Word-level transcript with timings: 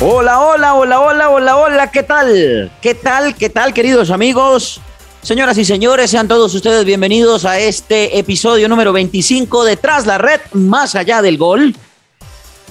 Hola, 0.00 0.38
hola, 0.38 0.74
hola, 0.74 1.00
hola, 1.00 1.28
hola, 1.28 1.56
hola, 1.56 1.90
¿qué 1.90 2.04
tal? 2.04 2.70
¿Qué 2.80 2.94
tal? 2.94 3.34
¿Qué 3.34 3.50
tal, 3.50 3.74
queridos 3.74 4.12
amigos? 4.12 4.80
Señoras 5.22 5.58
y 5.58 5.64
señores, 5.64 6.12
sean 6.12 6.28
todos 6.28 6.54
ustedes 6.54 6.84
bienvenidos 6.84 7.44
a 7.44 7.58
este 7.58 8.16
episodio 8.16 8.68
número 8.68 8.92
25 8.92 9.64
de 9.64 9.76
Tras 9.76 10.06
la 10.06 10.16
Red, 10.16 10.40
más 10.52 10.94
allá 10.94 11.20
del 11.20 11.36
gol. 11.36 11.74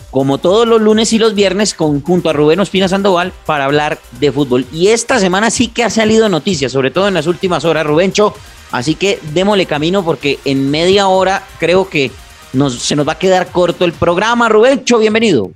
Como 0.09 0.37
todos 0.37 0.65
los 0.65 0.79
lunes 0.79 1.11
y 1.11 1.19
los 1.19 1.35
viernes, 1.35 1.75
junto 1.75 2.29
a 2.29 2.33
Rubén 2.33 2.61
Ospina 2.61 2.87
Sandoval 2.87 3.33
para 3.45 3.65
hablar 3.65 3.99
de 4.21 4.31
fútbol. 4.31 4.65
Y 4.71 4.87
esta 4.87 5.19
semana 5.19 5.49
sí 5.49 5.67
que 5.67 5.83
ha 5.83 5.89
salido 5.89 6.29
noticias, 6.29 6.71
sobre 6.71 6.91
todo 6.91 7.09
en 7.09 7.13
las 7.13 7.27
últimas 7.27 7.65
horas, 7.65 7.85
Rubencho. 7.85 8.33
Así 8.71 8.95
que 8.95 9.19
démosle 9.33 9.65
camino 9.65 10.05
porque 10.05 10.39
en 10.45 10.71
media 10.71 11.09
hora 11.09 11.43
creo 11.59 11.89
que 11.89 12.09
se 12.69 12.95
nos 12.95 13.07
va 13.07 13.13
a 13.13 13.19
quedar 13.19 13.47
corto 13.47 13.85
el 13.85 13.93
programa. 13.93 14.49
Rubencho, 14.49 14.97
bienvenido. 14.97 15.51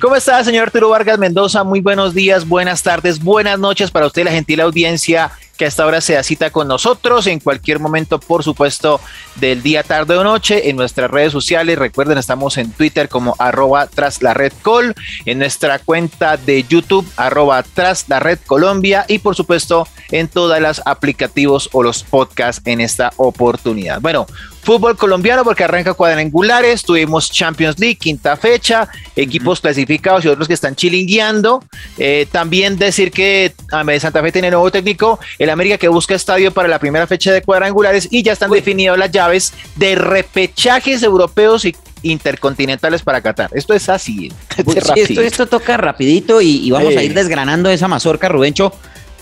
¿Cómo 0.00 0.16
está, 0.16 0.42
señor 0.44 0.64
Arturo 0.64 0.88
Vargas 0.90 1.18
Mendoza? 1.18 1.64
Muy 1.64 1.80
buenos 1.80 2.14
días, 2.14 2.46
buenas 2.46 2.82
tardes, 2.82 3.22
buenas 3.22 3.58
noches 3.58 3.90
para 3.90 4.06
usted, 4.06 4.24
la 4.24 4.30
gentil 4.30 4.60
audiencia 4.60 5.30
que 5.58 5.66
hasta 5.66 5.82
ahora 5.82 6.00
se 6.00 6.14
da 6.14 6.22
cita 6.22 6.50
con 6.50 6.68
nosotros 6.68 7.26
en 7.26 7.40
cualquier 7.40 7.80
momento, 7.80 8.20
por 8.20 8.44
supuesto, 8.44 9.00
del 9.34 9.62
día, 9.62 9.82
tarde 9.82 10.16
o 10.16 10.24
noche, 10.24 10.70
en 10.70 10.76
nuestras 10.76 11.10
redes 11.10 11.32
sociales. 11.32 11.78
Recuerden, 11.78 12.16
estamos 12.16 12.56
en 12.56 12.70
Twitter 12.70 13.08
como 13.08 13.34
arroba 13.38 13.88
tras 13.88 14.22
la 14.22 14.32
red 14.32 14.52
col, 14.62 14.94
en 15.26 15.38
nuestra 15.40 15.80
cuenta 15.80 16.36
de 16.36 16.62
YouTube 16.62 17.06
arroba 17.16 17.62
tras 17.62 18.08
la 18.08 18.20
red 18.20 18.38
Colombia 18.46 19.04
y 19.08 19.18
por 19.18 19.34
supuesto 19.34 19.88
en 20.10 20.28
todas 20.28 20.62
las 20.62 20.80
aplicativos 20.86 21.68
o 21.72 21.82
los 21.82 22.04
podcasts 22.04 22.62
en 22.64 22.80
esta 22.80 23.12
oportunidad. 23.16 24.00
Bueno, 24.00 24.26
fútbol 24.62 24.96
colombiano 24.96 25.44
porque 25.44 25.64
arranca 25.64 25.94
cuadrangulares, 25.94 26.82
tuvimos 26.82 27.30
Champions 27.30 27.78
League, 27.78 27.96
quinta 27.96 28.36
fecha, 28.36 28.88
equipos 29.16 29.60
clasificados 29.60 30.24
y 30.24 30.28
otros 30.28 30.46
que 30.46 30.54
están 30.54 30.76
chilingueando. 30.76 31.64
Eh, 31.96 32.26
también 32.30 32.76
decir 32.76 33.10
que 33.10 33.54
Santa 33.70 34.22
Fe 34.22 34.30
tiene 34.30 34.50
nuevo 34.50 34.70
técnico, 34.70 35.18
el 35.38 35.47
América 35.50 35.78
que 35.78 35.88
busca 35.88 36.14
estadio 36.14 36.52
para 36.52 36.68
la 36.68 36.78
primera 36.78 37.06
fecha 37.06 37.32
de 37.32 37.42
cuadrangulares 37.42 38.08
y 38.10 38.22
ya 38.22 38.32
están 38.32 38.50
definidas 38.50 38.98
las 38.98 39.10
llaves 39.10 39.52
de 39.76 39.94
repechajes 39.94 41.02
europeos 41.02 41.64
y 41.64 41.74
intercontinentales 42.02 43.02
para 43.02 43.20
Qatar. 43.20 43.50
Esto 43.52 43.74
es 43.74 43.88
así. 43.88 44.32
esto, 44.56 45.20
esto, 45.22 45.46
toca 45.46 45.76
rapidito 45.76 46.40
y, 46.40 46.70
vamos 46.70 46.96
a 46.96 47.02
ir 47.02 47.14
desgranando 47.14 47.70
esa 47.70 47.88
mazorca, 47.88 48.28
Rubencho. 48.28 48.72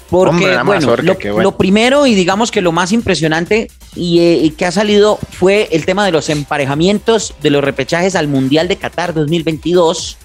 Porque, 0.08 0.56
bueno, 0.64 0.96
lo, 1.42 1.56
primero 1.56 2.06
y 2.06 2.14
digamos 2.14 2.52
que 2.52 2.60
lo 2.60 2.70
más 2.70 2.92
impresionante 2.92 3.68
eh, 3.96 4.40
y, 4.42 4.50
que 4.50 4.64
ha 4.64 4.70
salido 4.70 5.18
fue 5.32 5.68
el 5.72 5.84
tema 5.84 6.06
de 6.06 6.12
los 6.12 6.28
emparejamientos 6.28 7.34
de 7.42 7.50
los 7.50 7.64
repechajes 7.64 8.14
al 8.14 8.28
Mundial 8.28 8.68
de 8.68 8.76
Qatar 8.76 9.14
2022, 9.14 10.16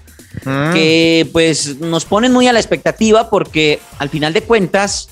mm. 0.46 0.74
que 0.74 1.28
pues 1.34 1.80
nos 1.80 2.06
ponen 2.06 2.32
muy 2.32 2.48
a 2.48 2.54
la 2.54 2.60
expectativa 2.60 3.32
porque 3.32 3.80
al 3.98 4.10
final 4.10 4.34
de 4.34 4.44
cuentas, 4.44 5.10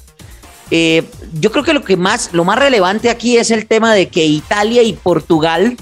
eh, 0.72 1.04
yo 1.34 1.52
creo 1.52 1.64
que 1.64 1.74
lo 1.74 1.84
que 1.84 1.98
más, 1.98 2.30
lo 2.34 2.44
más 2.44 2.60
relevante 2.60 3.10
aquí 3.10 3.38
es 3.38 3.52
el 3.52 3.68
tema 3.68 3.94
de 3.94 4.08
que 4.08 4.26
Italia 4.26 4.84
y 4.84 4.94
Portugal 4.94 5.78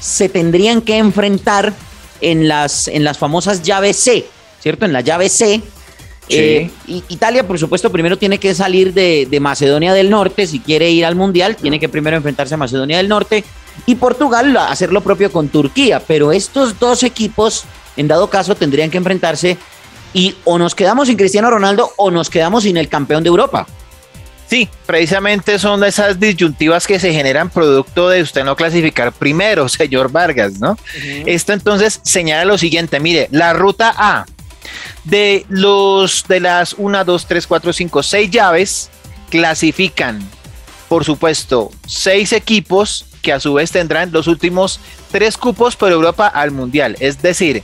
se 0.00 0.28
tendrían 0.28 0.80
que 0.80 0.96
enfrentar 0.96 1.72
en 2.20 2.48
las, 2.48 2.88
en 2.88 3.04
las 3.04 3.18
famosas 3.18 3.62
llaves 3.62 3.96
C, 3.96 4.26
¿cierto? 4.60 4.84
En 4.84 4.92
la 4.92 5.00
llave 5.00 5.28
C 5.28 5.62
eh, 6.28 6.70
Italia, 6.86 7.46
por 7.46 7.58
supuesto, 7.58 7.90
primero 7.90 8.18
tiene 8.18 8.38
que 8.38 8.54
salir 8.54 8.92
de, 8.92 9.38
Macedonia 9.40 9.94
del 9.94 10.10
Norte. 10.10 10.46
Si 10.46 10.60
quiere 10.60 10.90
ir 10.90 11.06
al 11.06 11.14
Mundial, 11.14 11.56
tiene 11.56 11.80
que 11.80 11.88
primero 11.88 12.16
enfrentarse 12.16 12.54
a 12.54 12.58
Macedonia 12.58 12.98
del 12.98 13.08
Norte. 13.08 13.44
Y 13.86 13.94
Portugal 13.94 14.56
hacer 14.56 14.92
lo 14.92 15.00
propio 15.00 15.32
con 15.32 15.48
Turquía. 15.48 16.02
Pero 16.06 16.32
estos 16.32 16.78
dos 16.78 17.02
equipos, 17.02 17.64
en 17.96 18.08
dado 18.08 18.28
caso, 18.28 18.54
tendrían 18.54 18.90
que 18.90 18.98
enfrentarse. 18.98 19.56
Y 20.12 20.34
o 20.44 20.58
nos 20.58 20.74
quedamos 20.74 21.08
sin 21.08 21.16
Cristiano 21.16 21.50
Ronaldo 21.50 21.92
o 21.96 22.10
nos 22.10 22.30
quedamos 22.30 22.64
sin 22.64 22.76
el 22.76 22.88
campeón 22.88 23.22
de 23.22 23.28
Europa. 23.28 23.66
Sí, 24.48 24.68
precisamente 24.86 25.58
son 25.58 25.84
esas 25.84 26.18
disyuntivas 26.18 26.86
que 26.86 26.98
se 26.98 27.12
generan 27.12 27.50
producto 27.50 28.08
de 28.08 28.22
usted 28.22 28.44
no 28.44 28.56
clasificar 28.56 29.12
primero, 29.12 29.68
señor 29.68 30.10
Vargas, 30.10 30.58
¿no? 30.58 30.78
Esto 31.26 31.52
entonces 31.52 32.00
señala 32.02 32.44
lo 32.46 32.56
siguiente, 32.56 32.98
mire, 32.98 33.28
la 33.30 33.52
ruta 33.52 33.94
A, 33.96 34.24
de 35.04 35.44
los 35.48 36.24
de 36.28 36.40
las 36.40 36.74
1, 36.78 37.04
2, 37.04 37.26
3, 37.26 37.46
4, 37.46 37.72
5, 37.72 38.02
6 38.02 38.30
llaves, 38.30 38.90
clasifican, 39.30 40.26
por 40.88 41.04
supuesto, 41.04 41.70
6 41.86 42.32
equipos 42.32 43.04
que 43.20 43.32
a 43.32 43.40
su 43.40 43.54
vez 43.54 43.70
tendrán 43.70 44.12
los 44.12 44.26
últimos 44.28 44.80
3 45.12 45.36
cupos 45.36 45.76
por 45.76 45.92
Europa 45.92 46.26
al 46.26 46.52
Mundial. 46.52 46.96
Es 47.00 47.20
decir, 47.20 47.62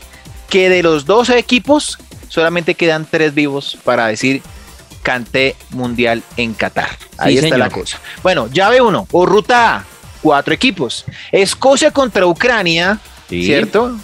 que 0.50 0.68
de 0.68 0.82
los 0.82 1.06
12 1.06 1.38
equipos 1.38 1.98
solamente 2.28 2.74
quedan 2.74 3.06
3 3.10 3.32
vivos 3.32 3.78
para 3.84 4.06
decir 4.08 4.42
canté 5.04 5.54
mundial 5.70 6.24
en 6.36 6.54
Qatar. 6.54 6.88
Ahí 7.18 7.38
está 7.38 7.56
la 7.56 7.70
cosa. 7.70 8.00
Bueno, 8.24 8.48
llave 8.48 8.80
1 8.80 9.06
o 9.12 9.26
ruta 9.26 9.76
A, 9.76 9.84
4 10.22 10.54
equipos. 10.54 11.04
Escocia 11.30 11.92
contra 11.92 12.26
Ucrania, 12.26 12.98
¿cierto? 13.28 13.96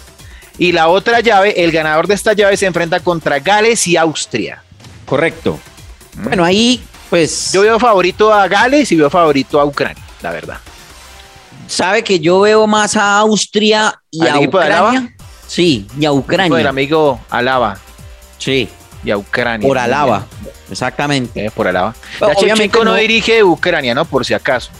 Y 0.57 0.71
la 0.71 0.87
otra 0.87 1.19
llave, 1.19 1.63
el 1.63 1.71
ganador 1.71 2.07
de 2.07 2.13
esta 2.13 2.33
llave 2.33 2.55
se 2.55 2.67
enfrenta 2.67 2.99
contra 2.99 3.39
Gales 3.39 3.85
y 3.87 3.97
Austria. 3.97 4.63
Correcto. 5.05 5.59
Mm. 6.15 6.23
Bueno, 6.23 6.45
ahí 6.45 6.81
pues... 7.09 7.51
Yo 7.51 7.61
veo 7.63 7.77
favorito 7.77 8.33
a 8.33 8.47
Gales 8.47 8.89
y 8.91 8.95
veo 8.95 9.09
favorito 9.09 9.59
a 9.59 9.65
Ucrania, 9.65 10.01
la 10.21 10.31
verdad. 10.31 10.59
¿Sabe 11.67 12.03
que 12.03 12.19
yo 12.19 12.39
veo 12.41 12.67
más 12.67 12.95
a 12.95 13.17
Austria 13.17 14.01
y 14.09 14.25
a 14.25 14.39
Ucrania? 14.39 15.13
Sí, 15.47 15.87
y 15.99 16.05
a 16.05 16.13
Ucrania. 16.13 16.59
El 16.59 16.67
amigo 16.67 17.19
Alaba. 17.29 17.77
Sí. 18.37 18.69
Y 19.03 19.11
a 19.11 19.17
Ucrania. 19.17 19.67
Por 19.67 19.77
Alaba. 19.77 20.25
Exactamente. 20.69 21.45
Eh, 21.45 21.51
por 21.51 21.67
Alaba. 21.67 21.95
Ya 22.19 22.55
no, 22.83 22.95
dirige 22.95 23.43
Ucrania, 23.43 23.93
¿no? 23.93 24.05
Por 24.05 24.25
si 24.25 24.33
acaso. 24.33 24.71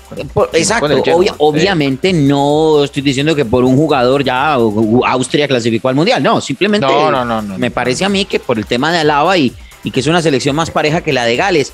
exacto. 0.53 1.03
obviamente 1.39 2.13
no 2.13 2.83
estoy 2.83 3.01
diciendo 3.01 3.35
que 3.35 3.45
por 3.45 3.63
un 3.63 3.75
jugador 3.75 4.23
ya 4.23 4.53
Austria 4.53 5.47
clasificó 5.47 5.89
al 5.89 5.95
Mundial. 5.95 6.21
No, 6.21 6.39
simplemente 6.39 6.87
no, 6.87 7.11
no, 7.11 7.41
no, 7.41 7.57
me 7.57 7.71
parece 7.71 8.05
a 8.05 8.09
mí 8.09 8.25
que 8.25 8.39
por 8.39 8.57
el 8.57 8.65
tema 8.65 8.91
de 8.91 8.99
Alaba 8.99 9.37
y, 9.37 9.53
y 9.83 9.91
que 9.91 9.99
es 9.99 10.07
una 10.07 10.21
selección 10.21 10.55
más 10.55 10.71
pareja 10.71 11.01
que 11.01 11.13
la 11.13 11.25
de 11.25 11.35
Gales. 11.35 11.73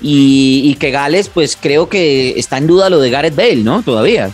Y, 0.00 0.74
que 0.76 0.90
Gales, 0.90 1.28
pues 1.28 1.56
creo 1.60 1.88
que 1.88 2.38
está 2.38 2.58
en 2.58 2.66
duda 2.66 2.90
lo 2.90 3.00
de 3.00 3.10
Gareth 3.10 3.34
Bale, 3.34 3.56
¿no? 3.56 3.82
Todavía. 3.82 4.30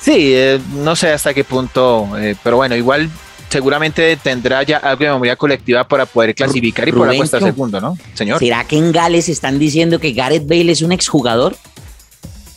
Sí, 0.00 0.32
eh, 0.34 0.60
no 0.74 0.96
sé 0.96 1.12
hasta 1.12 1.32
qué 1.32 1.44
punto, 1.44 2.08
eh, 2.18 2.34
pero 2.42 2.56
bueno, 2.56 2.74
igual 2.74 3.08
seguramente 3.54 4.16
tendrá 4.16 4.64
ya 4.64 4.78
algo 4.78 5.04
de 5.04 5.10
memoria 5.12 5.36
colectiva 5.36 5.86
para 5.86 6.06
poder 6.06 6.34
clasificar 6.34 6.88
y 6.88 6.92
poder 6.92 7.14
apostar 7.14 7.40
segundo, 7.40 7.80
¿no, 7.80 7.96
señor? 8.14 8.40
¿Será 8.40 8.64
que 8.64 8.76
en 8.76 8.90
Gales 8.90 9.28
están 9.28 9.60
diciendo 9.60 10.00
que 10.00 10.12
Gareth 10.12 10.44
Bale 10.44 10.72
es 10.72 10.82
un 10.82 10.90
exjugador? 10.90 11.56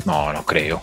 No, 0.06 0.34
no 0.34 0.44
creo. 0.44 0.82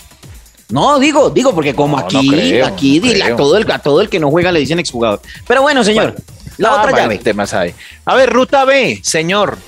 No, 0.68 1.00
digo, 1.00 1.30
digo, 1.30 1.52
porque 1.52 1.74
como 1.74 1.98
aquí, 1.98 2.60
aquí 2.60 3.02
a, 3.22 3.34
todo 3.34 3.56
el, 3.56 3.66
todo 3.82 4.00
el 4.02 4.08
que 4.08 4.20
no 4.20 4.30
juega 4.30 4.52
le 4.52 4.60
dicen 4.60 4.78
exjugador. 4.78 5.20
Pero 5.48 5.62
bueno, 5.62 5.82
señor, 5.82 6.14
la 6.58 6.80
otra 6.80 6.92
llave. 6.96 7.18
Temas 7.18 7.52
hay. 7.52 7.74
A 8.04 8.14
ver, 8.14 8.30
ruta 8.30 8.64
B, 8.64 9.00
señor. 9.02 9.58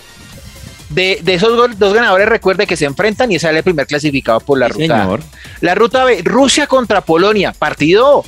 De, 0.91 1.21
esos 1.27 1.77
dos 1.77 1.93
ganadores, 1.93 2.29
recuerde 2.29 2.69
que 2.69 2.77
se 2.77 2.85
enfrentan 2.85 3.33
y 3.33 3.41
sale 3.41 3.59
el 3.59 3.65
primer 3.65 3.89
clasificado 3.89 4.39
por 4.39 4.61
la 4.61 4.69
ruta. 4.69 5.19
La 5.61 5.75
ruta 5.75 6.05
B, 6.05 6.23
Rusia 6.23 6.69
contra 6.69 7.01
Polonia. 7.01 7.53
Partido 7.53 8.25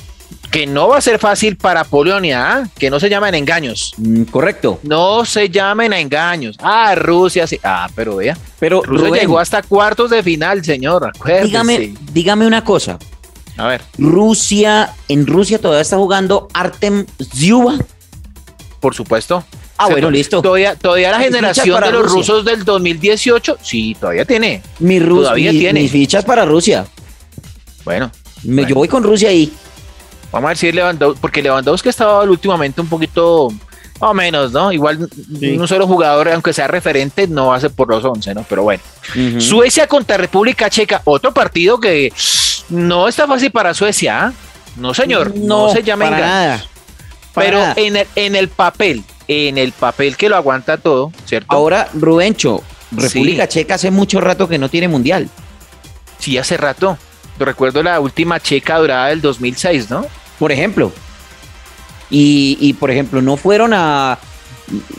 que 0.51 0.65
no 0.65 0.87
va 0.87 0.97
a 0.97 1.01
ser 1.01 1.19
fácil 1.19 1.57
para 1.57 1.83
Polonia, 1.83 2.53
¿ah? 2.53 2.69
que 2.77 2.89
no 2.89 2.99
se 2.99 3.09
llamen 3.09 3.35
engaños. 3.35 3.93
Mm, 3.97 4.23
correcto. 4.23 4.79
No 4.83 5.25
se 5.25 5.49
llamen 5.49 5.93
a 5.93 5.99
engaños. 5.99 6.55
Ah, 6.59 6.95
Rusia 6.95 7.45
sí. 7.45 7.59
Ah, 7.63 7.89
pero 7.95 8.15
vea. 8.15 8.37
Pero 8.59 8.81
Rusia 8.81 9.21
llegó 9.21 9.39
hasta 9.39 9.61
cuartos 9.61 10.09
de 10.09 10.23
final, 10.23 10.63
señor. 10.63 11.11
Dígame, 11.43 11.93
dígame 12.11 12.47
una 12.47 12.63
cosa. 12.63 12.97
A 13.57 13.67
ver. 13.67 13.81
Rusia, 13.97 14.93
en 15.07 15.27
Rusia 15.27 15.59
todavía 15.59 15.81
está 15.81 15.97
jugando 15.97 16.47
Artem 16.53 17.05
Zyuba. 17.35 17.77
Por 18.79 18.95
supuesto. 18.95 19.43
Ah, 19.77 19.87
bueno, 19.87 20.09
listo. 20.09 20.41
Todavía, 20.41 20.75
todavía 20.75 21.11
la 21.11 21.19
generación 21.19 21.81
de 21.81 21.91
los 21.91 22.11
rusos 22.11 22.43
del 22.43 22.65
2018, 22.65 23.59
sí, 23.61 23.95
todavía 23.97 24.25
tiene. 24.25 24.61
Mi 24.79 24.99
todavía 24.99 25.51
tiene. 25.51 25.81
Mis 25.81 25.91
fichas 25.91 26.25
para 26.25 26.43
Rusia. 26.43 26.85
Bueno, 27.85 28.11
Yo 28.43 28.75
voy 28.75 28.87
con 28.87 29.03
Rusia 29.03 29.29
ahí. 29.29 29.53
Vamos 30.31 30.47
a 30.47 30.49
ver 30.49 30.57
si 30.57 30.71
Lewandowski, 30.71 31.19
porque 31.21 31.41
Lewandowski 31.41 31.89
estaba 31.89 32.21
últimamente 32.23 32.79
un 32.81 32.87
poquito 32.87 33.49
O 33.99 34.13
menos, 34.13 34.51
¿no? 34.51 34.71
Igual 34.71 35.09
un 35.41 35.67
solo 35.67 35.87
jugador, 35.87 36.29
aunque 36.29 36.53
sea 36.53 36.67
referente, 36.67 37.27
no 37.27 37.53
hace 37.53 37.69
por 37.69 37.89
los 37.89 38.03
11, 38.03 38.33
¿no? 38.35 38.45
Pero 38.47 38.63
bueno. 38.63 38.81
Suecia 39.39 39.87
contra 39.87 40.17
República 40.17 40.69
Checa, 40.69 41.01
otro 41.05 41.33
partido 41.33 41.79
que 41.79 42.13
no 42.69 43.07
está 43.07 43.27
fácil 43.27 43.51
para 43.51 43.73
Suecia, 43.73 44.25
¿ah? 44.27 44.33
No, 44.77 44.93
señor, 44.93 45.35
no, 45.35 45.69
se 45.71 45.83
llama 45.83 46.05
para 46.05 46.19
nada. 46.19 46.65
Pero 47.35 47.61
En, 47.75 47.97
el, 47.97 48.07
en 48.15 48.35
el 48.35 48.47
papel, 48.47 49.03
en 49.27 49.57
el 49.57 49.71
papel 49.71 50.15
que 50.15 50.29
lo 50.29 50.35
aguanta 50.35 50.77
todo, 50.77 51.11
¿cierto? 51.25 51.53
Ahora, 51.53 51.89
Rubencho, 51.93 52.63
República 52.91 53.47
Checa 53.47 53.75
hace 53.75 53.91
mucho 53.91 54.21
rato 54.21 54.47
que 54.47 54.57
no 54.57 54.69
tiene 54.69 54.87
mundial. 54.87 55.29
Sí, 56.19 56.37
hace 56.37 56.57
rato. 56.57 56.97
Recuerdo 57.37 57.83
la 57.83 57.99
última 57.99 58.39
checa 58.39 58.77
dorada 58.77 59.07
del 59.07 59.21
2006, 59.21 59.89
¿no? 59.89 60.05
Por 60.39 60.51
ejemplo. 60.51 60.91
Y, 62.09 62.73
por 62.79 62.89
ejemplo, 62.89 63.21
no 63.21 63.37
fueron 63.37 63.73
a. 63.73 64.17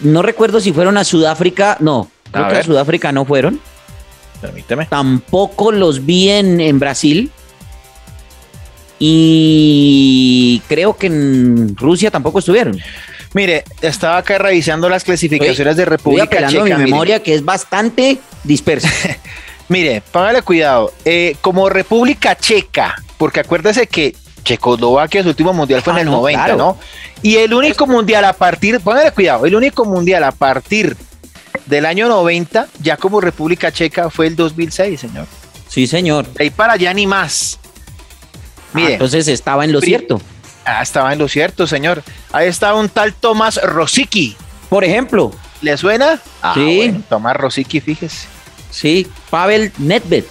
No 0.02 0.22
recuerdo 0.22 0.60
si 0.60 0.72
fueron 0.72 0.96
a 0.96 1.04
Sudáfrica. 1.04 1.76
No, 1.80 2.08
creo 2.30 2.48
que 2.48 2.56
a 2.58 2.62
Sudáfrica 2.62 3.10
no 3.10 3.24
fueron. 3.24 3.60
Permíteme. 4.40 4.86
Tampoco 4.86 5.72
los 5.72 6.06
vi 6.06 6.30
en, 6.30 6.78
Brasil. 6.78 7.30
Y 8.98 10.62
creo 10.68 10.96
que 10.96 11.06
en 11.06 11.74
Rusia 11.76 12.10
tampoco 12.10 12.38
estuvieron. 12.38 12.78
Mire, 13.32 13.64
estaba 13.80 14.18
acá 14.18 14.38
revisando 14.38 14.88
las 14.88 15.04
clasificaciones 15.04 15.76
de 15.76 15.84
República 15.84 16.48
Checa. 16.48 16.64
mi 16.64 16.84
memoria 16.84 17.22
que 17.22 17.34
es 17.34 17.44
bastante 17.44 18.18
dispersa. 18.44 18.90
mire, 19.68 20.02
póngale 20.12 20.42
cuidado. 20.42 20.92
Eh, 21.04 21.36
como 21.40 21.68
República 21.68 22.36
Checa, 22.36 22.96
porque 23.16 23.40
acuérdese 23.40 23.86
que 23.86 24.14
Checoslovaquia, 24.42 25.22
su 25.22 25.28
último 25.28 25.52
mundial 25.52 25.82
fue 25.82 25.92
en 25.92 25.98
ah, 25.98 26.02
el 26.02 26.06
90, 26.06 26.56
¿no? 26.56 26.78
Y 27.22 27.36
el 27.36 27.52
único 27.52 27.86
mundial 27.86 28.24
a 28.24 28.32
partir, 28.32 28.80
póngale 28.80 29.12
cuidado, 29.12 29.46
el 29.46 29.54
único 29.54 29.84
mundial 29.84 30.24
a 30.24 30.32
partir 30.32 30.96
del 31.66 31.86
año 31.86 32.08
90, 32.08 32.68
ya 32.80 32.96
como 32.96 33.20
República 33.20 33.72
Checa, 33.72 34.10
fue 34.10 34.26
el 34.26 34.36
2006, 34.36 35.00
señor. 35.00 35.26
Sí, 35.68 35.86
señor. 35.86 36.26
De 36.32 36.44
ahí 36.44 36.50
para 36.50 36.72
allá 36.74 36.92
ni 36.92 37.06
más. 37.06 37.58
Mire, 38.72 38.88
ah, 38.88 38.92
entonces 38.94 39.28
estaba 39.28 39.64
en 39.64 39.72
lo 39.72 39.80
cierto. 39.80 40.20
Ah, 40.64 40.82
estaba 40.82 41.12
en 41.12 41.18
lo 41.18 41.28
cierto, 41.28 41.66
señor. 41.66 42.02
Ahí 42.32 42.48
estaba 42.48 42.78
un 42.78 42.88
tal 42.88 43.14
Tomás 43.14 43.60
Rosicky. 43.62 44.36
Por 44.68 44.84
ejemplo. 44.84 45.32
¿Le 45.62 45.76
suena? 45.76 46.20
Ah, 46.42 46.54
sí. 46.54 47.02
Tomás 47.08 47.36
Rosicky, 47.36 47.80
fíjese. 47.80 48.26
Sí, 48.70 49.06
Pavel 49.30 49.72
Nedved. 49.78 50.24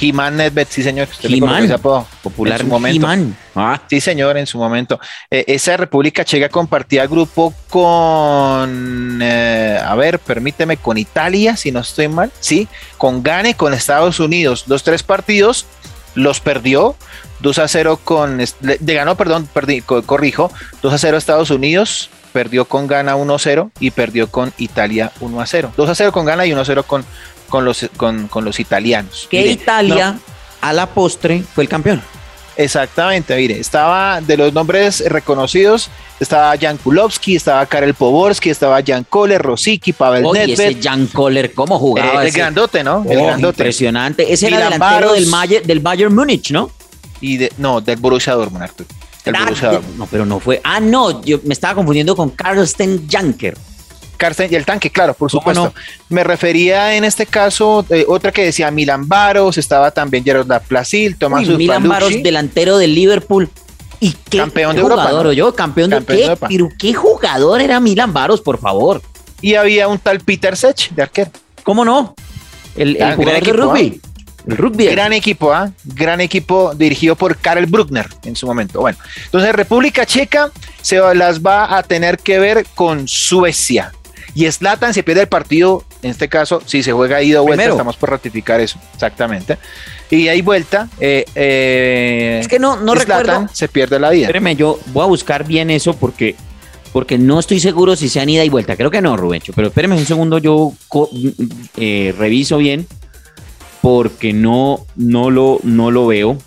He-Man 0.00 0.36
Nedved, 0.36 0.66
sí 0.68 0.82
señor. 0.82 1.08
He-Man. 1.22 1.80
Popular 2.22 2.60
en 2.60 2.66
su 2.66 2.70
momento. 2.70 3.08
Ah. 3.54 3.80
Sí 3.88 4.00
señor, 4.00 4.36
en 4.36 4.46
su 4.46 4.58
momento. 4.58 5.00
Eh, 5.30 5.44
esa 5.48 5.76
República 5.76 6.24
Checa 6.24 6.48
compartía 6.48 7.06
grupo 7.06 7.54
con, 7.68 9.20
eh, 9.22 9.80
a 9.84 9.94
ver, 9.94 10.18
permíteme, 10.18 10.76
con 10.76 10.98
Italia, 10.98 11.56
si 11.56 11.72
no 11.72 11.80
estoy 11.80 12.08
mal. 12.08 12.30
Sí, 12.40 12.68
con 12.98 13.22
Gane, 13.22 13.54
con 13.54 13.74
Estados 13.74 14.20
Unidos. 14.20 14.64
Los 14.66 14.82
tres 14.82 15.02
partidos 15.02 15.66
los 16.14 16.40
perdió. 16.40 16.96
2 17.40 17.58
a 17.58 17.68
0 17.68 17.98
con, 18.04 18.36
de 18.38 18.94
ganó, 18.94 19.16
perdón, 19.16 19.48
perdí, 19.50 19.80
corrijo, 19.80 20.52
2 20.82 20.92
a 20.92 20.98
0 20.98 21.16
Estados 21.16 21.50
Unidos, 21.50 22.10
perdió 22.32 22.66
con 22.66 22.86
Ghana 22.86 23.16
1 23.16 23.34
a 23.34 23.38
0 23.38 23.70
y 23.80 23.90
perdió 23.90 24.30
con 24.30 24.52
Italia 24.58 25.12
1 25.20 25.40
a 25.40 25.46
0. 25.46 25.72
2 25.76 25.88
a 25.88 25.94
0 25.94 26.12
con 26.12 26.26
Ghana 26.26 26.46
y 26.46 26.52
1 26.52 26.60
a 26.60 26.64
0 26.64 26.84
con 26.86 27.04
con 27.50 27.66
los, 27.66 27.86
con, 27.96 28.28
los 28.44 28.60
italianos. 28.60 29.28
Que 29.30 29.46
Italia 29.46 30.18
a 30.62 30.72
la 30.72 30.86
postre 30.86 31.42
fue 31.42 31.64
el 31.64 31.68
campeón. 31.68 32.02
Exactamente, 32.56 33.34
mire, 33.36 33.58
estaba 33.58 34.20
de 34.20 34.36
los 34.36 34.52
nombres 34.52 35.02
reconocidos, 35.06 35.88
estaba 36.18 36.54
Jan 36.60 36.76
Kulowski, 36.76 37.36
estaba 37.36 37.64
Karel 37.64 37.94
Poborski, 37.94 38.50
estaba 38.50 38.80
Jan 38.86 39.04
Kohler, 39.08 39.40
Rosicky, 39.40 39.92
Pavel 39.92 40.24
Oye, 40.26 40.46
Nedved. 40.46 40.68
ese 40.68 40.82
Jan 40.82 41.06
Kohler, 41.06 41.54
¿cómo 41.54 41.78
jugaba? 41.78 42.22
Eh, 42.22 42.26
el 42.26 42.32
grandote, 42.32 42.84
¿no? 42.84 43.04
el 43.08 43.18
oh, 43.18 43.24
grandote. 43.24 43.62
Impresionante. 43.62 44.30
Ese 44.30 44.48
era 44.48 44.58
delantero 44.64 45.12
del, 45.12 45.26
del 45.64 45.80
Bayern 45.80 46.14
Múnich, 46.14 46.50
¿no? 46.50 46.70
Y 47.22 47.38
de, 47.38 47.52
no, 47.56 47.80
del 47.80 47.96
Borussia 47.96 48.34
Dortmund, 48.34 48.64
Artur. 48.64 48.86
Ah, 49.34 49.50
no, 49.96 50.06
pero 50.06 50.26
no 50.26 50.40
fue. 50.40 50.60
Ah, 50.64 50.80
no, 50.80 51.22
yo 51.22 51.40
me 51.44 51.54
estaba 51.54 51.74
confundiendo 51.74 52.16
con 52.16 52.30
Karsten 52.30 53.06
Janker 53.08 53.56
y 54.50 54.54
el 54.54 54.64
tanque, 54.64 54.90
claro, 54.90 55.14
por 55.14 55.30
supuesto. 55.30 55.72
Me 56.08 56.24
refería 56.24 56.94
en 56.94 57.04
este 57.04 57.26
caso, 57.26 57.84
eh, 57.90 58.04
otra 58.08 58.32
que 58.32 58.44
decía 58.44 58.70
Milan 58.70 59.08
Baros, 59.08 59.58
estaba 59.58 59.90
también 59.90 60.24
Gerard 60.24 60.46
Laplacil, 60.46 61.16
Tomás 61.16 61.48
Uy, 61.48 61.56
Milan 61.56 61.88
Baros, 61.88 62.22
delantero 62.22 62.78
del 62.78 62.94
Liverpool. 62.94 63.48
¿Y 64.00 64.14
qué 64.30 64.38
campeón 64.38 64.76
de 64.76 64.82
jugador, 64.82 65.26
Europa, 65.26 65.32
yo? 65.34 65.54
¿Campeón, 65.54 65.90
de 65.90 66.04
qué? 66.04 66.36
Pero 66.48 66.68
qué 66.78 66.94
jugador 66.94 67.60
era 67.60 67.80
Milan 67.80 68.12
Baros, 68.12 68.40
por 68.40 68.58
favor. 68.58 69.02
Y 69.42 69.54
había 69.54 69.88
un 69.88 69.98
tal 69.98 70.20
Peter 70.20 70.56
Sech 70.56 70.90
de 70.90 71.02
arquero. 71.02 71.30
¿Cómo 71.62 71.84
no? 71.84 72.14
El, 72.76 72.94
jugador 73.14 73.42
de 73.42 73.52
rugby. 73.52 74.00
¿ah? 74.02 74.08
El 74.46 74.56
rugby. 74.56 74.86
Gran 74.86 75.12
equipo, 75.12 75.52
¿ah? 75.52 75.70
Gran 75.84 76.20
equipo 76.20 76.74
dirigido 76.74 77.14
por 77.14 77.36
Karel 77.36 77.66
Bruckner 77.66 78.08
en 78.24 78.36
su 78.36 78.46
momento. 78.46 78.80
Bueno, 78.80 78.98
entonces 79.24 79.54
República 79.54 80.06
Checa 80.06 80.50
se 80.80 80.98
las 81.14 81.40
va 81.40 81.76
a 81.76 81.82
tener 81.82 82.18
que 82.18 82.38
ver 82.38 82.66
con 82.74 83.06
Suecia. 83.06 83.92
Y 84.34 84.50
Slatan 84.50 84.94
se 84.94 85.02
pierde 85.02 85.22
el 85.22 85.28
partido, 85.28 85.84
en 86.02 86.10
este 86.10 86.28
caso, 86.28 86.62
si 86.64 86.82
se 86.82 86.92
juega 86.92 87.22
ida 87.22 87.40
o 87.40 87.44
vuelta, 87.44 87.64
estamos 87.64 87.96
por 87.96 88.10
ratificar 88.10 88.60
eso, 88.60 88.78
exactamente. 88.94 89.58
Y 90.10 90.28
hay 90.28 90.42
vuelta. 90.42 90.88
Eh, 90.98 91.24
eh, 91.34 92.38
es 92.40 92.48
que 92.48 92.58
no, 92.58 92.76
no 92.76 92.94
recuerdo. 92.94 93.46
Se 93.52 93.68
pierde 93.68 93.98
la 93.98 94.10
vida. 94.10 94.22
Espéreme, 94.22 94.56
yo 94.56 94.78
voy 94.86 95.04
a 95.04 95.06
buscar 95.06 95.44
bien 95.44 95.70
eso 95.70 95.94
porque, 95.94 96.36
porque 96.92 97.18
no 97.18 97.38
estoy 97.38 97.60
seguro 97.60 97.96
si 97.96 98.08
sean 98.08 98.28
ida 98.28 98.44
y 98.44 98.48
vuelta. 98.48 98.76
Creo 98.76 98.90
que 98.90 99.00
no, 99.00 99.16
Rubencho, 99.16 99.52
pero 99.54 99.68
espéreme 99.68 99.96
un 99.96 100.06
segundo, 100.06 100.38
yo 100.38 100.72
eh, 101.76 102.14
reviso 102.16 102.58
bien 102.58 102.86
porque 103.80 104.32
no, 104.32 104.86
no, 104.96 105.30
lo, 105.30 105.60
no 105.62 105.90
lo 105.90 106.06
veo. 106.06 106.38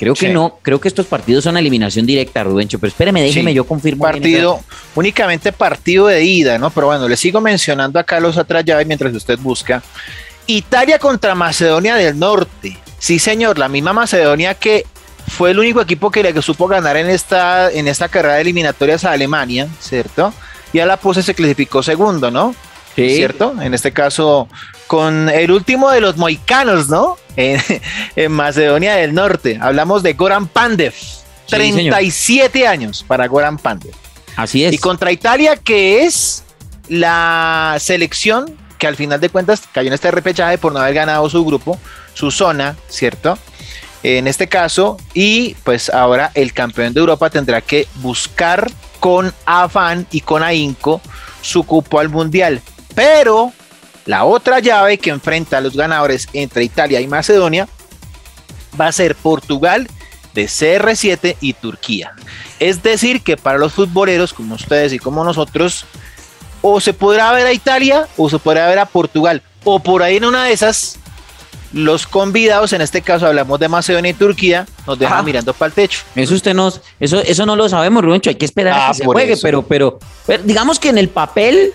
Creo 0.00 0.14
que 0.14 0.30
no, 0.30 0.58
creo 0.62 0.80
que 0.80 0.88
estos 0.88 1.04
partidos 1.04 1.44
son 1.44 1.58
eliminación 1.58 2.06
directa, 2.06 2.42
Rubencho, 2.42 2.78
pero 2.78 2.88
espéreme, 2.88 3.22
déjeme, 3.22 3.52
yo 3.52 3.66
confirmo. 3.66 4.02
Partido, 4.02 4.58
únicamente 4.94 5.52
partido 5.52 6.06
de 6.06 6.24
ida, 6.24 6.56
¿no? 6.56 6.70
Pero 6.70 6.86
bueno, 6.86 7.06
le 7.06 7.18
sigo 7.18 7.42
mencionando 7.42 7.98
acá 7.98 8.18
los 8.18 8.38
otras 8.38 8.64
llaves 8.64 8.86
mientras 8.86 9.14
usted 9.14 9.38
busca. 9.38 9.82
Italia 10.46 10.98
contra 10.98 11.34
Macedonia 11.34 11.96
del 11.96 12.18
Norte. 12.18 12.78
Sí, 12.98 13.18
señor, 13.18 13.58
la 13.58 13.68
misma 13.68 13.92
Macedonia 13.92 14.54
que 14.54 14.86
fue 15.28 15.50
el 15.50 15.58
único 15.58 15.82
equipo 15.82 16.10
que 16.10 16.22
le 16.22 16.40
supo 16.40 16.66
ganar 16.66 16.96
en 16.96 17.10
esta, 17.10 17.70
en 17.70 17.86
esta 17.86 18.08
carrera 18.08 18.36
de 18.36 18.40
eliminatorias 18.40 19.04
a 19.04 19.12
Alemania, 19.12 19.68
¿cierto? 19.80 20.32
Y 20.72 20.78
a 20.78 20.86
la 20.86 20.96
pose 20.96 21.22
se 21.22 21.34
clasificó 21.34 21.82
segundo, 21.82 22.30
¿no? 22.30 22.54
Sí. 22.96 23.16
¿Cierto? 23.16 23.54
En 23.60 23.74
este 23.74 23.92
caso, 23.92 24.48
con 24.86 25.28
el 25.28 25.50
último 25.50 25.90
de 25.90 26.00
los 26.00 26.16
moicanos, 26.16 26.88
¿no? 26.88 27.18
En, 28.16 28.32
Macedonia 28.32 28.96
del 28.96 29.14
Norte. 29.14 29.58
Hablamos 29.60 30.02
de 30.02 30.14
Goran 30.14 30.46
Pandev. 30.46 30.94
37 31.48 32.66
años 32.66 33.04
para 33.06 33.26
Goran 33.26 33.58
Pandev. 33.58 33.92
Así 34.36 34.64
es. 34.64 34.72
Y 34.72 34.78
contra 34.78 35.10
Italia, 35.10 35.56
que 35.56 36.04
es 36.04 36.44
la 36.88 37.76
selección 37.80 38.56
que 38.78 38.86
al 38.86 38.96
final 38.96 39.20
de 39.20 39.28
cuentas 39.28 39.62
cayó 39.72 39.88
en 39.88 39.94
este 39.94 40.10
repechaje 40.10 40.58
por 40.58 40.72
no 40.72 40.80
haber 40.80 40.94
ganado 40.94 41.28
su 41.28 41.44
grupo, 41.44 41.78
su 42.14 42.30
zona, 42.30 42.76
¿cierto? 42.88 43.38
En 44.02 44.26
este 44.26 44.48
caso, 44.48 44.96
y 45.12 45.54
pues 45.64 45.90
ahora 45.90 46.30
el 46.34 46.54
campeón 46.54 46.94
de 46.94 47.00
Europa 47.00 47.28
tendrá 47.28 47.60
que 47.60 47.86
buscar 47.96 48.70
con 48.98 49.34
afán 49.44 50.06
y 50.10 50.22
con 50.22 50.42
ahínco 50.42 51.02
su 51.42 51.64
cupo 51.64 52.00
al 52.00 52.08
mundial. 52.08 52.62
Pero 52.94 53.52
la 54.06 54.24
otra 54.24 54.60
llave 54.60 54.98
que 54.98 55.10
enfrenta 55.10 55.58
a 55.58 55.60
los 55.60 55.76
ganadores 55.76 56.28
entre 56.32 56.64
Italia 56.64 57.00
y 57.00 57.06
Macedonia 57.06 57.68
va 58.78 58.86
a 58.86 58.92
ser 58.92 59.14
Portugal 59.14 59.88
de 60.34 60.44
CR7 60.44 61.36
y 61.40 61.52
Turquía. 61.54 62.12
Es 62.58 62.82
decir, 62.82 63.22
que 63.22 63.36
para 63.36 63.58
los 63.58 63.72
futboleros 63.72 64.32
como 64.32 64.54
ustedes 64.54 64.92
y 64.92 64.98
como 64.98 65.24
nosotros, 65.24 65.86
o 66.62 66.80
se 66.80 66.92
podrá 66.92 67.32
ver 67.32 67.46
a 67.46 67.52
Italia 67.52 68.06
o 68.16 68.28
se 68.28 68.38
podrá 68.38 68.66
ver 68.68 68.78
a 68.78 68.86
Portugal. 68.86 69.42
O 69.64 69.80
por 69.80 70.02
ahí 70.02 70.16
en 70.16 70.24
una 70.24 70.44
de 70.44 70.52
esas, 70.52 70.98
los 71.72 72.06
convidados, 72.06 72.72
en 72.72 72.80
este 72.80 73.02
caso 73.02 73.26
hablamos 73.26 73.58
de 73.60 73.68
Macedonia 73.68 74.10
y 74.10 74.14
Turquía, 74.14 74.66
nos 74.86 74.98
dejan 74.98 75.24
mirando 75.24 75.52
para 75.52 75.68
el 75.68 75.72
techo. 75.72 76.00
Eso 76.14 76.34
usted 76.34 76.54
no, 76.54 76.72
eso, 76.98 77.20
eso 77.20 77.46
no 77.46 77.56
lo 77.56 77.68
sabemos, 77.68 78.04
Rubencho, 78.04 78.30
hay 78.30 78.36
que 78.36 78.46
esperar 78.46 78.74
a 78.74 78.86
ah, 78.86 78.88
que 78.88 78.98
se 78.98 79.04
juegue, 79.04 79.36
pero, 79.40 79.62
pero, 79.62 79.98
pero, 80.26 80.42
digamos 80.44 80.78
que 80.78 80.88
en 80.88 80.98
el 80.98 81.08
papel 81.08 81.72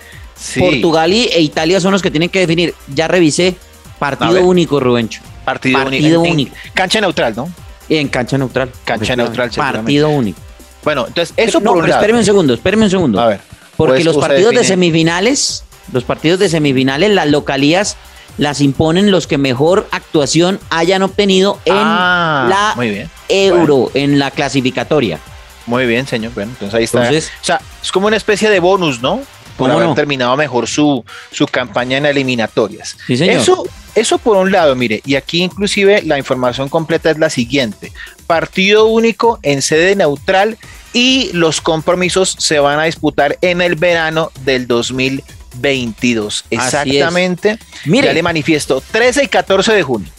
Portugal 0.60 1.14
y, 1.14 1.26
e 1.26 1.42
Italia 1.42 1.80
son 1.80 1.92
los 1.92 2.02
que 2.02 2.12
tienen 2.12 2.30
que 2.30 2.40
definir. 2.40 2.74
Ya 2.94 3.08
revisé. 3.08 3.56
Partido 4.00 4.44
único, 4.44 4.80
Rubencho. 4.80 5.22
Partido, 5.46 6.22
único. 6.22 6.56
cancha 6.74 7.00
neutral, 7.00 7.34
¿no? 7.36 7.50
En 7.88 8.08
cancha 8.08 8.38
neutral. 8.38 8.70
Cancha 8.84 9.16
neutral, 9.16 9.52
Partido 9.56 10.10
único. 10.10 10.40
Bueno, 10.84 11.06
entonces 11.08 11.34
eso 11.38 11.62
por 11.62 11.78
un 11.78 11.90
Espéreme 11.90 12.20
un 12.20 12.26
segundo, 12.26 12.54
espéreme 12.54 12.84
un 12.84 12.90
segundo. 12.90 13.20
A 13.20 13.28
ver. 13.28 13.42
Porque 13.76 13.96
pues, 13.96 14.06
los 14.06 14.18
partidos 14.18 14.54
de 14.54 14.64
semifinales, 14.64 15.64
los 15.92 16.04
partidos 16.04 16.40
de 16.40 16.50
semifinales, 16.50 17.12
las 17.12 17.28
localías 17.28 17.98
las 18.38 18.62
imponen 18.62 19.12
los 19.12 19.28
que 19.28 19.38
mejor 19.38 19.88
actuación 19.92 20.60
hayan 20.70 21.02
obtenido 21.04 21.60
en 21.66 21.76
ah, 21.78 22.74
la 22.78 22.86
Euro, 23.30 23.92
en 23.94 24.20
la 24.20 24.32
clasificatoria. 24.32 25.20
Muy 25.66 25.86
bien, 25.86 26.06
señor. 26.06 26.34
Bueno, 26.34 26.52
entonces 26.52 26.76
ahí 26.76 26.84
está. 26.84 27.10
o 27.10 27.44
sea, 27.46 27.62
es 27.82 27.92
como 27.92 28.08
una 28.08 28.18
especie 28.18 28.50
de 28.50 28.60
bonus, 28.60 29.02
¿no? 29.02 29.22
Por 29.58 29.72
haber 29.72 29.94
terminado 29.96 30.36
mejor 30.36 30.68
su, 30.68 31.06
su 31.32 31.46
campaña 31.48 31.98
en 31.98 32.06
eliminatorias. 32.06 32.98
Sí, 33.08 33.16
señor. 33.16 33.38
Eso, 33.38 33.64
eso 33.96 34.18
por 34.18 34.38
un 34.38 34.52
lado, 34.52 34.76
mire, 34.76 35.02
y 35.06 35.16
aquí 35.16 35.44
inclusive 35.44 36.02
la 36.02 36.18
información 36.18 36.68
completa 36.68 37.10
es 37.10 37.18
la 37.18 37.30
siguiente. 37.30 37.92
Partido 38.28 38.88
único 38.88 39.40
en 39.44 39.62
sede 39.62 39.96
neutral 39.96 40.58
y 40.92 41.30
los 41.34 41.62
compromisos 41.62 42.36
se 42.40 42.60
van 42.60 42.80
a 42.80 42.84
disputar 42.84 43.38
en 43.42 43.62
el 43.62 43.76
verano 43.76 44.32
del 44.44 44.68
2022. 44.68 46.46
Exactamente. 46.50 47.58
Mire, 47.86 48.08
ya 48.08 48.14
le 48.14 48.24
manifiesto 48.24 48.82
13 48.92 49.24
y 49.24 49.28
14 49.28 49.74
de 49.74 49.84
junio. 49.84 50.10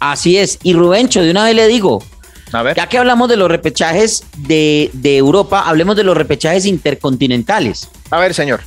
Así 0.00 0.38
es. 0.38 0.58
Y 0.64 0.72
Rubencho, 0.72 1.22
de 1.22 1.30
una 1.30 1.44
vez 1.44 1.54
le 1.54 1.68
digo, 1.68 2.02
ya 2.74 2.88
que 2.88 2.98
hablamos 2.98 3.28
de 3.28 3.36
los 3.36 3.50
repechajes 3.50 4.24
de, 4.36 4.90
Europa, 5.02 5.62
hablemos 5.66 5.96
de 5.96 6.04
los 6.04 6.16
repechajes 6.16 6.66
intercontinentales. 6.66 7.88
A 8.10 8.18
ver, 8.18 8.34
señor. 8.34 8.60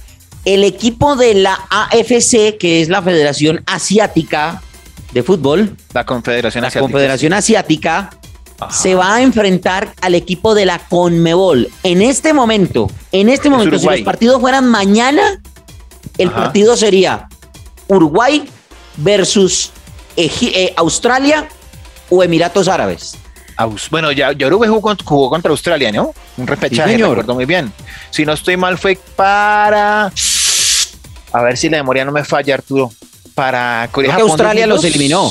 El 0.45 0.63
equipo 0.63 1.15
de 1.15 1.33
la 1.33 1.59
AFC, 1.69 2.57
que 2.57 2.81
es 2.81 2.89
la 2.89 3.01
Federación 3.01 3.63
Asiática 3.65 4.61
de 5.11 5.23
Fútbol. 5.23 5.75
La 5.93 6.05
Confederación 6.05 6.63
la 6.63 6.71
Confederación 6.71 7.33
Asiática 7.33 8.11
se 8.69 8.95
va 8.95 9.15
a 9.15 9.21
enfrentar 9.21 9.93
al 10.01 10.15
equipo 10.15 10.55
de 10.55 10.65
la 10.65 10.79
Conmebol. 10.79 11.69
En 11.83 12.01
este 12.01 12.33
momento, 12.33 12.89
en 13.11 13.29
este 13.29 13.49
momento, 13.49 13.77
si 13.79 13.85
los 13.85 14.01
partidos 14.01 14.39
fueran 14.39 14.67
mañana, 14.69 15.41
el 16.17 16.31
partido 16.31 16.77
sería 16.77 17.27
Uruguay 17.87 18.47
versus 18.97 19.71
eh, 20.15 20.73
Australia 20.77 21.47
o 22.09 22.23
Emiratos 22.23 22.67
Árabes. 22.67 23.17
Bueno, 23.89 24.11
ya, 24.11 24.31
Uruguay 24.31 24.69
jugó, 24.69 25.29
contra 25.29 25.51
Australia, 25.51 25.91
¿no? 25.91 26.13
Un 26.37 26.47
repechaje, 26.47 26.97
me 26.97 27.03
acuerdo 27.03 27.33
muy 27.33 27.45
bien. 27.45 27.71
Si 28.09 28.25
no 28.25 28.33
estoy 28.33 28.57
mal, 28.57 28.77
fue 28.77 28.99
para. 29.15 30.11
A 31.35 31.41
ver 31.41 31.57
si 31.57 31.69
la 31.69 31.77
memoria 31.77 32.05
no 32.05 32.13
me 32.13 32.23
falla, 32.23 32.53
Arturo. 32.53 32.89
Para 33.33 33.89
Corea. 33.91 34.13
Creo 34.15 34.25
que 34.25 34.31
Australia 34.31 34.65
los 34.65 34.85
eliminó. 34.85 35.29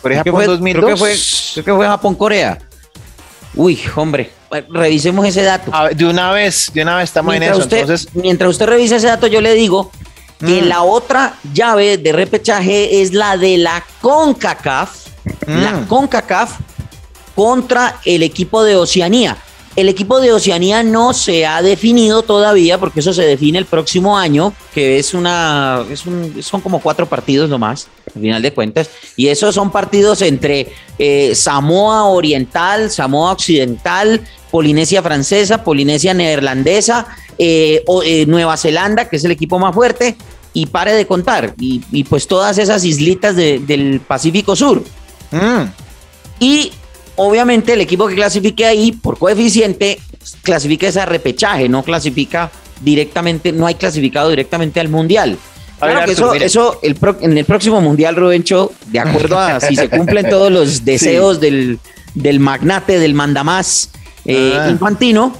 Corea-Japón 0.00 0.46
2002. 0.46 0.84
Creo 0.84 0.94
que 0.94 0.96
fue, 0.96 1.16
creo 1.54 1.64
que 1.64 1.74
fue 1.74 1.86
Japón-Corea. 1.88 2.58
Uy, 3.56 3.80
hombre, 3.96 4.30
revisemos 4.70 5.26
ese 5.26 5.42
dato. 5.42 5.72
de 5.92 6.04
una 6.04 6.30
vez, 6.30 6.70
de 6.72 6.82
una 6.82 6.98
vez 6.98 7.04
estamos 7.04 7.34
en 7.34 7.42
eso. 7.42 7.62
entonces... 7.62 8.08
Mientras 8.14 8.48
usted 8.48 8.66
revisa 8.66 8.94
ese 8.94 9.08
dato, 9.08 9.26
yo 9.26 9.40
le 9.40 9.54
digo 9.54 9.90
que 10.38 10.62
mm. 10.62 10.66
la 10.66 10.82
otra 10.82 11.34
llave 11.52 11.98
de 11.98 12.12
repechaje 12.12 13.02
es 13.02 13.12
la 13.12 13.36
de 13.36 13.56
la 13.58 13.84
CONCACAF. 14.02 15.06
La 15.48 15.72
mm. 15.72 15.86
CONCACAF 15.86 16.58
contra 17.34 17.96
el 18.04 18.22
equipo 18.22 18.62
de 18.62 18.76
Oceanía. 18.76 19.36
El 19.76 19.88
equipo 19.88 20.20
de 20.20 20.32
Oceanía 20.32 20.84
no 20.84 21.12
se 21.12 21.46
ha 21.46 21.60
definido 21.60 22.22
todavía 22.22 22.78
porque 22.78 23.00
eso 23.00 23.12
se 23.12 23.22
define 23.22 23.58
el 23.58 23.66
próximo 23.66 24.16
año, 24.16 24.52
que 24.72 25.00
es 25.00 25.14
una, 25.14 25.84
son 26.40 26.60
como 26.60 26.80
cuatro 26.80 27.06
partidos 27.06 27.50
nomás, 27.50 27.88
al 28.14 28.22
final 28.22 28.40
de 28.40 28.52
cuentas, 28.52 28.88
y 29.16 29.28
esos 29.28 29.52
son 29.54 29.72
partidos 29.72 30.22
entre 30.22 30.72
eh, 30.98 31.34
Samoa 31.34 32.04
Oriental, 32.04 32.88
Samoa 32.88 33.32
Occidental, 33.32 34.20
Polinesia 34.52 35.02
Francesa, 35.02 35.64
Polinesia 35.64 36.14
Neerlandesa, 36.14 37.08
eh, 37.36 37.82
eh, 38.04 38.26
Nueva 38.26 38.56
Zelanda, 38.56 39.08
que 39.08 39.16
es 39.16 39.24
el 39.24 39.32
equipo 39.32 39.58
más 39.58 39.74
fuerte, 39.74 40.16
y 40.52 40.66
pare 40.66 40.92
de 40.92 41.04
contar, 41.04 41.52
y, 41.58 42.04
pues 42.04 42.28
todas 42.28 42.58
esas 42.58 42.84
islitas 42.84 43.34
del 43.34 44.00
Pacífico 44.06 44.54
Sur. 44.54 44.84
Mm. 45.32 45.64
Y 46.38 46.70
obviamente 47.16 47.72
el 47.72 47.80
equipo 47.80 48.06
que 48.06 48.14
clasifique 48.14 48.64
ahí 48.64 48.92
por 48.92 49.18
coeficiente 49.18 50.00
clasifica 50.42 50.88
ese 50.88 51.04
repechaje, 51.06 51.68
no 51.68 51.82
clasifica 51.82 52.50
directamente, 52.80 53.52
no 53.52 53.66
hay 53.66 53.74
clasificado 53.74 54.30
directamente 54.30 54.80
al 54.80 54.88
mundial. 54.88 55.38
Claro 55.78 56.06
que 56.06 56.12
eso, 56.12 56.34
eso 56.34 56.80
en 56.82 57.36
el 57.36 57.44
próximo 57.44 57.80
mundial, 57.80 58.16
Rubencho, 58.16 58.72
de 58.86 59.00
acuerdo 59.00 59.38
a 59.38 59.60
si 59.60 59.76
se 59.76 59.88
cumplen 59.88 60.28
todos 60.28 60.50
los 60.50 60.84
deseos 60.84 61.40
del, 61.40 61.78
magnate, 62.38 62.98
del 62.98 63.14
mandamás 63.14 63.90
eh, 64.24 64.56
ah. 64.58 64.70
infantino, 64.70 65.36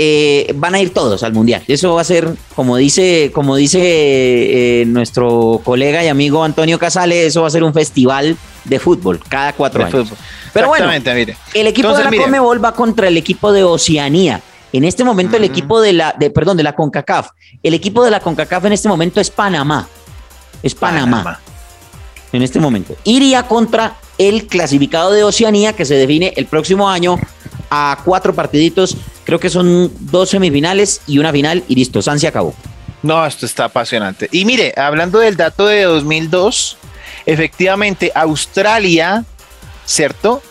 eh, 0.00 0.54
van 0.54 0.76
a 0.76 0.80
ir 0.80 0.94
todos 0.94 1.24
al 1.24 1.32
mundial. 1.32 1.64
Eso 1.66 1.96
va 1.96 2.02
a 2.02 2.04
ser, 2.04 2.32
como 2.54 2.76
dice, 2.76 3.32
como 3.34 3.56
dice 3.56 3.80
eh, 3.82 4.84
nuestro 4.86 5.60
colega 5.64 6.04
y 6.04 6.08
amigo 6.08 6.44
Antonio 6.44 6.78
Casale, 6.78 7.26
eso 7.26 7.42
va 7.42 7.48
a 7.48 7.50
ser 7.50 7.64
un 7.64 7.74
festival 7.74 8.36
de 8.64 8.78
fútbol 8.78 9.20
cada 9.28 9.52
cuatro 9.54 9.84
años. 9.84 10.08
Pero 10.52 10.68
bueno, 10.68 10.88
el 10.92 11.66
equipo 11.66 11.96
de 11.96 12.04
la 12.04 12.12
Comebol 12.12 12.64
va 12.64 12.72
contra 12.72 13.08
el 13.08 13.16
equipo 13.16 13.50
de 13.50 13.64
Oceanía. 13.64 14.40
En 14.72 14.84
este 14.84 15.02
momento 15.02 15.36
el 15.36 15.44
equipo 15.44 15.80
de 15.80 15.92
la, 15.94 16.14
de, 16.16 16.30
perdón, 16.30 16.56
de 16.56 16.62
la 16.62 16.74
CONCACAF. 16.74 17.30
El 17.62 17.74
equipo 17.74 18.04
de 18.04 18.12
la 18.12 18.20
CONCACAF 18.20 18.66
en 18.66 18.74
este 18.74 18.88
momento 18.88 19.20
es 19.20 19.30
Panamá. 19.30 19.88
Es 20.62 20.76
Panamá. 20.76 21.40
En 22.32 22.42
este 22.42 22.60
momento. 22.60 22.94
Iría 23.02 23.48
contra 23.48 23.96
el 24.16 24.46
clasificado 24.46 25.10
de 25.10 25.24
Oceanía 25.24 25.72
que 25.72 25.84
se 25.84 25.94
define 25.94 26.34
el 26.36 26.46
próximo 26.46 26.88
año 26.88 27.18
a 27.70 27.98
cuatro 28.04 28.32
partiditos. 28.32 28.96
Creo 29.28 29.38
que 29.38 29.50
son 29.50 29.92
dos 30.10 30.30
semifinales 30.30 31.02
y 31.06 31.18
una 31.18 31.32
final 31.32 31.62
y 31.68 31.74
listo. 31.74 32.00
San 32.00 32.18
se 32.18 32.26
acabó. 32.26 32.54
No, 33.02 33.26
esto 33.26 33.44
está 33.44 33.66
apasionante. 33.66 34.26
Y 34.32 34.46
mire, 34.46 34.72
hablando 34.74 35.18
del 35.18 35.36
dato 35.36 35.66
de 35.66 35.82
2002, 35.82 36.78
efectivamente 37.26 38.10
Australia 38.14 39.24
¿cierto? 39.88 40.42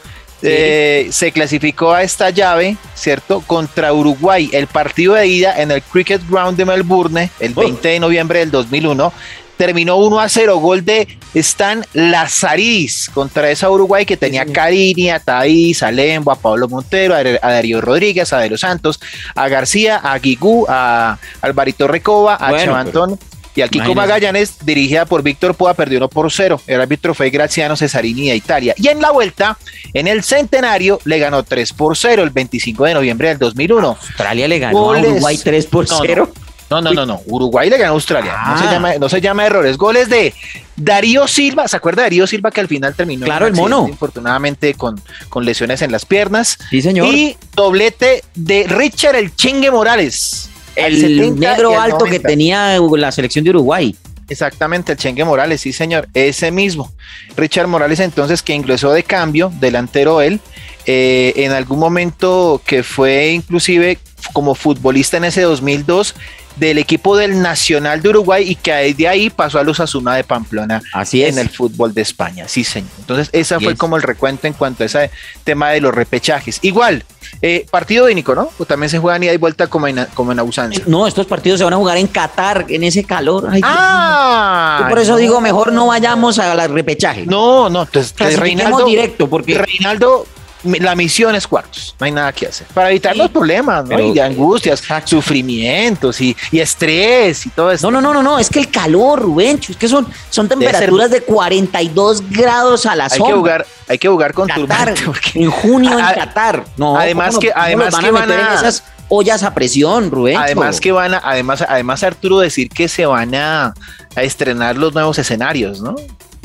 Eh, 0.41 1.07
se 1.11 1.31
clasificó 1.31 1.93
a 1.93 2.03
esta 2.03 2.29
llave, 2.29 2.77
¿cierto? 2.95 3.41
Contra 3.45 3.93
Uruguay. 3.93 4.49
El 4.51 4.67
partido 4.67 5.13
de 5.13 5.27
ida 5.27 5.61
en 5.61 5.71
el 5.71 5.81
Cricket 5.81 6.21
Ground 6.29 6.57
de 6.57 6.65
Melbourne, 6.65 7.29
el 7.39 7.53
20 7.53 7.87
de 7.87 7.99
noviembre 7.99 8.39
del 8.39 8.51
2001, 8.51 9.13
terminó 9.57 9.97
1 9.97 10.19
a 10.19 10.29
0, 10.29 10.57
gol 10.59 10.85
de 10.85 11.07
Stan 11.33 11.85
Lazaridis 11.93 13.09
contra 13.13 13.49
esa 13.49 13.69
Uruguay 13.69 14.05
que 14.05 14.17
tenía 14.17 14.43
a 14.43 14.45
Carini, 14.45 15.09
a 15.09 15.19
Thais, 15.19 15.83
a 15.83 15.91
Lembo, 15.91 16.31
a 16.31 16.35
Pablo 16.35 16.69
Montero, 16.69 17.15
a, 17.15 17.23
Darío 17.23 17.81
Rodríguez, 17.81 18.31
a 18.33 18.39
De 18.39 18.49
los 18.49 18.61
Santos, 18.61 18.99
a 19.35 19.47
García, 19.49 19.97
a 19.97 20.17
Guigú, 20.19 20.65
a 20.69 21.17
Alvarito 21.41 21.87
Recoba, 21.87 22.35
a 22.35 22.51
bueno, 22.51 23.17
y 23.57 23.63
aquí 23.63 23.79
Kiko 23.79 23.95
Magallanes, 23.95 24.63
dirigida 24.63 25.05
por 25.05 25.23
Víctor 25.23 25.55
Poa, 25.55 25.73
perdió 25.73 25.97
1 25.97 26.09
por 26.09 26.31
0. 26.31 26.61
El 26.67 26.79
árbitro 26.79 27.15
fue 27.15 27.31
Graciano 27.31 27.75
Cesarini 27.75 28.29
de 28.29 28.35
Italia. 28.35 28.75
Y 28.77 28.87
en 28.87 29.01
la 29.01 29.09
vuelta, 29.09 29.57
en 29.95 30.07
el 30.07 30.21
centenario, 30.21 30.99
le 31.05 31.17
ganó 31.17 31.41
3 31.41 31.73
por 31.73 31.97
0 31.97 32.21
el 32.21 32.29
25 32.29 32.85
de 32.85 32.93
noviembre 32.93 33.29
del 33.29 33.39
2001. 33.39 33.87
Australia 33.87 34.47
le 34.47 34.59
ganó 34.59 34.93
a 34.93 34.99
Uruguay 34.99 35.39
3 35.43 35.65
por 35.65 35.87
0. 35.87 35.97
No, 36.05 36.25
no, 36.25 36.46
no, 36.69 37.05
no, 37.05 37.21
Uruguay 37.25 37.69
le 37.69 37.77
ganó 37.77 37.91
a 37.91 37.95
Australia. 37.95 38.35
No, 38.47 38.57
se 38.57 38.65
ah. 38.65 38.71
llama, 38.71 38.93
no 38.95 39.09
se 39.09 39.21
llama 39.21 39.45
errores. 39.45 39.77
Goles 39.77 40.09
de 40.09 40.33
Darío 40.75 41.27
Silva. 41.27 41.67
¿Se 41.67 41.77
acuerda 41.77 42.01
de 42.01 42.07
Darío 42.07 42.27
Silva 42.27 42.51
que 42.51 42.61
al 42.61 42.67
final 42.67 42.95
terminó? 42.95 43.25
Claro, 43.25 43.47
el 43.47 43.53
mono. 43.53 43.87
Infortunadamente 43.87 44.73
con, 44.73 45.01
con 45.29 45.45
lesiones 45.45 45.81
en 45.81 45.91
las 45.91 46.05
piernas. 46.05 46.57
Sí, 46.69 46.81
señor. 46.81 47.07
Y 47.07 47.37
doblete 47.55 48.23
de 48.35 48.65
Richard 48.67 49.15
El 49.15 49.35
Chengue 49.35 49.71
Morales 49.71 50.49
el 50.77 51.39
negro 51.39 51.79
alto 51.79 52.05
que 52.05 52.19
tenía 52.19 52.79
la 52.79 53.11
selección 53.11 53.43
de 53.43 53.51
Uruguay. 53.51 53.95
Exactamente, 54.29 54.91
el 54.91 54.97
Chengue 54.97 55.23
Morales, 55.23 55.61
sí 55.61 55.71
señor, 55.71 56.09
ese 56.13 56.51
mismo. 56.51 56.91
Richard 57.37 57.67
Morales 57.67 57.99
entonces 57.99 58.41
que 58.41 58.53
ingresó 58.53 58.91
de 58.91 59.03
cambio, 59.03 59.51
delantero 59.59 60.21
él, 60.21 60.41
eh, 60.85 61.33
en 61.37 61.53
algún 61.53 61.79
momento 61.79 62.61
que 62.65 62.83
fue 62.83 63.31
inclusive 63.31 63.97
como 64.33 64.53
futbolista 64.53 65.17
en 65.17 65.25
ese 65.25 65.41
2002 65.41 66.13
del 66.59 66.77
equipo 66.77 67.15
del 67.15 67.41
Nacional 67.41 68.01
de 68.01 68.09
Uruguay 68.09 68.49
y 68.49 68.55
que 68.55 68.93
de 68.93 69.07
ahí 69.07 69.29
pasó 69.29 69.59
a 69.59 69.63
los 69.63 69.79
Asuna 69.79 70.15
de 70.15 70.23
Pamplona 70.23 70.81
Así 70.93 71.23
en 71.23 71.37
el 71.37 71.49
fútbol 71.49 71.93
de 71.93 72.01
España. 72.01 72.47
Sí, 72.47 72.63
señor. 72.63 72.89
Entonces, 72.99 73.29
esa 73.31 73.59
fue 73.59 73.75
como 73.75 73.95
el 73.97 74.03
recuento 74.03 74.47
en 74.47 74.53
cuanto 74.53 74.83
a 74.83 74.85
ese 74.85 75.11
tema 75.43 75.69
de 75.69 75.81
los 75.81 75.93
repechajes. 75.93 76.59
Igual, 76.61 77.03
eh, 77.41 77.65
partido 77.69 78.05
único, 78.05 78.33
¿no? 78.35 78.49
O 78.57 78.65
también 78.65 78.89
se 78.89 78.99
juegan 78.99 79.23
ida 79.23 79.33
y 79.33 79.37
vuelta 79.37 79.67
como 79.67 79.87
en, 79.87 80.05
como 80.13 80.31
en 80.31 80.39
No, 80.87 81.07
estos 81.07 81.25
partidos 81.27 81.59
se 81.59 81.63
van 81.63 81.73
a 81.73 81.77
jugar 81.77 81.97
en 81.97 82.07
Qatar, 82.07 82.65
en 82.69 82.83
ese 82.83 83.03
calor. 83.03 83.49
ah, 83.63 84.87
por 84.89 84.99
eso 84.99 85.15
digo, 85.17 85.41
mejor 85.41 85.71
no 85.71 85.87
vayamos 85.87 86.39
a 86.39 86.55
la 86.55 86.67
repechaje. 86.67 87.25
No, 87.25 87.69
no, 87.69 87.83
entonces 87.83 88.39
Reinaldo 88.39 88.85
directo, 88.85 89.29
porque 89.29 89.57
Reinaldo 89.57 90.25
la 90.63 90.95
misión 90.95 91.35
es 91.35 91.47
cuartos, 91.47 91.95
no 91.99 92.05
hay 92.05 92.11
nada 92.11 92.31
que 92.31 92.47
hacer. 92.47 92.67
Para 92.73 92.89
evitar 92.89 93.15
los 93.15 93.29
problemas, 93.29 93.85
¿no? 93.85 93.99
y 93.99 94.13
de 94.13 94.21
angustias, 94.21 94.83
sufrimientos 95.05 96.19
y, 96.21 96.35
estrés 96.51 97.45
y 97.45 97.49
todo 97.49 97.71
eso. 97.71 97.91
No, 97.91 98.01
no, 98.01 98.13
no, 98.13 98.23
no, 98.23 98.39
es 98.39 98.49
que 98.49 98.59
el 98.59 98.69
calor, 98.69 99.21
Rubén, 99.21 99.59
es 99.67 99.77
que 99.77 99.87
son, 99.87 100.07
son 100.29 100.47
temperaturas 100.47 101.11
de 101.11 101.21
42 101.21 102.29
grados 102.29 102.85
a 102.85 102.95
la 102.95 103.05
hay 103.05 103.21
Que 103.21 103.33
jugar, 103.33 103.65
hay 103.87 103.97
que 103.97 104.07
jugar 104.07 104.33
con 104.33 104.47
Qatar, 104.47 104.93
En 105.33 105.49
junio 105.49 105.97
en 105.97 106.05
Qatar. 106.05 106.65
No, 106.77 106.97
además 106.97 107.37
que, 107.37 107.51
además 107.55 107.93
van 107.93 108.03
que 108.03 108.11
van 108.11 108.31
a, 108.31 108.53
esas 108.55 108.83
ollas 109.09 109.43
a 109.43 109.53
presión, 109.53 110.11
Rubén. 110.11 110.37
Además 110.37 110.81
que 110.81 110.91
van 110.91 111.13
a, 111.13 111.21
además, 111.23 111.63
además 111.67 112.03
Arturo 112.03 112.39
decir 112.39 112.69
que 112.69 112.87
se 112.87 113.05
van 113.05 113.35
a, 113.35 113.73
a 114.15 114.23
estrenar 114.23 114.77
los 114.77 114.93
nuevos 114.93 115.17
escenarios, 115.19 115.81
¿no? 115.81 115.95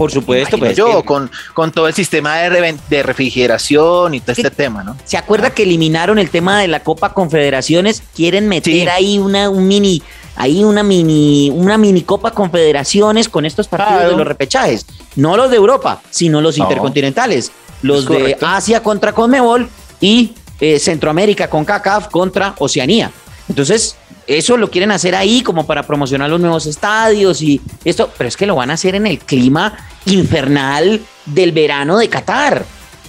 Por 0.02 0.10
supuesto, 0.10 0.58
pues 0.58 0.76
yo 0.76 1.04
con, 1.04 1.30
con 1.54 1.70
todo 1.70 1.86
el 1.86 1.94
sistema 1.94 2.38
de, 2.38 2.76
de 2.90 3.02
refrigeración 3.04 4.14
y 4.14 4.20
todo 4.20 4.32
este 4.32 4.50
tema, 4.50 4.82
¿no? 4.82 4.96
¿Se 5.04 5.16
acuerda 5.16 5.50
que 5.50 5.62
eliminaron 5.62 6.18
el 6.18 6.28
tema 6.28 6.60
de 6.60 6.66
la 6.66 6.80
Copa 6.80 7.14
Confederaciones? 7.14 8.02
Quieren 8.12 8.48
meter 8.48 8.90
ahí 8.90 9.18
una 9.18 9.48
un 9.48 9.68
mini 9.68 10.02
ahí 10.34 10.64
una 10.64 10.82
mini 10.82 11.50
una 11.54 11.78
mini 11.78 12.02
Copa 12.02 12.32
Confederaciones 12.32 13.28
con 13.28 13.46
estos 13.46 13.68
partidos 13.68 14.10
de 14.10 14.16
los 14.16 14.26
repechajes, 14.26 14.86
no 15.14 15.36
los 15.36 15.52
de 15.52 15.56
Europa, 15.56 16.02
sino 16.10 16.40
los 16.40 16.58
intercontinentales, 16.58 17.52
los 17.82 18.04
de 18.08 18.36
Asia 18.40 18.82
contra 18.82 19.12
Conmebol 19.12 19.68
y 20.00 20.32
eh, 20.58 20.80
Centroamérica 20.80 21.48
con 21.48 21.64
CACAF 21.64 22.08
contra 22.08 22.56
Oceanía. 22.58 23.12
Entonces, 23.48 23.94
eso 24.26 24.56
lo 24.56 24.70
quieren 24.70 24.90
hacer 24.90 25.14
ahí 25.14 25.42
como 25.42 25.66
para 25.66 25.82
promocionar 25.82 26.30
los 26.30 26.40
nuevos 26.40 26.66
estadios 26.66 27.42
y 27.42 27.60
esto, 27.84 28.10
pero 28.16 28.28
es 28.28 28.36
que 28.36 28.46
lo 28.46 28.56
van 28.56 28.70
a 28.70 28.74
hacer 28.74 28.94
en 28.94 29.06
el 29.06 29.18
clima 29.18 29.76
infernal 30.06 31.00
del 31.26 31.52
verano 31.52 31.98
de 31.98 32.08
Qatar. 32.08 32.64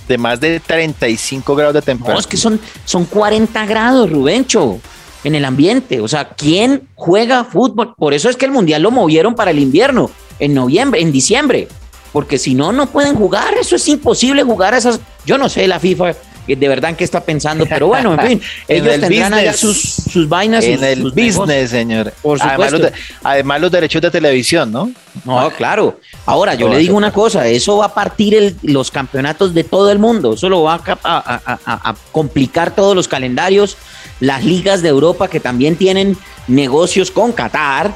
De 0.08 0.18
más 0.18 0.40
de 0.40 0.60
35 0.60 1.56
grados 1.56 1.76
de 1.76 1.82
temperatura. 1.82 2.16
No, 2.16 2.20
es 2.20 2.28
que 2.28 2.38
son, 2.38 2.60
son 2.86 3.06
40 3.06 3.66
grados, 3.66 4.10
Rubencho, 4.12 4.80
en 5.24 5.36
el 5.36 5.46
ambiente. 5.46 6.02
O 6.02 6.08
sea, 6.08 6.30
¿quién 6.30 6.90
juega 6.96 7.46
fútbol? 7.46 7.96
Por 7.96 8.14
eso 8.14 8.30
es 8.30 8.36
que 8.36 8.46
el 8.46 8.52
Mundial 8.52 8.82
lo 8.82 8.92
movieron 8.92 9.36
para 9.36 9.52
el 9.52 9.60
invierno, 9.60 10.12
en 10.40 10.54
noviembre, 10.54 11.02
en 11.02 11.12
diciembre. 11.12 11.70
Porque 12.12 12.38
si 12.38 12.54
no, 12.54 12.72
no 12.72 12.88
pueden 12.88 13.16
jugar. 13.16 13.54
Eso 13.60 13.76
es 13.76 13.88
imposible 13.88 14.44
jugar 14.44 14.74
a 14.74 14.78
esas. 14.78 15.00
Yo 15.26 15.38
no 15.38 15.48
sé, 15.48 15.68
la 15.68 15.80
FIFA 15.80 16.14
de 16.48 16.68
verdad 16.68 16.92
en 16.92 16.96
qué 16.96 17.04
está 17.04 17.22
pensando, 17.22 17.66
pero 17.66 17.88
bueno, 17.88 18.14
en 18.14 18.20
fin, 18.28 18.42
ellos 18.68 19.00
tendrán 19.00 19.34
allá 19.34 19.54
sus, 19.54 19.82
sus 19.82 20.28
vainas. 20.28 20.64
En 20.64 20.84
el 20.84 21.12
business, 21.12 21.70
señor. 21.70 22.14
Por. 22.22 22.40
Además 22.42 23.62
los, 23.62 23.72
derechos 23.72 24.02
de 24.02 24.12
televisión, 24.12 24.72
¿no? 24.72 24.92
No, 25.26 25.50
claro. 25.52 26.00
Ahora, 26.26 26.56
yo 26.56 26.70
le 26.70 26.78
digo 26.78 26.96
una 26.96 27.12
cosa, 27.12 27.48
eso 27.48 27.78
va 27.78 27.86
a 27.86 27.94
partir 27.94 28.56
los 28.64 28.92
campeonatos 28.92 29.54
de 29.54 29.64
todo 29.64 29.92
el 29.92 30.00
mundo, 30.00 30.34
eso 30.34 30.50
lo 30.50 30.64
va 30.64 30.82
a, 31.04 31.96
complicar 32.12 32.76
todos 32.76 32.96
los 32.96 33.08
calendarios, 33.08 33.78
las 34.20 34.44
ligas 34.44 34.82
de 34.82 34.90
Europa 34.90 35.28
que 35.28 35.40
también 35.40 35.76
tienen 35.76 36.18
negocios 36.48 37.12
con 37.12 37.32
Qatar, 37.32 37.94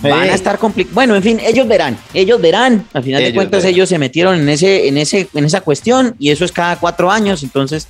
van 0.00 0.30
a 0.30 0.34
estar 0.34 0.58
complicados. 0.58 0.94
Bueno, 0.94 1.16
en 1.16 1.22
fin, 1.22 1.40
ellos 1.44 1.66
verán, 1.66 1.98
ellos 2.14 2.40
verán. 2.40 2.86
Al 2.92 3.02
final 3.02 3.22
de 3.22 3.34
cuentas, 3.34 3.64
ellos 3.64 3.88
se 3.88 3.98
metieron 3.98 4.38
en 4.40 4.48
ese, 4.48 4.88
en 4.88 4.98
ese, 4.98 5.28
en 5.34 5.44
esa 5.44 5.60
cuestión 5.60 6.14
y 6.18 6.30
eso 6.30 6.44
es 6.44 6.52
cada 6.52 6.76
cuatro 6.76 7.10
años. 7.10 7.42
Entonces, 7.42 7.88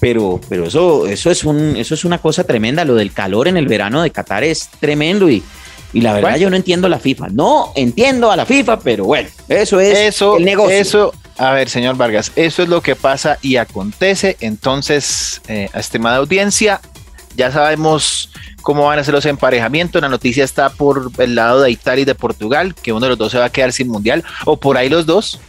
pero, 0.00 0.40
pero 0.48 0.66
eso, 0.66 1.06
eso 1.06 1.30
es 1.30 1.44
un, 1.44 1.76
eso 1.76 1.94
es 1.94 2.04
una 2.04 2.18
cosa 2.18 2.44
tremenda. 2.44 2.84
Lo 2.84 2.94
del 2.94 3.12
calor 3.12 3.48
en 3.48 3.56
el 3.56 3.66
verano 3.66 4.02
de 4.02 4.10
Qatar 4.10 4.44
es 4.44 4.68
tremendo 4.80 5.30
y, 5.30 5.42
y 5.92 6.00
la 6.00 6.12
verdad 6.12 6.36
yo 6.36 6.50
no 6.50 6.56
entiendo 6.56 6.88
la 6.88 6.98
FIFA. 6.98 7.28
No 7.28 7.72
entiendo 7.74 8.30
a 8.30 8.36
la 8.36 8.46
FIFA, 8.46 8.80
pero 8.80 9.04
bueno, 9.04 9.28
eso 9.48 9.80
es 9.80 9.98
eso, 9.98 10.36
el 10.36 10.44
negocio. 10.44 10.76
Eso, 10.76 11.14
a 11.36 11.52
ver, 11.52 11.68
señor 11.68 11.96
Vargas, 11.96 12.32
eso 12.36 12.62
es 12.62 12.68
lo 12.68 12.80
que 12.82 12.96
pasa 12.96 13.38
y 13.42 13.56
acontece. 13.56 14.36
Entonces, 14.40 15.40
eh, 15.48 15.68
estimada 15.74 16.16
audiencia, 16.16 16.80
ya 17.36 17.50
sabemos 17.50 18.30
cómo 18.62 18.86
van 18.86 18.98
a 18.98 19.04
ser 19.04 19.14
los 19.14 19.26
emparejamientos. 19.26 20.02
La 20.02 20.08
noticia 20.08 20.44
está 20.44 20.70
por 20.70 21.10
el 21.18 21.34
lado 21.34 21.62
de 21.62 21.70
Italia 21.70 22.02
y 22.02 22.06
de 22.06 22.14
Portugal, 22.14 22.74
que 22.74 22.92
uno 22.92 23.00
de 23.06 23.10
los 23.10 23.18
dos 23.18 23.32
se 23.32 23.38
va 23.38 23.46
a 23.46 23.50
quedar 23.50 23.72
sin 23.72 23.88
mundial, 23.88 24.24
o 24.44 24.58
por 24.58 24.76
ahí 24.76 24.88
los 24.88 25.06
dos. 25.06 25.40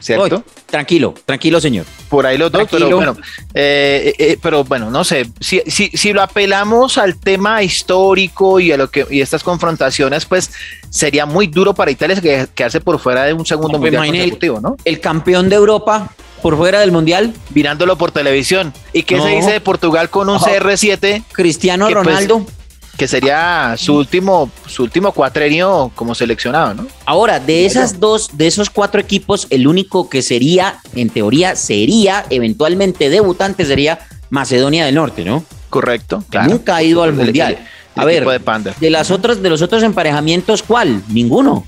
¿Cierto? 0.00 0.42
tranquilo, 0.70 1.14
tranquilo, 1.26 1.60
señor. 1.60 1.84
Por 2.08 2.24
ahí 2.24 2.38
los 2.38 2.50
dos, 2.50 2.66
pero 2.70 2.96
bueno, 2.96 3.16
eh, 3.52 4.14
eh, 4.18 4.38
pero 4.40 4.64
bueno, 4.64 4.90
no 4.90 5.04
sé, 5.04 5.30
si, 5.40 5.60
si, 5.66 5.88
si, 5.88 6.12
lo 6.14 6.22
apelamos 6.22 6.96
al 6.96 7.16
tema 7.16 7.62
histórico 7.62 8.58
y 8.60 8.72
a 8.72 8.78
lo 8.78 8.90
que 8.90 9.06
y 9.10 9.20
estas 9.20 9.42
confrontaciones, 9.42 10.24
pues 10.24 10.52
sería 10.88 11.26
muy 11.26 11.48
duro 11.48 11.74
para 11.74 11.90
Italia 11.90 12.18
quedarse 12.54 12.80
por 12.80 12.98
fuera 12.98 13.24
de 13.24 13.34
un 13.34 13.44
segundo 13.44 13.78
pues 13.78 13.92
mundial 13.92 14.16
consecutivo, 14.16 14.60
¿no? 14.60 14.76
El 14.84 15.00
campeón 15.00 15.50
de 15.50 15.56
Europa 15.56 16.10
por 16.40 16.56
fuera 16.56 16.80
del 16.80 16.92
mundial. 16.92 17.34
Mirándolo 17.54 17.96
por 17.96 18.12
televisión. 18.12 18.72
¿Y 18.92 19.02
qué 19.02 19.20
se 19.20 19.28
dice 19.28 19.52
de 19.52 19.60
Portugal 19.60 20.10
con 20.10 20.28
un 20.28 20.38
CR7? 20.38 21.24
Cristiano 21.32 21.86
pues, 21.86 21.94
Ronaldo. 21.94 22.46
que 22.96 23.08
sería 23.08 23.74
su 23.76 23.96
último, 23.96 24.50
su 24.66 24.82
último 24.82 25.12
cuatrenio 25.12 25.90
como 25.94 26.14
seleccionado, 26.14 26.74
¿no? 26.74 26.86
Ahora, 27.06 27.40
de 27.40 27.66
esas 27.66 28.00
dos, 28.00 28.30
de 28.32 28.46
esos 28.46 28.70
cuatro 28.70 29.00
equipos, 29.00 29.46
el 29.50 29.66
único 29.66 30.08
que 30.08 30.22
sería, 30.22 30.78
en 30.94 31.10
teoría, 31.10 31.56
sería 31.56 32.24
eventualmente 32.30 33.08
debutante 33.08 33.64
sería 33.64 34.00
Macedonia 34.30 34.84
del 34.84 34.94
Norte, 34.94 35.24
¿no? 35.24 35.44
Correcto, 35.68 36.24
claro. 36.28 36.50
Nunca 36.50 36.76
ha 36.76 36.82
ido 36.82 37.02
al 37.02 37.12
mundial. 37.12 37.58
A 37.96 38.04
ver, 38.04 38.24
de, 38.24 38.72
de, 38.80 38.90
las 38.90 39.10
otras, 39.10 39.42
de 39.42 39.50
los 39.50 39.62
otros 39.62 39.82
emparejamientos, 39.82 40.62
¿cuál? 40.62 41.02
Ninguno. 41.08 41.64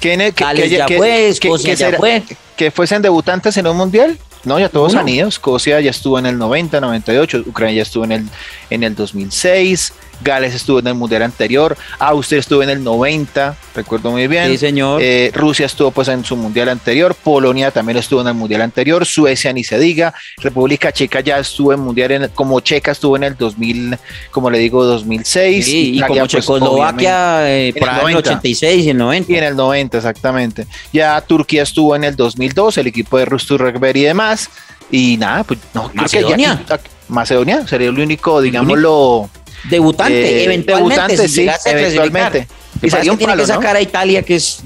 ¿Quién 0.00 0.20
que, 0.32 0.68
ya 0.68 0.86
fue, 0.88 1.28
Escocia 1.28 1.74
ya 1.74 1.92
fue. 1.92 2.22
¿Que 2.60 2.70
fuesen 2.70 3.00
debutantes 3.00 3.56
en 3.56 3.66
un 3.66 3.74
mundial? 3.74 4.18
No, 4.44 4.60
ya 4.60 4.68
todos 4.68 4.94
han 4.94 5.08
ido. 5.08 5.28
Escocia 5.28 5.80
ya 5.80 5.88
estuvo 5.88 6.18
en 6.18 6.26
el 6.26 6.36
90, 6.36 6.78
98, 6.78 7.44
Ucrania 7.46 7.76
ya 7.76 7.82
estuvo 7.84 8.04
en 8.04 8.12
el, 8.12 8.28
en 8.68 8.82
el 8.82 8.94
2006. 8.94 9.94
Gales 10.22 10.54
estuvo 10.54 10.78
en 10.78 10.86
el 10.86 10.94
mundial 10.94 11.22
anterior, 11.22 11.76
Austria 11.98 12.40
estuvo 12.40 12.62
en 12.62 12.70
el 12.70 12.82
90, 12.82 13.56
recuerdo 13.74 14.10
muy 14.10 14.26
bien. 14.26 14.48
Sí, 14.48 14.58
señor. 14.58 15.00
Eh, 15.02 15.30
Rusia 15.34 15.66
estuvo 15.66 15.90
pues 15.90 16.08
en 16.08 16.24
su 16.24 16.36
mundial 16.36 16.68
anterior, 16.68 17.14
Polonia 17.14 17.70
también 17.70 17.98
estuvo 17.98 18.20
en 18.20 18.28
el 18.28 18.34
mundial 18.34 18.62
anterior, 18.62 19.04
Suecia 19.06 19.52
ni 19.52 19.64
se 19.64 19.78
diga, 19.78 20.14
República 20.38 20.92
Checa 20.92 21.20
ya 21.20 21.38
estuvo 21.38 21.72
en 21.72 21.80
mundial, 21.80 22.12
en, 22.12 22.28
como 22.28 22.60
Checa 22.60 22.92
estuvo 22.92 23.16
en 23.16 23.24
el 23.24 23.36
2000, 23.36 23.98
como 24.30 24.50
le 24.50 24.58
digo, 24.58 24.84
2006. 24.84 25.64
Sí, 25.64 25.96
y, 25.96 26.00
como 26.00 26.20
pues, 26.20 26.28
Checoslovaquia 26.28 27.50
eh, 27.50 27.74
por 27.78 28.10
el, 28.10 28.16
86 28.16 28.84
y 28.84 28.90
el 28.90 28.96
90. 28.96 29.32
Y 29.32 29.36
en 29.36 29.44
el 29.44 29.56
90, 29.56 29.98
exactamente. 29.98 30.66
Ya 30.92 31.20
Turquía 31.20 31.62
estuvo 31.62 31.96
en 31.96 32.04
el 32.04 32.16
2002, 32.16 32.78
el 32.78 32.86
equipo 32.86 33.18
de 33.18 33.24
Rustu 33.24 33.58
Rugby 33.58 34.00
y 34.00 34.04
demás. 34.04 34.50
Y 34.90 35.16
nada, 35.16 35.44
pues 35.44 35.60
no, 35.74 35.90
Macedonia. 35.94 36.62
Macedonia 37.08 37.66
sería 37.66 37.88
el 37.88 37.98
único, 37.98 38.40
digámoslo 38.40 39.28
Debutante, 39.68 40.40
eh, 40.40 40.44
eventualmente. 40.44 41.28
sí, 41.28 41.48
eventualmente. 41.64 42.48
Y 42.82 42.90
sería 42.90 43.12
un 43.12 43.18
palo, 43.18 43.34
tiene 43.34 43.42
que 43.42 43.46
sacar 43.46 43.76
a 43.76 43.80
Italia, 43.80 44.22
que 44.22 44.36
es. 44.36 44.62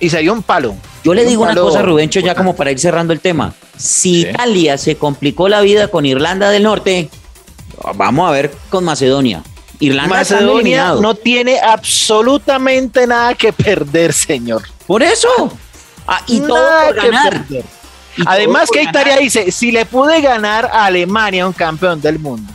y, 0.00 0.08
sería, 0.08 0.32
un 0.32 0.42
palo. 0.42 0.76
Yo 1.02 1.14
le 1.14 1.24
digo 1.24 1.42
una 1.42 1.54
cosa, 1.54 1.82
Rubencho, 1.82 2.20
ya 2.20 2.34
como 2.34 2.54
para 2.54 2.70
ir 2.70 2.78
cerrando 2.78 3.12
el 3.12 3.20
tema. 3.20 3.52
Si 3.76 4.20
Italia 4.20 4.78
se 4.78 4.96
complicó 4.96 5.48
la 5.48 5.60
vida 5.60 5.88
con 5.88 6.06
Irlanda 6.06 6.50
del 6.50 6.62
Norte, 6.62 7.08
vamos 7.94 8.28
a 8.28 8.32
ver 8.32 8.52
con 8.70 8.84
Macedonia. 8.84 9.42
Irlanda 9.80 10.16
Macedonia 10.18 10.94
no 11.00 11.16
tiene 11.16 11.58
absolutamente 11.58 13.06
nada 13.06 13.34
que 13.34 13.52
perder, 13.52 14.12
señor. 14.12 14.62
Por 14.86 15.02
eso. 15.02 15.28
Ah, 16.06 16.22
y 16.28 16.40
todo 16.40 16.68
por 16.86 16.94
ganar. 16.94 17.44
Además 18.26 18.68
que 18.70 18.82
Italia 18.82 19.16
dice, 19.16 19.50
si 19.50 19.72
le 19.72 19.84
pude 19.86 20.20
ganar 20.20 20.66
a 20.66 20.84
Alemania, 20.84 21.46
un 21.46 21.52
campeón 21.52 22.00
del 22.00 22.20
mundo 22.20 22.52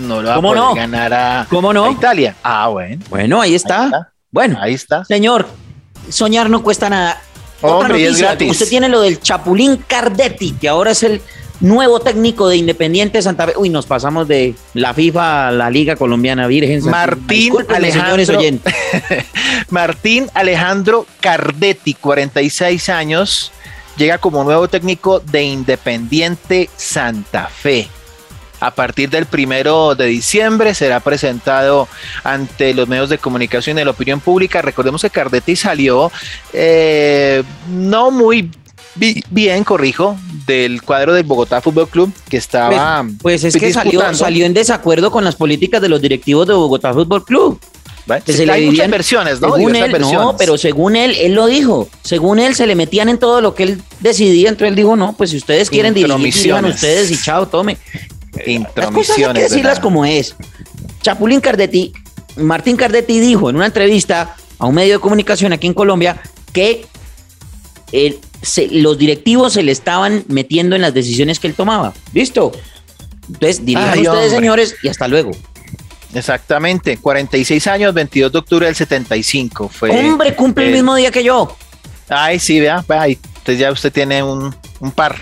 no 0.00 0.22
lo 0.22 0.28
va 0.28 0.34
a 0.36 0.40
poder 0.40 0.76
ganar 0.76 1.12
a, 1.12 1.46
¿Cómo 1.48 1.72
no? 1.72 1.90
Italia. 1.90 2.34
Ah, 2.42 2.68
bueno. 2.68 3.04
Bueno, 3.08 3.40
ahí 3.40 3.54
está. 3.54 4.12
Bueno, 4.30 4.58
ahí 4.60 4.74
está. 4.74 5.04
Señor, 5.04 5.46
soñar 6.08 6.50
no 6.50 6.62
cuesta 6.62 6.88
nada. 6.88 7.20
Hombre, 7.60 8.06
es 8.06 8.18
gratis. 8.18 8.50
Usted 8.50 8.68
tiene 8.68 8.88
lo 8.88 9.00
del 9.02 9.20
Chapulín 9.20 9.76
Cardetti, 9.86 10.52
que 10.52 10.68
ahora 10.68 10.92
es 10.92 11.02
el 11.02 11.20
nuevo 11.60 12.00
técnico 12.00 12.48
de 12.48 12.56
Independiente 12.56 13.20
Santa 13.20 13.46
Fe. 13.46 13.52
Uy, 13.56 13.68
nos 13.68 13.86
pasamos 13.86 14.26
de 14.28 14.54
la 14.74 14.94
FIFA 14.94 15.48
a 15.48 15.52
la 15.52 15.70
Liga 15.70 15.96
Colombiana 15.96 16.46
Virgen. 16.46 16.84
Martín 16.88 17.54
Alejandro, 17.68 18.38
Martín 19.70 20.30
Alejandro 20.32 21.06
Cardetti, 21.20 21.94
46 21.94 22.88
años, 22.88 23.52
llega 23.96 24.18
como 24.18 24.42
nuevo 24.42 24.68
técnico 24.68 25.20
de 25.20 25.42
Independiente 25.42 26.70
Santa 26.76 27.46
Fe 27.48 27.88
a 28.60 28.70
partir 28.70 29.10
del 29.10 29.26
primero 29.26 29.94
de 29.94 30.06
diciembre 30.06 30.74
será 30.74 31.00
presentado 31.00 31.88
ante 32.22 32.74
los 32.74 32.88
medios 32.88 33.08
de 33.08 33.18
comunicación 33.18 33.78
y 33.78 33.84
la 33.84 33.90
opinión 33.90 34.20
pública. 34.20 34.62
Recordemos 34.62 35.02
que 35.02 35.10
Cardetti 35.10 35.56
salió 35.56 36.12
eh, 36.52 37.42
no 37.68 38.10
muy 38.10 38.50
bien, 39.30 39.64
corrijo, 39.64 40.16
del 40.46 40.82
cuadro 40.82 41.14
del 41.14 41.24
Bogotá 41.24 41.60
Fútbol 41.60 41.88
Club 41.88 42.12
que 42.28 42.36
estaba. 42.36 43.02
Pues, 43.20 43.42
pues 43.42 43.44
es 43.44 43.56
que 43.56 43.72
salió, 43.72 44.14
salió 44.14 44.44
en 44.44 44.54
desacuerdo 44.54 45.10
con 45.10 45.24
las 45.24 45.36
políticas 45.36 45.80
de 45.80 45.88
los 45.88 46.00
directivos 46.00 46.46
de 46.46 46.54
Bogotá 46.54 46.92
Fútbol 46.92 47.24
Club. 47.24 47.60
se 48.26 48.50
hay 48.50 48.66
muchas 48.66 48.90
versiones, 48.90 49.40
¿no? 49.40 49.56
no, 49.56 50.36
pero 50.36 50.58
según 50.58 50.96
él, 50.96 51.14
él 51.18 51.34
lo 51.34 51.46
dijo. 51.46 51.88
Según 52.02 52.40
él, 52.40 52.54
se 52.54 52.66
le 52.66 52.74
metían 52.74 53.08
en 53.08 53.18
todo 53.18 53.40
lo 53.40 53.54
que 53.54 53.62
él 53.62 53.82
decidía. 54.00 54.48
Entonces 54.48 54.68
él 54.70 54.76
dijo, 54.76 54.96
no, 54.96 55.14
pues 55.16 55.30
si 55.30 55.36
ustedes 55.36 55.70
quieren 55.70 55.94
dirigir, 55.94 56.52
ustedes 56.54 57.10
y 57.10 57.16
chao, 57.16 57.46
tome. 57.46 57.78
Las 58.74 58.90
cosas 58.90 59.16
hay 59.18 59.32
que 59.32 59.42
decirlas 59.42 59.80
como 59.80 60.04
es. 60.04 60.34
Chapulín 61.02 61.40
Cardetti, 61.40 61.92
Martín 62.36 62.76
Cardetti 62.76 63.20
dijo 63.20 63.50
en 63.50 63.56
una 63.56 63.66
entrevista 63.66 64.36
a 64.58 64.66
un 64.66 64.74
medio 64.74 64.94
de 64.94 65.00
comunicación 65.00 65.52
aquí 65.52 65.66
en 65.66 65.74
Colombia 65.74 66.20
que 66.52 66.86
los 68.70 68.98
directivos 68.98 69.54
se 69.54 69.62
le 69.62 69.72
estaban 69.72 70.24
metiendo 70.28 70.76
en 70.76 70.82
las 70.82 70.94
decisiones 70.94 71.38
que 71.38 71.46
él 71.48 71.54
tomaba. 71.54 71.92
¿Listo? 72.12 72.52
Entonces, 73.28 73.64
dirijan 73.64 73.98
ustedes, 73.98 74.32
señores, 74.32 74.76
y 74.82 74.88
hasta 74.88 75.06
luego. 75.08 75.30
Exactamente, 76.12 76.96
46 76.96 77.66
años, 77.68 77.94
22 77.94 78.32
de 78.32 78.38
octubre 78.38 78.66
del 78.66 78.74
75. 78.74 79.68
Fue, 79.68 79.90
Hombre, 79.90 80.34
cumple 80.34 80.66
el 80.66 80.72
mismo 80.72 80.94
día 80.96 81.10
que 81.10 81.22
yo. 81.22 81.56
Ay, 82.08 82.40
sí, 82.40 82.58
vea, 82.58 82.84
ahí 82.88 83.18
entonces 83.40 83.58
ya 83.58 83.72
usted 83.72 83.92
tiene 83.92 84.22
un, 84.22 84.54
par. 84.92 85.16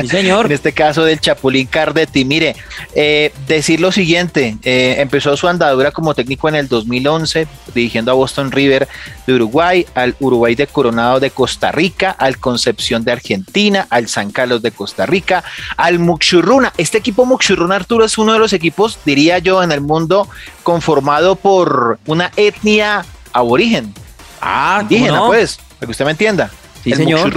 Sí, 0.00 0.08
señor. 0.08 0.46
en 0.46 0.52
este 0.52 0.72
caso 0.72 1.04
del 1.04 1.20
Chapulín 1.20 1.66
Cardetti. 1.66 2.24
Mire, 2.24 2.56
eh, 2.94 3.32
decir 3.46 3.80
lo 3.80 3.92
siguiente, 3.92 4.56
eh, 4.64 4.96
empezó 4.98 5.36
su 5.36 5.46
andadura 5.48 5.92
como 5.92 6.14
técnico 6.14 6.48
en 6.48 6.56
el 6.56 6.68
2011, 6.68 7.46
dirigiendo 7.74 8.10
a 8.10 8.14
Boston 8.14 8.50
River 8.50 8.88
de 9.26 9.34
Uruguay, 9.34 9.86
al 9.94 10.16
Uruguay 10.18 10.54
de 10.54 10.66
Coronado 10.66 11.20
de 11.20 11.30
Costa 11.30 11.70
Rica, 11.70 12.10
al 12.10 12.38
Concepción 12.38 13.04
de 13.04 13.12
Argentina, 13.12 13.86
al 13.90 14.08
San 14.08 14.30
Carlos 14.30 14.62
de 14.62 14.72
Costa 14.72 15.06
Rica, 15.06 15.44
al 15.76 15.98
Muxurruna. 15.98 16.72
Este 16.76 16.98
equipo 16.98 17.24
Muxurruna, 17.24 17.76
Arturo, 17.76 18.04
es 18.04 18.18
uno 18.18 18.32
de 18.32 18.40
los 18.40 18.52
equipos, 18.52 18.98
diría 19.04 19.38
yo, 19.38 19.62
en 19.62 19.70
el 19.70 19.80
mundo 19.80 20.28
conformado 20.64 21.36
por 21.36 22.00
una 22.06 22.32
etnia 22.36 23.04
aborigen. 23.32 23.94
Ah, 24.40 24.80
indígena, 24.82 25.26
pues, 25.26 25.58
para 25.78 25.86
que 25.86 25.90
usted 25.92 26.04
me 26.04 26.12
entienda 26.12 26.50
el 26.84 26.94
señor. 26.94 27.32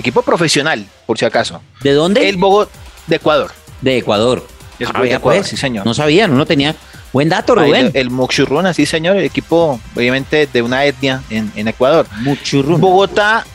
Equipo 0.00 0.22
profesional, 0.22 0.86
por 1.06 1.18
si 1.18 1.24
acaso. 1.24 1.60
¿De 1.82 1.92
dónde? 1.92 2.28
El 2.28 2.36
Bogotá, 2.36 2.70
de 3.06 3.16
Ecuador. 3.16 3.52
De 3.80 3.98
Ecuador. 3.98 4.46
Ah, 4.86 5.02
de 5.02 5.12
Ecuador, 5.12 5.44
sí, 5.44 5.56
señor. 5.56 5.84
No 5.84 5.94
sabía, 5.94 6.28
no 6.28 6.46
tenía. 6.46 6.74
Buen 7.12 7.28
dato, 7.28 7.54
Rubén. 7.54 7.90
el, 7.94 8.10
el 8.10 8.74
sí, 8.74 8.86
señor, 8.86 9.16
el 9.16 9.24
equipo, 9.24 9.80
obviamente, 9.96 10.46
de 10.46 10.62
una 10.62 10.84
etnia 10.84 11.22
en, 11.30 11.50
en 11.56 11.68
Ecuador. 11.68 12.06
Muxurruna. 12.20 12.78
Bogotá, 12.78 13.46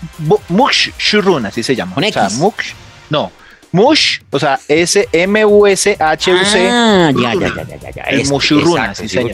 Muxurruna, 0.49 1.49
así 1.49 1.62
se 1.62 1.75
llama. 1.75 1.93
¿Con 1.93 2.03
X? 2.03 2.17
O 2.17 2.29
sea, 2.29 2.39
Mux, 2.39 2.73
no, 3.10 3.32
Mush, 3.73 4.19
o 4.29 4.39
sea, 4.39 4.60
S-M-U-S-H-U-C. 4.67 6.69
Ah, 6.69 7.12
ya, 7.15 7.34
ya, 7.34 7.56
ya, 7.56 7.77
ya, 7.77 7.91
ya. 7.91 8.03
El 8.03 8.27
Muxurruna, 8.27 8.93
sí, 8.93 9.10
señor. 9.10 9.32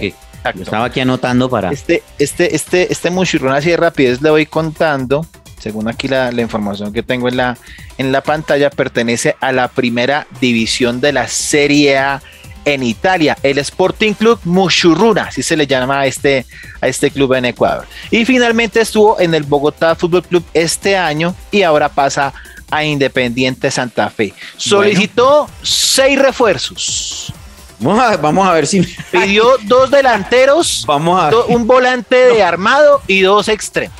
estaba 0.62 0.86
aquí 0.86 1.02
anotando 1.02 1.50
para. 1.50 1.72
Este, 1.72 2.04
este, 2.18 2.56
este, 2.56 2.92
este 2.92 3.10
Muxurruna, 3.10 3.56
así 3.56 3.70
de 3.70 3.78
rapidez 3.78 4.22
le 4.22 4.30
voy 4.30 4.46
contando 4.46 5.26
según 5.60 5.88
aquí 5.88 6.08
la, 6.08 6.32
información 6.32 6.94
que 6.94 7.04
tengo 7.04 7.28
en 7.28 7.38
la, 7.38 7.58
en 7.98 8.12
la 8.12 8.22
pantalla, 8.22 8.70
pertenece 8.70 9.36
a 9.40 9.52
la 9.52 9.68
primera 9.68 10.28
división 10.42 11.02
de 11.02 11.14
la 11.14 11.28
Serie 11.28 11.98
A 11.98 12.22
en 12.66 12.84
Italia, 12.84 13.38
el 13.42 13.58
Sporting 13.58 14.14
Club 14.14 14.40
Mushuruna, 14.44 15.24
así 15.24 15.42
se 15.44 15.58
le 15.58 15.66
llama 15.66 16.02
a 16.02 16.06
este, 16.06 16.46
a 16.82 16.88
este 16.88 17.10
club 17.10 17.34
en 17.34 17.46
Ecuador. 17.46 17.88
Y 18.12 18.26
finalmente 18.26 18.82
estuvo 18.82 19.20
en 19.20 19.34
el 19.34 19.44
Bogotá 19.44 19.96
Fútbol 19.96 20.24
Club 20.24 20.44
este 20.54 20.98
año 20.98 21.36
y 21.52 21.64
ahora 21.64 21.90
pasa 21.90 22.34
a 22.70 22.84
Independiente 22.84 23.72
Santa 23.72 24.10
Fe. 24.10 24.34
Solicitó 24.58 25.50
seis 25.64 26.20
refuerzos. 26.20 27.34
Vamos 27.80 28.48
a, 28.48 28.54
ver 28.54 28.68
si. 28.68 28.82
Pidió 29.12 29.46
dos 29.64 29.90
delanteros, 29.90 30.84
vamos 30.86 31.22
a 31.22 31.32
un 31.48 31.66
volante 31.66 32.16
de 32.16 32.44
armado 32.44 33.02
y 33.08 33.22
dos 33.22 33.48
extremos. 33.48 33.96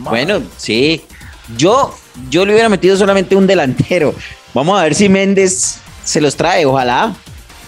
Bueno, 0.00 0.42
sí. 0.56 1.02
Yo, 1.56 1.94
yo 2.30 2.44
le 2.44 2.52
hubiera 2.52 2.68
metido 2.68 2.96
solamente 2.96 3.36
un 3.36 3.46
delantero. 3.46 4.14
Vamos 4.54 4.78
a 4.78 4.82
ver 4.84 4.94
si 4.94 5.08
Méndez 5.08 5.78
se 6.04 6.20
los 6.20 6.36
trae, 6.36 6.64
ojalá. 6.66 7.14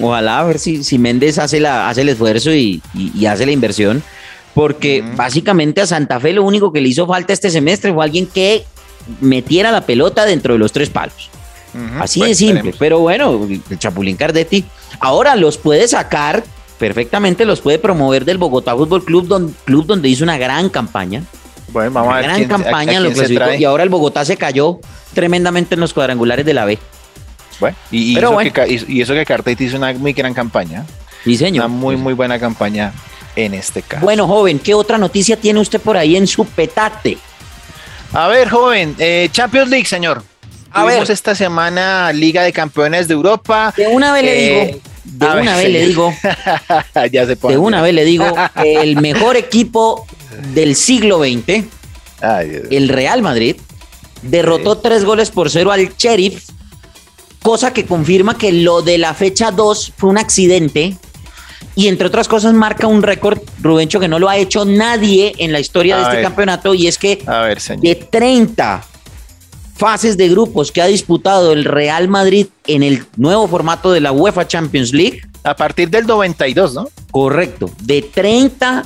Ojalá 0.01 0.41
a 0.41 0.45
ver 0.45 0.59
si, 0.59 0.83
si 0.83 0.99
Méndez 0.99 1.39
hace, 1.39 1.61
la, 1.61 1.89
hace 1.89 2.03
el 2.03 2.09
esfuerzo 2.09 2.53
y, 2.53 2.83
hace 3.27 3.47
la 3.47 3.53
inversión. 3.53 4.03
Porque 4.55 5.05
básicamente 5.15 5.81
a 5.81 5.87
Santa 5.87 6.19
Fe 6.19 6.33
lo 6.33 6.43
único 6.43 6.73
que 6.73 6.81
le 6.81 6.89
hizo 6.89 7.07
falta 7.07 7.33
este 7.33 7.51
semestre 7.51 7.93
fue 7.93 8.05
alguien 8.05 8.27
que 8.27 8.65
metiera 9.21 9.71
la 9.71 9.83
pelota 9.83 10.25
dentro 10.25 10.55
de 10.55 10.59
los 10.59 10.73
tres 10.73 10.91
palos. 10.91 11.31
Así 12.01 12.21
de 12.21 12.35
simple. 12.35 12.75
Pero 12.79 12.99
bueno, 12.99 13.47
el 13.49 13.79
Chapulín 13.79 14.17
Cardetti 14.17 14.65
ahora 14.99 15.37
los 15.37 15.59
puede 15.59 15.87
sacar 15.89 16.45
perfectamente, 16.79 17.45
los 17.45 17.61
puede 17.61 17.79
promover 17.79 18.25
del 18.25 18.39
Bogotá 18.39 18.75
Fútbol 18.75 19.05
Club, 19.05 19.55
club 19.65 19.87
donde 19.87 20.09
hizo 20.09 20.25
una 20.25 20.39
gran 20.39 20.69
campaña. 20.71 21.23
Bueno, 21.69 21.91
vamos 21.93 22.13
a 22.13 22.17
ver. 22.17 22.25
Gran 22.25 22.45
campaña 22.47 23.01
y 23.59 23.65
ahora 23.65 23.83
el 23.83 23.89
Bogotá 23.89 24.25
se 24.25 24.37
cayó 24.37 24.81
tremendamente 25.15 25.75
en 25.75 25.81
los 25.81 25.93
cuadrangulares 25.93 26.45
de 26.45 26.55
la 26.55 26.65
B. 26.65 26.79
Bueno, 27.61 27.77
y, 27.91 28.17
eso, 28.19 28.37
Que, 28.39 28.85
y, 28.89 29.01
eso 29.03 29.13
que 29.13 29.27
Cardetti 29.27 29.65
hizo 29.65 29.77
una 29.77 29.93
muy 29.93 30.15
gran 30.15 30.33
campaña. 30.33 30.87
Sí, 31.25 31.37
señor. 31.37 31.67
Una 31.67 31.75
muy, 31.75 31.97
muy 31.97 32.15
buena 32.15 32.39
campaña 32.39 32.93
en 33.37 33.55
este 33.55 33.83
caso. 33.83 34.03
Bueno, 34.03 34.27
joven, 34.27 34.59
¿qué 34.59 34.73
otra 34.73 34.97
noticia 34.97 35.37
tiene 35.37 35.61
usted 35.61 35.81
por 35.81 35.97
ahí 35.97 36.17
en 36.17 36.27
su 36.27 36.47
petate? 36.47 37.19
A 38.13 38.29
ver, 38.29 38.49
joven, 38.49 38.97
eh, 38.99 39.29
Champions 39.31 39.69
League, 39.69 39.87
señor. 39.87 40.25
A 40.73 40.85
Tuvimos 40.85 41.11
esta 41.11 41.35
semana 41.35 42.13
Liga 42.13 42.43
de 42.43 42.53
Campeones 42.53 43.09
de 43.09 43.15
Europa. 43.15 43.75
De 43.77 43.89
una 43.89 44.13
vez 44.13 44.25
le 44.25 44.35
digo, 44.35 44.61
eh, 44.61 44.81
de 45.05 45.27
una 45.27 45.57
vez 45.57 45.71
le 45.71 45.87
digo, 45.87 46.15
ya 47.13 47.27
se 47.27 47.35
de 47.35 47.59
una 47.59 47.83
vez 47.83 47.95
le 47.95 48.05
digo, 48.05 48.27
el 48.55 49.01
mejor 49.01 49.37
equipo 49.37 50.07
del 50.55 50.77
siglo 50.77 51.19
XX, 51.19 51.65
el 52.71 52.89
Real 52.89 53.23
Madrid, 53.23 53.57
derrotó 54.23 54.79
tres 54.79 55.05
goles 55.05 55.31
por 55.31 55.51
cero 55.51 55.73
al 55.73 55.95
Sheriff, 55.97 56.51
cosa 57.43 57.73
que 57.73 57.85
confirma 57.85 58.39
que 58.39 58.53
lo 58.53 58.83
de 58.83 58.99
la 58.99 59.15
fecha 59.15 59.51
2 59.51 59.95
fue 59.97 60.11
un 60.11 60.19
accidente 60.19 60.97
y 61.75 61.89
entre 61.89 62.07
otras 62.07 62.29
cosas 62.29 62.53
marca 62.53 62.87
un 62.87 63.03
récord, 63.03 63.41
Rubencho, 63.61 63.99
que 63.99 64.09
no 64.09 64.19
lo 64.19 64.29
ha 64.29 64.37
hecho 64.37 64.65
nadie 64.65 65.35
en 65.39 65.53
la 65.53 65.61
historia 65.61 65.97
de 65.97 66.03
este 66.03 66.23
campeonato 66.23 66.75
y 66.75 66.87
es 66.87 66.99
que 66.99 67.25
de 67.81 67.95
30 67.95 68.85
fases 69.81 70.19
de 70.19 70.29
grupos 70.29 70.71
que 70.71 70.83
ha 70.83 70.87
disputado 70.87 71.53
el 71.53 71.65
Real 71.65 72.07
Madrid 72.07 72.49
en 72.67 72.83
el 72.83 73.07
nuevo 73.17 73.49
formato 73.49 73.91
de 73.91 74.01
la 74.01 74.13
UEFA 74.13 74.47
Champions 74.47 74.93
League. 74.93 75.23
A 75.43 75.57
partir 75.57 75.89
del 75.89 76.07
92, 76.07 76.75
¿no? 76.75 76.89
Correcto. 77.11 77.71
De 77.81 78.03
30 78.03 78.85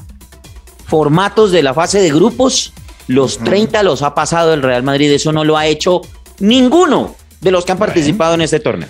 formatos 0.86 1.50
de 1.50 1.64
la 1.64 1.74
fase 1.74 1.98
de 1.98 2.10
grupos, 2.12 2.72
los 3.08 3.38
30 3.38 3.82
los 3.82 4.02
ha 4.02 4.14
pasado 4.14 4.54
el 4.54 4.62
Real 4.62 4.84
Madrid. 4.84 5.10
Eso 5.10 5.32
no 5.32 5.42
lo 5.42 5.58
ha 5.58 5.66
hecho 5.66 6.00
ninguno 6.38 7.16
de 7.40 7.50
los 7.50 7.64
que 7.64 7.72
han 7.72 7.78
participado 7.78 8.34
en 8.34 8.42
este 8.42 8.60
torneo. 8.60 8.88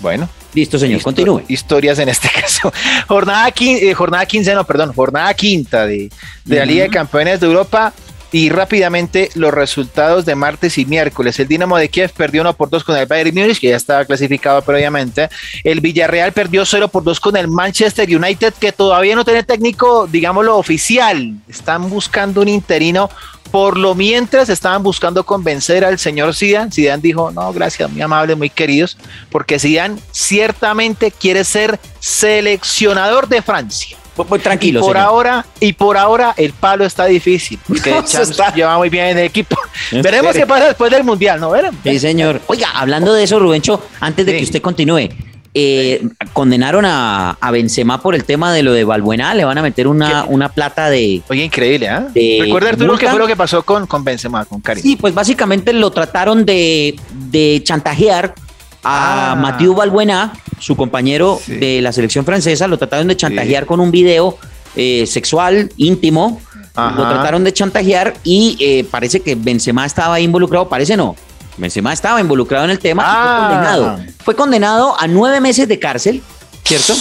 Bueno. 0.00 0.30
Listo, 0.54 0.78
señor, 0.78 1.02
continúe. 1.02 1.42
Historias 1.48 1.98
en 1.98 2.08
este 2.08 2.30
caso. 2.40 2.72
Jornada, 3.06 3.52
eh, 3.60 3.92
jornada 3.92 4.24
15, 4.24 4.54
no, 4.54 4.64
perdón, 4.64 4.94
jornada 4.94 5.34
quinta 5.34 5.86
de, 5.86 6.10
de 6.46 6.56
la 6.56 6.64
Liga 6.64 6.84
de 6.84 6.88
Campeones 6.88 7.40
de 7.40 7.46
Europa. 7.46 7.92
Y 8.36 8.50
rápidamente 8.50 9.30
los 9.34 9.50
resultados 9.50 10.26
de 10.26 10.34
martes 10.34 10.76
y 10.76 10.84
miércoles. 10.84 11.40
El 11.40 11.48
Dinamo 11.48 11.78
de 11.78 11.88
Kiev 11.88 12.12
perdió 12.12 12.42
1 12.42 12.52
por 12.52 12.68
2 12.68 12.84
con 12.84 12.94
el 12.94 13.06
Bayern 13.06 13.34
Munich, 13.34 13.58
que 13.58 13.70
ya 13.70 13.76
estaba 13.76 14.04
clasificado 14.04 14.60
previamente. 14.60 15.30
El 15.64 15.80
Villarreal 15.80 16.32
perdió 16.32 16.66
0 16.66 16.88
por 16.88 17.02
2 17.02 17.18
con 17.18 17.34
el 17.38 17.48
Manchester 17.48 18.14
United, 18.14 18.52
que 18.60 18.72
todavía 18.72 19.16
no 19.16 19.24
tiene 19.24 19.42
técnico, 19.42 20.06
digámoslo, 20.06 20.58
oficial. 20.58 21.32
Están 21.48 21.88
buscando 21.88 22.42
un 22.42 22.48
interino. 22.48 23.08
Por 23.50 23.78
lo 23.78 23.94
mientras 23.94 24.50
estaban 24.50 24.82
buscando 24.82 25.24
convencer 25.24 25.82
al 25.82 25.98
señor 25.98 26.34
Zidane. 26.34 26.70
Zidane 26.70 27.00
dijo, 27.00 27.30
no, 27.30 27.50
gracias, 27.54 27.90
muy 27.90 28.02
amables, 28.02 28.36
muy 28.36 28.50
queridos, 28.50 28.98
porque 29.30 29.58
Zidane 29.58 29.98
ciertamente 30.12 31.10
quiere 31.10 31.42
ser 31.42 31.80
seleccionador 32.00 33.28
de 33.28 33.40
Francia. 33.40 33.96
Pues, 34.16 34.28
pues, 34.28 34.42
tranquilo. 34.42 34.80
Y 34.80 34.82
por 34.82 34.96
ahora, 34.96 35.46
y 35.60 35.72
por 35.74 35.96
ahora 35.98 36.34
el 36.38 36.52
palo 36.52 36.84
está 36.84 37.04
difícil, 37.04 37.58
porque 37.68 37.98
está. 37.98 38.52
lleva 38.54 38.78
muy 38.78 38.88
bien 38.88 39.08
en 39.08 39.18
el 39.18 39.24
equipo. 39.26 39.56
Veremos 39.92 40.34
qué 40.34 40.46
pasa 40.46 40.66
después 40.66 40.90
del 40.90 41.04
mundial, 41.04 41.38
¿no? 41.38 41.50
Veremos. 41.50 41.80
Sí, 41.84 41.98
señor. 41.98 42.40
Oiga, 42.46 42.70
hablando 42.74 43.12
de 43.12 43.24
eso, 43.24 43.38
Rubencho, 43.38 43.82
antes 44.00 44.24
de 44.24 44.38
que 44.38 44.42
usted 44.42 44.62
continúe, 44.62 45.10
eh, 45.58 46.06
condenaron 46.32 46.84
a, 46.84 47.30
a, 47.40 47.50
Benzema 47.50 48.00
por 48.00 48.14
el 48.14 48.24
tema 48.24 48.52
de 48.52 48.62
lo 48.62 48.72
de 48.72 48.84
Balbuena, 48.84 49.34
le 49.34 49.44
van 49.44 49.56
a 49.58 49.62
meter 49.62 49.86
una, 49.86 50.24
una 50.24 50.48
plata 50.50 50.88
de. 50.88 51.22
Oye, 51.28 51.44
increíble, 51.44 51.88
¿ah? 51.88 52.08
¿eh? 52.14 52.38
Recuerda, 52.42 52.70
Arturo, 52.70 52.96
qué 52.96 53.08
fue 53.08 53.18
lo 53.18 53.26
que 53.26 53.36
pasó 53.36 53.62
con, 53.62 53.86
con 53.86 54.04
Benzema, 54.04 54.44
con 54.46 54.60
Karim. 54.60 54.82
Sí, 54.82 54.96
pues 54.96 55.14
básicamente 55.14 55.72
lo 55.72 55.90
trataron 55.90 56.44
de, 56.44 56.98
de 57.30 57.62
chantajear 57.64 58.34
a 58.82 59.32
ah. 59.32 59.34
Mathieu 59.34 59.74
Balbuena, 59.74 60.32
su 60.58 60.76
compañero 60.76 61.40
de 61.46 61.80
la 61.82 61.92
selección 61.92 62.24
francesa, 62.24 62.66
lo 62.66 62.78
trataron 62.78 63.08
de 63.08 63.16
chantajear 63.16 63.66
con 63.66 63.80
un 63.80 63.90
video 63.90 64.38
eh, 64.74 65.06
sexual 65.06 65.70
íntimo. 65.76 66.40
Lo 66.76 67.08
trataron 67.08 67.42
de 67.42 67.54
chantajear 67.54 68.12
y 68.22 68.56
eh, 68.60 68.84
parece 68.90 69.20
que 69.20 69.34
Benzema 69.34 69.86
estaba 69.86 70.20
involucrado, 70.20 70.68
parece 70.68 70.94
no. 70.94 71.16
Benzema 71.56 71.94
estaba 71.94 72.20
involucrado 72.20 72.66
en 72.66 72.70
el 72.70 72.78
tema 72.78 73.02
y 73.02 73.06
fue 73.06 73.14
ah. 73.16 73.48
condenado. 73.48 74.12
Fue 74.22 74.36
condenado 74.36 75.00
a 75.00 75.06
nueve 75.06 75.40
meses 75.40 75.66
de 75.66 75.78
cárcel, 75.78 76.22
¿cierto? 76.62 76.92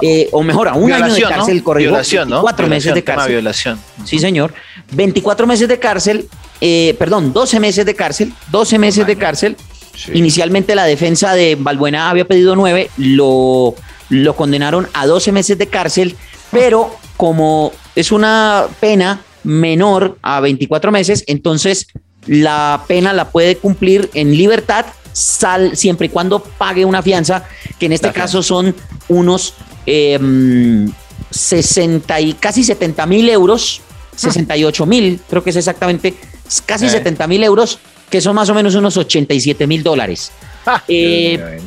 Eh, 0.00 0.30
o 0.32 0.42
mejor, 0.42 0.68
a 0.68 0.74
un 0.74 0.90
año 0.90 1.12
de 1.12 1.20
cárcel, 1.20 1.62
¿no? 1.64 1.74
Violación, 1.74 2.30
¿no? 2.30 2.40
Cuatro 2.40 2.66
meses 2.66 2.94
de 2.94 3.04
cárcel. 3.04 3.32
violación. 3.32 3.78
Sí, 4.04 4.18
señor. 4.18 4.54
24 4.92 5.46
meses 5.46 5.68
de 5.68 5.78
cárcel, 5.78 6.28
perdón, 6.98 7.34
12 7.34 7.60
meses 7.60 7.84
de 7.84 7.94
cárcel, 7.94 8.32
12 8.50 8.78
meses 8.78 9.06
de 9.06 9.16
cárcel 9.16 9.56
Inicialmente 10.12 10.74
la 10.74 10.84
defensa 10.84 11.34
de 11.34 11.56
Balbuena 11.58 12.10
había 12.10 12.26
pedido 12.26 12.56
nueve, 12.56 12.90
lo, 12.96 13.74
lo 14.08 14.36
condenaron 14.36 14.88
a 14.92 15.06
12 15.06 15.32
meses 15.32 15.58
de 15.58 15.68
cárcel, 15.68 16.16
pero 16.50 16.94
como 17.16 17.72
es 17.94 18.12
una 18.12 18.66
pena 18.80 19.20
menor 19.44 20.18
a 20.22 20.40
24 20.40 20.90
meses, 20.90 21.22
entonces 21.26 21.88
la 22.26 22.84
pena 22.86 23.12
la 23.12 23.30
puede 23.30 23.56
cumplir 23.56 24.08
en 24.14 24.34
libertad 24.36 24.86
sal, 25.12 25.76
siempre 25.76 26.06
y 26.06 26.10
cuando 26.10 26.42
pague 26.42 26.84
una 26.84 27.02
fianza, 27.02 27.44
que 27.78 27.86
en 27.86 27.92
este 27.92 28.10
caso 28.12 28.42
son 28.42 28.74
unos 29.08 29.54
60 29.86 32.18
em, 32.18 32.28
y 32.28 32.32
casi 32.34 32.62
70 32.64 33.06
mil 33.06 33.30
euros, 33.30 33.80
68 34.16 34.86
mil, 34.86 35.20
creo 35.28 35.44
que 35.44 35.50
es 35.50 35.56
exactamente 35.56 36.14
casi 36.66 36.88
70 36.88 37.28
mil 37.28 37.44
euros, 37.44 37.78
que 38.14 38.20
son 38.20 38.36
más 38.36 38.48
o 38.48 38.54
menos 38.54 38.76
unos 38.76 38.96
87 38.96 39.66
mil 39.66 39.82
dólares. 39.82 40.30
Ah, 40.66 40.82
eh, 40.88 41.60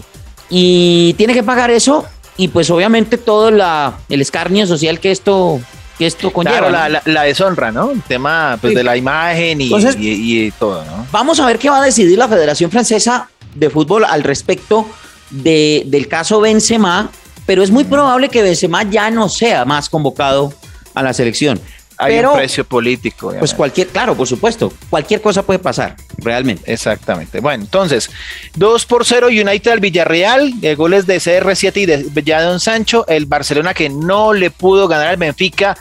y 0.50 1.14
tiene 1.20 1.36
que 1.36 1.44
pagar 1.44 1.70
eso 1.70 2.04
y 2.36 2.48
pues 2.48 2.68
obviamente 2.72 3.20
todo 3.20 3.52
la, 3.52 4.00
el 4.10 4.22
escarnio 4.22 4.66
social 4.66 5.00
que 5.00 5.12
esto 5.12 5.62
que 6.00 6.08
esto 6.08 6.34
conlleva. 6.34 6.70
Claro, 6.70 7.00
la, 7.06 7.22
deshonra, 7.22 7.72
¿no? 7.72 7.92
El 7.92 8.02
tema 8.02 8.58
pues, 8.60 8.74
de 8.74 8.84
la 8.84 8.98
imagen 8.98 9.62
y, 9.62 10.50
todo, 10.58 10.84
¿no? 10.84 11.06
Vamos 11.12 11.40
a 11.40 11.46
ver 11.46 11.60
qué 11.60 11.70
va 11.70 11.80
a 11.80 11.86
decidir 11.86 12.18
la 12.18 12.28
Federación 12.28 12.72
Francesa 12.72 13.30
de 13.54 13.70
Fútbol 13.70 14.04
al 14.04 14.24
respecto 14.24 14.88
de, 15.30 15.84
del 15.86 16.08
caso 16.08 16.42
Benzema, 16.42 17.12
pero 17.46 17.62
es 17.62 17.70
muy 17.70 17.84
mm. 17.84 17.90
probable 17.90 18.30
que 18.30 18.42
Benzema 18.42 18.82
ya 18.82 19.12
no 19.12 19.30
sea 19.30 19.64
más 19.64 19.90
convocado 19.90 20.52
a 20.96 21.04
la 21.04 21.14
selección. 21.14 21.62
Hay 21.98 22.20
un 22.20 22.34
precio 22.34 22.64
político. 22.64 23.34
Pues 23.40 23.54
cualquier, 23.54 23.88
claro, 23.88 24.16
por 24.16 24.28
supuesto, 24.28 24.72
cualquier 24.90 25.22
cosa 25.22 25.44
puede 25.44 25.60
pasar, 25.60 25.96
realmente. 26.18 26.72
Exactamente. 26.72 27.40
Bueno, 27.40 27.64
entonces, 27.64 28.10
2 28.56 28.86
por 28.86 29.06
0 29.06 29.28
United 29.28 29.72
al 29.72 29.80
Villarreal, 29.80 30.54
eh, 30.62 30.76
goles 30.76 31.08
de 31.08 31.18
CR7 31.18 31.78
y 31.78 31.86
de 31.86 32.24
Jadon 32.24 32.60
Sancho, 32.60 33.06
el 33.08 33.26
Barcelona 33.26 33.74
que 33.74 33.90
no 33.90 34.34
le 34.34 34.52
pudo 34.52 34.88
ganar 34.88 35.08
al 35.08 35.18
Benfica, 35.18 35.76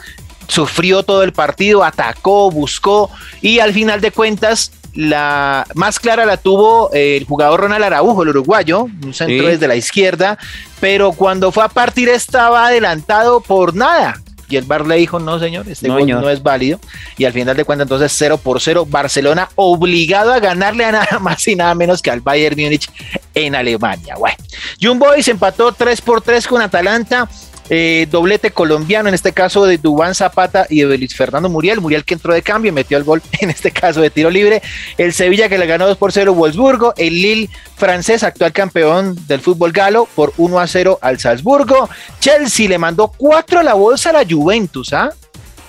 sufrió 0.49 1.03
todo 1.03 1.23
el 1.23 1.33
partido, 1.33 1.85
atacó, 1.85 2.51
buscó 2.51 3.11
y 3.41 3.59
al 3.59 3.73
final 3.73 4.01
de 4.01 4.11
cuentas 4.11 4.73
la 4.95 5.67
más 5.75 6.01
clara 6.01 6.25
la 6.25 6.39
tuvo 6.39 6.91
el 6.93 7.25
jugador 7.25 7.61
Ronald 7.61 7.85
Araujo, 7.85 8.23
el 8.23 8.31
uruguayo, 8.31 8.85
un 8.85 9.13
centro 9.13 9.49
desde 9.49 9.69
la 9.69 9.77
izquierda, 9.77 10.39
pero 10.81 11.13
cuando 11.13 11.53
fue 11.53 11.65
a 11.65 11.69
partir 11.69 12.09
estaba 12.09 12.67
adelantado 12.67 13.41
por 13.41 13.75
nada. 13.75 14.21
Y 14.49 14.57
el 14.57 14.65
Bar 14.65 14.87
le 14.87 14.97
dijo, 14.97 15.19
no 15.19 15.39
señor, 15.39 15.69
este 15.69 15.89
gol 15.89 16.07
no 16.07 16.31
es 16.31 16.43
válido. 16.43 16.79
Y 17.19 17.25
al 17.25 17.33
final 17.33 17.57
de 17.57 17.65
cuentas 17.65 17.87
entonces 17.87 18.13
0 18.17 18.39
por 18.39 18.61
0, 18.61 18.87
Barcelona 18.89 19.49
obligado 19.55 20.33
a 20.33 20.39
ganarle 20.39 20.85
a 20.85 20.93
nada 20.93 21.19
más 21.21 21.47
y 21.49 21.57
nada 21.57 21.75
menos 21.75 22.03
que 22.03 22.11
al 22.11 22.21
Bayern 22.21 22.61
Múnich 22.61 22.91
en 23.35 23.55
Alemania. 23.55 24.17
Bueno, 24.17 24.37
Young 24.79 24.99
Boys 24.99 25.29
empató 25.29 25.73
3 25.73 26.01
por 26.01 26.21
3 26.21 26.47
con 26.47 26.63
Atalanta. 26.63 27.29
Eh, 27.69 28.07
doblete 28.11 28.53
colombiano, 28.53 29.09
en 29.09 29.15
este 29.15 29.33
caso 29.33 29.65
de 29.65 29.79
Dubán 29.79 30.15
Zapata 30.15 30.67
y 30.71 30.83
de 30.83 30.99
Luis 30.99 31.17
Fernando 31.17 31.49
Muriel. 31.49 31.81
Muriel 31.81 32.05
que 32.05 32.15
entró 32.15 32.33
de 32.33 32.43
cambio 32.43 32.69
y 32.69 32.73
metió 32.73 32.97
el 32.97 33.05
gol, 33.05 33.23
en 33.41 33.51
este 33.51 33.71
caso 33.71 34.01
de 34.01 34.11
tiro 34.11 34.31
libre. 34.31 34.63
El 34.97 35.13
Sevilla 35.13 35.49
que 35.49 35.59
le 35.59 35.67
ganó 35.67 35.87
2 35.87 35.97
por 35.97 36.13
0 36.13 36.35
Wolfsburgo. 36.35 36.95
El 36.97 37.21
Lille 37.21 37.51
francés, 37.77 38.23
actual 38.23 38.53
campeón 38.53 39.19
del 39.27 39.41
fútbol 39.41 39.73
galo, 39.73 40.09
por 40.15 40.33
1 40.37 40.61
a 40.61 40.67
0 40.67 40.99
al 41.03 41.19
Salzburgo. 41.19 41.89
Chelsea 42.21 42.69
le 42.69 42.79
mandó 42.79 43.09
4 43.09 43.61
a 43.61 43.63
la 43.63 43.75
bolsa 43.75 44.11
a 44.11 44.13
la 44.13 44.25
Juventus, 44.29 44.93
¿ah? 44.93 45.11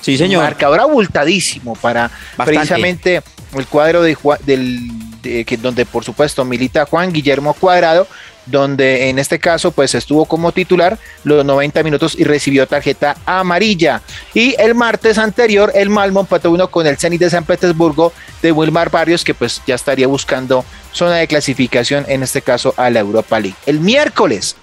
Sí, 0.01 0.17
señor. 0.17 0.43
Marcador 0.43 0.79
abultadísimo 0.79 1.75
para 1.75 2.12
precisamente 2.38 3.21
el 3.53 3.65
cuadro 3.65 4.03
de, 4.03 4.17
del, 4.45 4.89
que, 5.21 5.57
donde 5.57 5.86
por 5.86 6.03
supuesto 6.03 6.45
milita 6.45 6.86
Juan 6.86 7.12
Guillermo 7.12 7.53
Cuadrado, 7.53 8.07
donde 8.47 9.10
en 9.10 9.19
este 9.19 9.39
caso 9.39 9.71
pues 9.71 9.95
estuvo 9.95 10.25
como 10.25 10.51
titular 10.51 10.97
los 11.23 11.45
90 11.45 11.83
minutos 11.83 12.15
y 12.17 12.23
recibió 12.23 12.67
tarjeta 12.67 13.17
amarilla. 13.25 14.01
Y 14.33 14.55
el 14.60 14.75
martes 14.75 15.17
anterior 15.17 15.71
el 15.75 15.89
Malmo 15.89 16.21
empató 16.21 16.51
uno 16.51 16.69
con 16.69 16.88
el 16.88 16.97
Zenit 16.97 17.21
de 17.21 17.29
San 17.29 17.45
Petersburgo 17.45 18.13
de 18.41 18.51
Wilmar 18.51 18.89
Barrios 18.89 19.23
que 19.23 19.33
pues 19.33 19.62
ya 19.65 19.75
estaría 19.75 20.07
buscando 20.07 20.63
zona 20.91 21.15
de 21.15 21.27
clasificación 21.27 22.05
en 22.07 22.23
este 22.23 22.41
caso 22.41 22.73
a 22.77 22.89
la 22.89 22.99
Europa 22.99 23.39
League. 23.39 23.57
El 23.65 23.79
miércoles 23.79 24.55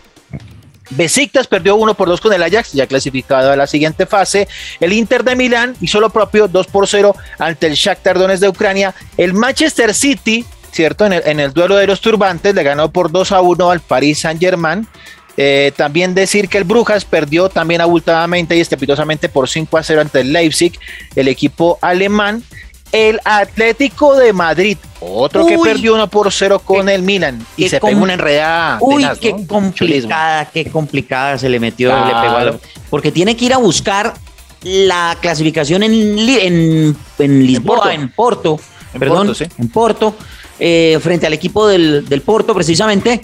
Besiktas 0.90 1.46
perdió 1.46 1.76
1 1.76 1.94
por 1.94 2.08
2 2.08 2.20
con 2.20 2.32
el 2.32 2.42
Ajax, 2.42 2.72
ya 2.72 2.86
clasificado 2.86 3.50
a 3.50 3.56
la 3.56 3.66
siguiente 3.66 4.06
fase. 4.06 4.48
El 4.80 4.92
Inter 4.92 5.24
de 5.24 5.34
Milán 5.34 5.74
hizo 5.80 6.00
lo 6.00 6.10
propio 6.10 6.46
2 6.46 6.66
por 6.66 6.86
0 6.86 7.14
ante 7.38 7.66
el 7.66 7.74
Shakhtar 7.74 8.18
Donetsk 8.18 8.42
de 8.42 8.48
Ucrania. 8.48 8.94
El 9.16 9.32
Manchester 9.32 9.94
City 9.94 10.44
¿cierto? 10.74 11.06
En 11.06 11.40
el, 11.40 11.52
duelo 11.52 11.76
de 11.76 11.86
los 11.86 12.00
turbantes 12.00 12.54
le 12.54 12.62
ganó 12.62 12.90
por 12.90 13.10
2 13.12 13.32
a 13.32 13.40
1 13.40 13.70
al 13.70 13.80
Paris 13.80 14.20
Saint-Germain. 14.20 14.86
Eh, 15.36 15.72
también 15.76 16.14
decir 16.14 16.48
que 16.48 16.58
el 16.58 16.64
Brujas 16.64 17.04
perdió 17.04 17.48
también 17.48 17.80
abultadamente 17.80 18.56
y 18.56 18.60
estrepitosamente 18.60 19.28
por 19.28 19.48
5 19.48 19.78
a 19.78 19.82
0 19.82 20.00
ante 20.00 20.20
el 20.20 20.32
Leipzig, 20.32 20.78
el 21.14 21.28
equipo 21.28 21.78
alemán. 21.80 22.42
El 22.92 23.20
Atlético 23.24 24.14
de 24.14 24.32
Madrid, 24.32 24.78
otro 25.00 25.44
que 25.46 25.58
perdió 25.58 25.94
1 25.94 26.08
por 26.10 26.32
0 26.32 26.60
con 26.60 26.88
el 26.88 27.02
Milan 27.02 27.44
y 27.56 27.68
se 27.68 27.80
pegó 27.80 28.02
una 28.02 28.12
enredada. 28.12 28.78
Uy, 28.80 29.04
qué 29.20 29.34
complicada, 29.48 30.44
qué 30.44 30.70
complicada 30.70 31.36
se 31.36 31.48
le 31.48 31.58
metió, 31.58 31.92
le 31.92 32.12
pegó 32.14 32.60
porque 32.90 33.10
tiene 33.10 33.36
que 33.36 33.46
ir 33.46 33.52
a 33.52 33.56
buscar 33.56 34.14
la 34.62 35.16
clasificación 35.20 35.82
en, 35.82 35.92
en, 35.92 36.96
en 37.18 37.46
Lisboa, 37.46 37.92
en 37.94 38.10
Porto, 38.10 38.60
perdón, 38.98 39.32
en 39.58 39.68
Porto 39.68 40.14
eh, 40.58 40.98
frente 41.02 41.26
al 41.26 41.32
equipo 41.32 41.66
del, 41.66 42.22
Porto 42.24 42.54
precisamente. 42.54 43.20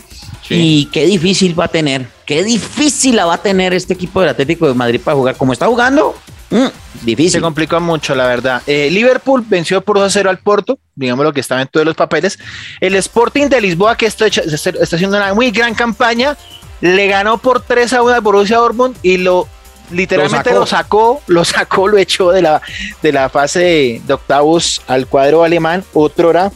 Y 0.52 0.86
qué 0.86 1.06
difícil 1.06 1.58
va 1.58 1.66
a 1.66 1.68
tener, 1.68 2.08
qué 2.26 2.42
difícil 2.42 3.14
la 3.14 3.24
va 3.24 3.34
a 3.34 3.38
tener 3.38 3.72
este 3.72 3.94
equipo 3.94 4.20
del 4.20 4.30
Atlético 4.30 4.66
de 4.66 4.74
Madrid 4.74 5.00
para 5.00 5.16
jugar. 5.16 5.36
Como 5.36 5.52
está 5.52 5.68
jugando, 5.68 6.16
mm, 6.50 6.66
difícil. 7.04 7.30
Se 7.30 7.40
complicó 7.40 7.78
mucho, 7.78 8.16
la 8.16 8.26
verdad. 8.26 8.60
Eh, 8.66 8.88
Liverpool 8.90 9.44
venció 9.48 9.80
por 9.80 9.98
2 9.98 10.06
a 10.06 10.10
0 10.10 10.28
al 10.28 10.38
Porto, 10.38 10.80
digamos 10.96 11.24
lo 11.24 11.32
que 11.32 11.38
estaba 11.38 11.62
en 11.62 11.68
todos 11.68 11.86
los 11.86 11.94
papeles. 11.94 12.36
El 12.80 12.96
Sporting 12.96 13.46
de 13.46 13.60
Lisboa, 13.60 13.96
que 13.96 14.06
está, 14.06 14.26
está 14.26 14.96
haciendo 14.96 15.16
una 15.16 15.32
muy 15.34 15.52
gran 15.52 15.72
campaña, 15.72 16.36
le 16.80 17.06
ganó 17.06 17.38
por 17.38 17.62
3 17.62 17.92
a 17.92 18.02
1 18.02 18.14
al 18.14 18.20
Borussia 18.20 18.56
Dortmund 18.56 18.96
y 19.02 19.18
lo 19.18 19.46
literalmente 19.90 20.52
lo 20.52 20.66
sacó. 20.66 21.22
lo 21.26 21.44
sacó, 21.44 21.88
lo 21.88 21.98
echó 21.98 22.30
de 22.30 22.42
la, 22.42 22.62
de 23.02 23.12
la 23.12 23.28
fase 23.28 24.00
de 24.04 24.12
octavos 24.12 24.82
al 24.86 25.06
cuadro 25.06 25.44
alemán. 25.44 25.84
Otro 25.92 26.30
era 26.30 26.52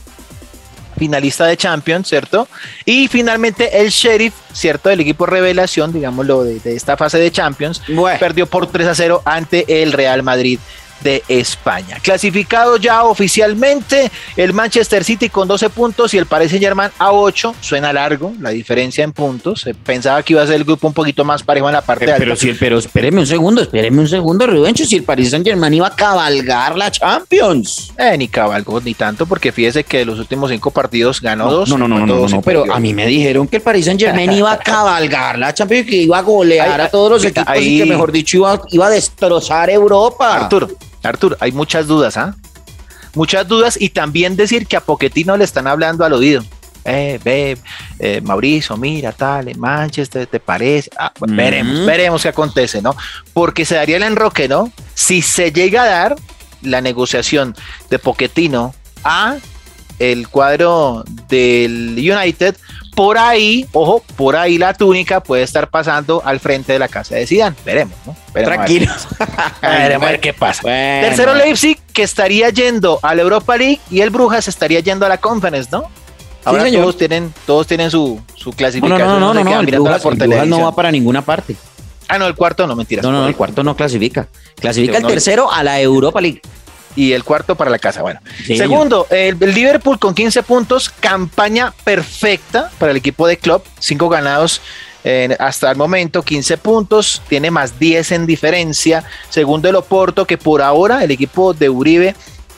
finalista 0.97 1.47
de 1.47 1.57
Champions, 1.57 2.09
¿cierto? 2.09 2.47
Y 2.85 3.09
finalmente 3.09 3.81
el 3.81 3.91
Sheriff, 3.91 4.35
¿cierto? 4.53 4.91
El 4.91 5.01
equipo 5.01 5.27
revelación, 5.27 5.93
digámoslo, 5.93 6.45
de, 6.45 6.61
de 6.61 6.77
esta 6.77 6.97
fase 6.97 7.19
de 7.19 7.31
Champions, 7.31 7.83
perdió 8.19 8.47
por 8.47 8.69
3 8.69 8.89
a 8.89 8.95
0 8.95 9.23
ante 9.25 9.83
el 9.83 9.93
Real 9.93 10.23
Madrid 10.23 10.59
de 11.05 11.23
España. 11.29 11.99
Clasificado 12.03 12.77
ya 12.79 13.05
oficialmente 13.05 14.11
el 14.37 14.53
Manchester 14.53 15.05
City 15.05 15.29
con 15.29 15.47
12 15.47 15.71
puntos 15.71 16.15
y 16.15 16.19
el 16.19 16.27
Paris 16.27 16.51
Saint 16.51 16.65
Germain 16.65 16.91
a 16.99 17.13
8. 17.13 17.55
Suena 17.61 17.93
largo 17.93 18.33
la 18.41 18.51
diferencia 18.51 19.05
en 19.05 19.13
puntos. 19.13 19.65
Pensaba 19.85 20.23
que 20.23 20.33
iba 20.33 20.43
a 20.43 20.47
ser 20.47 20.57
el 20.57 20.65
grupo 20.65 20.89
un 20.89 20.95
poquito 20.95 21.25
más 21.25 21.43
parejo 21.43 21.69
en 21.69 21.75
la 21.75 21.83
parte 21.83 22.07
pero, 22.07 22.33
alta. 22.33 22.37
Pero, 22.41 22.57
pero 22.59 22.79
espéreme 22.79 23.21
un 23.21 23.27
segundo, 23.27 23.63
espéreme 23.63 24.01
un 24.01 24.09
segundo, 24.09 24.47
Rubencho, 24.47 24.85
si 24.85 24.97
el 24.97 25.05
Paris 25.05 25.31
Saint 25.31 25.47
Germain 25.47 25.75
iba 25.75 25.87
a 25.87 25.95
cabalgar 25.95 26.77
la 26.77 26.91
Champions. 26.91 27.93
Eh, 27.99 28.17
ni 28.19 28.29
cabalgó 28.29 28.81
ni 28.81 28.95
tanto, 28.95 29.27
porque 29.27 29.53
fíjese 29.53 29.85
que 29.85 29.99
de 29.99 30.05
los 30.07 30.19
últimos 30.19 30.51
cinco 30.51 30.71
partidos 30.71 31.21
ganó 31.21 31.51
dos. 31.51 31.69
No, 31.69 31.77
no, 31.77 31.87
no, 31.87 32.07
no, 32.07 32.27
no, 32.27 32.43
pero 32.43 32.73
a 32.73 32.81
mí 32.81 32.95
me 32.95 33.07
dijeron 33.07 33.47
que 33.47 33.57
el 33.57 33.63
Paris 33.63 33.85
Saint 33.85 34.01
Germain 34.01 34.33
iba 34.33 34.51
a 34.51 34.59
cabalgar 34.59 35.39
la 35.39 35.53
Champions, 35.53 35.87
que 35.87 35.97
iba 35.97 36.19
a 36.19 36.23
golear 36.23 36.81
a 36.81 36.89
todos 36.89 37.11
los 37.11 37.25
equipos 37.25 37.55
y 37.61 37.79
que 37.79 37.85
mejor 37.85 38.11
dicho 38.11 38.39
iba, 38.39 38.61
iba 38.71 38.87
a 38.87 38.91
destrozar 38.91 39.69
Europa. 39.69 40.37
Arturo, 40.37 40.71
Artur, 41.05 41.37
hay 41.41 41.53
muchas 41.53 41.87
dudas, 41.87 42.17
¿ah? 42.17 42.35
Muchas 43.15 43.47
dudas 43.47 43.81
y 43.81 43.91
también 43.91 44.37
decir 44.37 44.67
que 44.67 44.77
a 44.77 44.81
Poquetino 44.81 45.37
le 45.37 45.45
están 45.45 45.67
hablando 45.67 46.05
al 46.05 46.13
oído. 46.13 46.43
Eh, 46.85 47.19
ve, 47.25 47.57
eh, 47.99 48.21
Mauricio, 48.23 48.77
mira, 48.77 49.13
tal, 49.13 49.49
en 49.49 49.59
Manchester, 49.59 50.27
¿te 50.27 50.39
parece? 50.39 50.91
Ah, 50.99 51.13
veremos, 51.21 51.87
veremos 51.87 52.23
qué 52.23 52.29
acontece, 52.29 52.83
¿no? 52.83 52.95
Porque 53.33 53.65
se 53.65 53.77
daría 53.77 53.97
el 53.97 54.03
enroque, 54.03 54.49
¿no? 54.49 54.71
Si 54.93 55.23
se 55.23 55.51
llega 55.51 55.85
a 55.85 55.87
dar 55.87 56.17
la 56.61 56.81
negociación 56.81 57.55
de 57.89 57.99
Poquetino 57.99 58.75
a 59.03 59.37
el 59.99 60.29
cuadro 60.29 61.05
del 61.29 61.97
United, 61.97 62.57
por 62.95 63.19
ahí, 63.19 63.67
ojo, 63.73 64.03
por 64.17 64.37
ahí 64.37 64.59
la 64.59 64.75
túnica 64.75 65.21
puede 65.21 65.43
estar 65.43 65.69
pasando 65.69 66.23
al 66.25 66.41
frente 66.41 66.73
de 66.73 66.79
la 66.79 66.89
casa 66.89 67.17
de 67.17 67.27
Zidane. 67.27 67.57
Veremos, 67.65 67.97
¿no? 68.07 68.17
Tranquilos. 68.33 69.09
Veremos 69.61 70.07
a 70.09 70.11
ver 70.11 70.21
qué 70.21 70.33
pasa. 70.33 70.63
Tercero 70.63 71.35
Leipzig, 71.35 71.79
que 71.93 72.03
estaría 72.03 72.51
yendo 72.51 73.01
a 73.03 73.15
la 73.15 73.23
Europa 73.23 73.57
League 73.57 73.81
y 73.91 74.01
el 74.01 74.11
Brujas 74.11 74.49
estaría 74.49 74.81
yendo 74.81 75.07
a 75.07 75.09
la 75.09 75.19
Conference, 75.19 75.69
¿no? 75.71 75.85
Ahora 76.45 76.71
todos 76.71 76.99
tienen, 76.99 77.33
todos 77.47 77.67
tienen 77.67 77.91
su, 77.91 78.21
su 78.35 78.53
clasificación. 78.53 79.09
No, 79.09 79.19
no, 79.19 79.35
no, 79.35 79.45
no, 79.45 79.61
el 79.61 79.67
Brujas, 79.67 80.05
no 80.47 80.63
va 80.63 80.75
para 80.75 80.91
ninguna 80.91 81.23
parte. 81.23 81.57
Ah, 82.07 82.19
no, 82.19 82.27
el 82.27 82.35
cuarto 82.35 82.67
no, 82.67 82.77
mentira. 82.77 83.03
No, 83.03 83.11
no, 83.11 83.27
el 83.27 83.35
cuarto 83.35 83.65
no 83.65 83.75
clasifica. 83.75 84.29
Clasifica 84.57 84.99
el 84.99 85.07
tercero 85.07 85.51
a 85.51 85.63
la 85.63 85.81
Europa 85.81 86.21
League 86.21 86.43
y 86.97 87.13
el 87.13 87.25
cuarto 87.25 87.55
para 87.55 87.71
la 87.71 87.79
casa. 87.79 88.03
Bueno, 88.03 88.21
segundo, 88.45 89.07
el, 89.11 89.39
Liverpool 89.39 89.99
con 89.99 90.15
15 90.15 90.43
puntos, 90.43 90.89
campaña 90.89 91.73
perfecta 91.85 92.71
para 92.79 92.93
el 92.93 92.99
equipo 92.99 93.27
de 93.27 93.37
club, 93.37 93.63
5 93.79 94.09
ganados. 94.09 94.61
hasta 95.39 95.71
el 95.71 95.77
momento 95.77 96.23
15 96.23 96.57
puntos, 96.59 97.21
tiene 97.29 97.51
más 97.51 97.79
10 97.79 98.13
en 98.13 98.27
diferencia. 98.27 99.05
Segundo 99.29 99.69
el 99.69 99.77
Oporto, 99.77 100.27
que 100.27 100.39
por 100.39 100.63
ahora 100.63 101.05
el 101.05 101.11
equipo 101.11 101.53
de 101.53 101.69
Uribe 101.69 102.15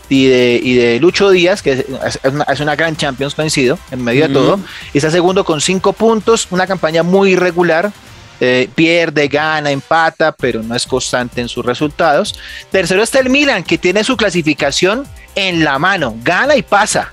y 0.08 0.26
de, 0.26 0.60
y 0.62 0.74
de 0.74 1.00
Lucho 1.00 1.30
Díaz, 1.30 1.62
que 1.62 1.72
es, 1.72 2.60
una, 2.60 2.76
gran 2.76 2.96
Champions 2.96 3.34
vencido 3.34 3.78
en 3.90 4.04
medio 4.04 4.28
de 4.28 4.34
todo, 4.34 4.60
está 4.94 5.10
segundo 5.10 5.44
con 5.44 5.60
5 5.60 5.92
puntos, 5.94 6.48
una 6.50 6.66
campaña 6.66 7.02
muy 7.02 7.32
irregular, 7.32 7.92
eh, 8.40 8.68
pierde, 8.74 9.28
gana, 9.28 9.70
empata, 9.70 10.32
pero 10.32 10.62
no 10.62 10.74
es 10.74 10.86
constante 10.86 11.40
en 11.40 11.48
sus 11.48 11.64
resultados. 11.64 12.38
Tercero 12.70 13.02
está 13.02 13.18
el 13.18 13.30
Milan, 13.30 13.64
que 13.64 13.78
tiene 13.78 14.04
su 14.04 14.16
clasificación 14.16 15.06
en 15.34 15.64
la 15.64 15.78
mano, 15.78 16.14
gana 16.22 16.56
y 16.56 16.62
pasa. 16.62 17.12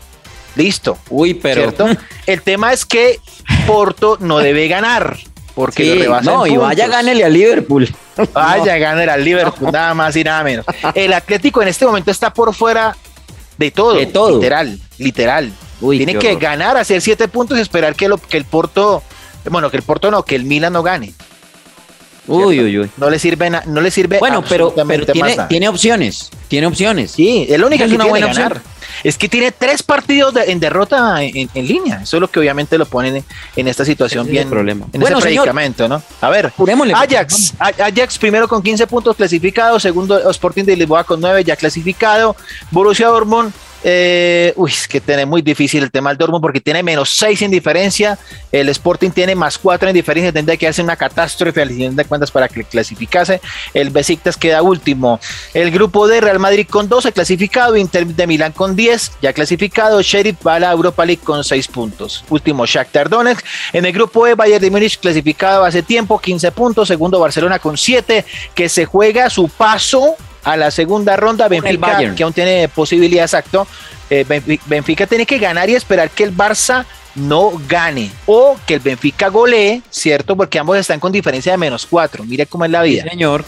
Listo. 0.55 0.97
Uy, 1.09 1.33
pero. 1.33 1.73
El 2.25 2.41
tema 2.41 2.73
es 2.73 2.85
que 2.85 3.19
Porto 3.65 4.17
no 4.19 4.39
debe 4.39 4.67
ganar. 4.67 5.17
Porque 5.55 5.85
lo 5.85 6.01
rebasa 6.01 6.31
No, 6.31 6.47
y 6.47 6.57
vaya, 6.57 6.87
gánele 6.87 7.23
a 7.23 7.29
Liverpool. 7.29 7.93
Vaya, 8.33 8.77
gánele 8.77 9.11
al 9.11 9.23
Liverpool, 9.23 9.71
nada 9.73 9.93
más 9.93 10.15
y 10.15 10.23
nada 10.23 10.43
menos. 10.43 10.65
El 10.95 11.13
Atlético 11.13 11.61
en 11.61 11.67
este 11.67 11.85
momento 11.85 12.11
está 12.11 12.33
por 12.33 12.53
fuera 12.53 12.95
de 13.57 13.71
todo. 13.71 13.95
De 13.95 14.07
todo. 14.07 14.35
Literal, 14.35 14.79
literal. 14.97 15.53
Tiene 15.79 16.17
que 16.17 16.35
ganar, 16.35 16.77
hacer 16.77 17.01
siete 17.01 17.27
puntos 17.27 17.57
y 17.57 17.61
esperar 17.61 17.95
que, 17.95 18.07
lo, 18.07 18.17
que 18.17 18.37
el 18.37 18.45
Porto, 18.45 19.03
bueno, 19.49 19.69
que 19.69 19.77
el 19.77 19.83
Porto 19.83 20.11
no, 20.11 20.23
que 20.23 20.35
el 20.35 20.45
Milan 20.45 20.73
no 20.73 20.83
gane. 20.83 21.13
Uy, 22.25 22.59
uy, 22.61 22.79
uy. 22.79 22.89
No 22.97 23.09
le 23.09 23.19
sirve, 23.19 23.49
no 23.49 23.81
le 23.81 23.91
sirve. 23.91 24.19
Bueno, 24.19 24.43
pero, 24.47 24.73
pero 24.73 25.05
tiene, 25.05 25.37
tiene 25.49 25.67
opciones. 25.67 26.29
Tiene 26.47 26.67
opciones. 26.67 27.11
Sí, 27.11 27.45
el 27.49 27.63
único 27.63 27.83
es 27.83 27.91
una 27.91 28.05
buena 28.05 28.27
opción 28.27 28.61
es 29.03 29.17
que 29.17 29.27
tiene 29.27 29.51
tres 29.51 29.83
partidos 29.83 30.33
en 30.47 30.59
derrota 30.59 31.21
en, 31.21 31.49
línea. 31.67 32.01
Eso 32.03 32.17
es 32.17 32.21
lo 32.21 32.29
que 32.29 32.39
obviamente 32.39 32.77
lo 32.77 32.85
ponen 32.85 33.23
en, 33.55 33.67
esta 33.67 33.85
situación 33.85 34.27
bien. 34.27 34.49
problema. 34.49 34.85
En 34.93 35.01
ese 35.01 35.15
predicamento, 35.15 35.87
¿no? 35.87 36.01
A 36.21 36.29
ver, 36.29 36.53
Ajax, 36.95 37.53
Ajax 37.59 38.17
primero 38.17 38.47
con 38.47 38.61
15 38.61 38.87
puntos 38.87 39.15
clasificado, 39.15 39.79
segundo 39.79 40.29
Sporting 40.29 40.63
de 40.63 40.77
Lisboa 40.77 41.03
con 41.03 41.19
9 41.19 41.43
ya 41.43 41.55
clasificado, 41.55 42.35
Borussia 42.71 43.07
Dortmund 43.07 43.51
eh, 43.83 44.53
uy, 44.55 44.71
es 44.71 44.87
que 44.87 45.01
tiene 45.01 45.25
muy 45.25 45.41
difícil 45.41 45.83
el 45.83 45.91
tema 45.91 46.09
del 46.09 46.17
Dortmund 46.17 46.41
porque 46.41 46.61
tiene 46.61 46.81
menos 46.81 47.09
6 47.17 47.41
en 47.41 47.51
diferencia. 47.51 48.17
El 48.51 48.69
Sporting 48.69 49.11
tiene 49.11 49.35
más 49.35 49.57
4 49.57 49.89
en 49.89 49.93
diferencia. 49.93 50.31
Tendría 50.31 50.57
que 50.57 50.67
hacer 50.67 50.85
una 50.85 50.95
catástrofe 50.95 51.61
al 51.61 51.69
final 51.69 51.95
de 51.95 52.05
cuentas 52.05 52.31
para 52.31 52.47
que 52.47 52.63
clasificase. 52.63 53.41
El 53.73 53.89
Besiktas 53.89 54.37
queda 54.37 54.61
último. 54.61 55.19
El 55.53 55.71
grupo 55.71 56.07
de 56.07 56.21
Real 56.21 56.39
Madrid 56.39 56.67
con 56.69 56.87
12 56.87 57.11
clasificado. 57.11 57.75
Inter 57.75 58.05
de 58.07 58.27
Milán 58.27 58.53
con 58.53 58.75
10 58.75 59.13
ya 59.21 59.33
clasificado. 59.33 60.01
Sheriff 60.01 60.45
va 60.45 60.59
la 60.59 60.71
Europa 60.71 61.05
League 61.05 61.21
con 61.23 61.43
6 61.43 61.67
puntos. 61.67 62.23
Último 62.29 62.65
Shakhtar 62.65 63.09
Donetsk. 63.09 63.45
En 63.73 63.85
el 63.85 63.91
grupo 63.91 64.25
E 64.27 64.35
Bayern 64.35 64.61
de 64.61 64.71
Múnich 64.71 64.99
clasificado 64.99 65.65
hace 65.65 65.83
tiempo 65.83 66.19
15 66.19 66.51
puntos. 66.51 66.87
Segundo 66.87 67.19
Barcelona 67.19 67.59
con 67.59 67.77
7 67.77 68.23
que 68.55 68.69
se 68.69 68.85
juega 68.85 69.29
su 69.29 69.49
paso 69.49 70.15
a 70.43 70.57
la 70.57 70.71
segunda 70.71 71.15
ronda. 71.15 71.47
Benfica, 71.47 72.15
que 72.15 72.23
aún 72.23 72.33
tiene 72.33 72.67
posibilidad, 72.69 73.23
exacto. 73.23 73.67
Eh, 74.09 74.25
Benfica 74.65 75.07
tiene 75.07 75.25
que 75.25 75.39
ganar 75.39 75.69
y 75.69 75.75
esperar 75.75 76.09
que 76.09 76.23
el 76.23 76.35
Barça 76.35 76.85
no 77.15 77.51
gane 77.67 78.11
o 78.25 78.57
que 78.65 78.75
el 78.75 78.79
Benfica 78.79 79.29
golee, 79.29 79.81
¿cierto? 79.89 80.35
Porque 80.35 80.59
ambos 80.59 80.77
están 80.77 80.99
con 80.99 81.11
diferencia 81.11 81.51
de 81.51 81.57
menos 81.57 81.85
cuatro. 81.85 82.23
Mire 82.23 82.45
cómo 82.45 82.65
es 82.65 82.71
la 82.71 82.81
vida. 82.81 83.03
señor. 83.09 83.45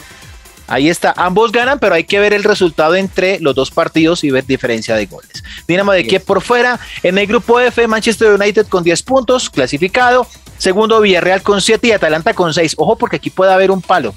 Ahí 0.68 0.88
está, 0.88 1.14
ambos 1.16 1.52
ganan, 1.52 1.78
pero 1.78 1.94
hay 1.94 2.02
que 2.02 2.18
ver 2.18 2.32
el 2.32 2.42
resultado 2.42 2.96
entre 2.96 3.38
los 3.38 3.54
dos 3.54 3.70
partidos 3.70 4.24
y 4.24 4.32
ver 4.32 4.44
diferencia 4.46 4.96
de 4.96 5.06
goles. 5.06 5.44
Dinamo 5.68 5.92
de 5.92 6.04
Kiev 6.04 6.24
por 6.24 6.42
fuera, 6.42 6.80
en 7.04 7.18
el 7.18 7.26
grupo 7.28 7.60
F, 7.60 7.86
Manchester 7.86 8.32
United 8.32 8.66
con 8.66 8.82
10 8.82 9.02
puntos, 9.04 9.48
clasificado. 9.48 10.26
Segundo, 10.58 11.00
Villarreal 11.00 11.42
con 11.42 11.60
7 11.60 11.86
y 11.86 11.92
Atalanta 11.92 12.34
con 12.34 12.52
6. 12.52 12.74
Ojo, 12.78 12.96
porque 12.96 13.16
aquí 13.16 13.30
puede 13.30 13.52
haber 13.52 13.70
un 13.70 13.80
palo. 13.80 14.12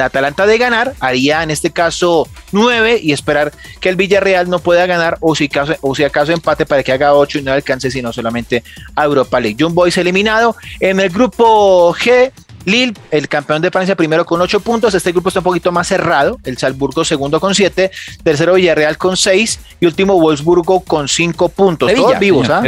Atalanta 0.00 0.46
de 0.46 0.58
ganar 0.58 0.94
haría 1.00 1.42
en 1.42 1.50
este 1.50 1.70
caso 1.70 2.28
9 2.52 3.00
y 3.02 3.12
esperar 3.12 3.52
que 3.80 3.88
el 3.88 3.96
Villarreal 3.96 4.48
no 4.48 4.58
pueda 4.58 4.86
ganar 4.86 5.18
o 5.20 5.34
si, 5.34 5.48
caso, 5.48 5.74
o 5.80 5.94
si 5.94 6.04
acaso 6.04 6.32
empate 6.32 6.66
para 6.66 6.82
que 6.82 6.92
haga 6.92 7.14
8 7.14 7.38
y 7.38 7.42
no 7.42 7.52
alcance 7.52 7.90
sino 7.90 8.12
solamente 8.12 8.62
a 8.94 9.04
Europa 9.04 9.40
League. 9.40 9.56
John 9.58 9.74
Boys 9.74 9.96
eliminado 9.98 10.56
en 10.80 11.00
el 11.00 11.10
grupo 11.10 11.94
G. 11.94 12.32
Lille, 12.64 12.94
el 13.12 13.28
campeón 13.28 13.62
de 13.62 13.70
Francia, 13.70 13.94
primero 13.94 14.26
con 14.26 14.40
8 14.40 14.58
puntos. 14.58 14.92
Este 14.92 15.12
grupo 15.12 15.28
está 15.28 15.38
un 15.38 15.44
poquito 15.44 15.70
más 15.70 15.86
cerrado. 15.86 16.40
El 16.42 16.58
Salzburgo, 16.58 17.04
segundo 17.04 17.38
con 17.38 17.54
7. 17.54 17.92
Tercero, 18.24 18.54
Villarreal 18.54 18.98
con 18.98 19.16
6. 19.16 19.60
Y 19.78 19.86
último, 19.86 20.18
Wolfsburgo 20.20 20.80
con 20.80 21.06
5 21.06 21.48
puntos. 21.50 21.94
Todos 21.94 22.18
vivos, 22.18 22.50
¿ah? 22.50 22.62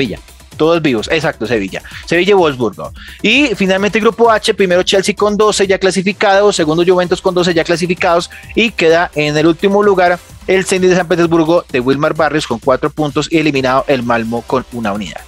Todos 0.58 0.82
vivos. 0.82 1.08
Exacto, 1.10 1.46
Sevilla. 1.46 1.82
Sevilla 2.04 2.32
y 2.32 2.34
Wolfsburgo. 2.34 2.92
Y 3.22 3.54
finalmente 3.54 3.98
grupo 4.00 4.30
H, 4.30 4.52
primero 4.52 4.82
Chelsea 4.82 5.14
con 5.14 5.38
12 5.38 5.66
ya 5.66 5.78
clasificados, 5.78 6.56
segundo 6.56 6.84
Juventus 6.86 7.22
con 7.22 7.34
12 7.34 7.54
ya 7.54 7.64
clasificados 7.64 8.30
y 8.54 8.70
queda 8.70 9.10
en 9.14 9.36
el 9.36 9.46
último 9.46 9.82
lugar 9.82 10.18
el 10.46 10.64
Zenit 10.66 10.90
de 10.90 10.96
San 10.96 11.08
Petersburgo 11.08 11.64
de 11.70 11.80
Wilmar 11.80 12.14
Barrios 12.14 12.46
con 12.46 12.58
4 12.58 12.90
puntos 12.90 13.28
y 13.30 13.38
eliminado 13.38 13.84
el 13.86 14.02
Malmo 14.02 14.42
con 14.42 14.66
una 14.72 14.92
unidad. 14.92 15.20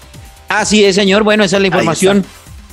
Así 0.49 0.85
es, 0.85 0.97
señor. 0.97 1.23
Bueno, 1.23 1.45
esa 1.45 1.57
es 1.57 1.63
la 1.63 1.69
información 1.69 2.25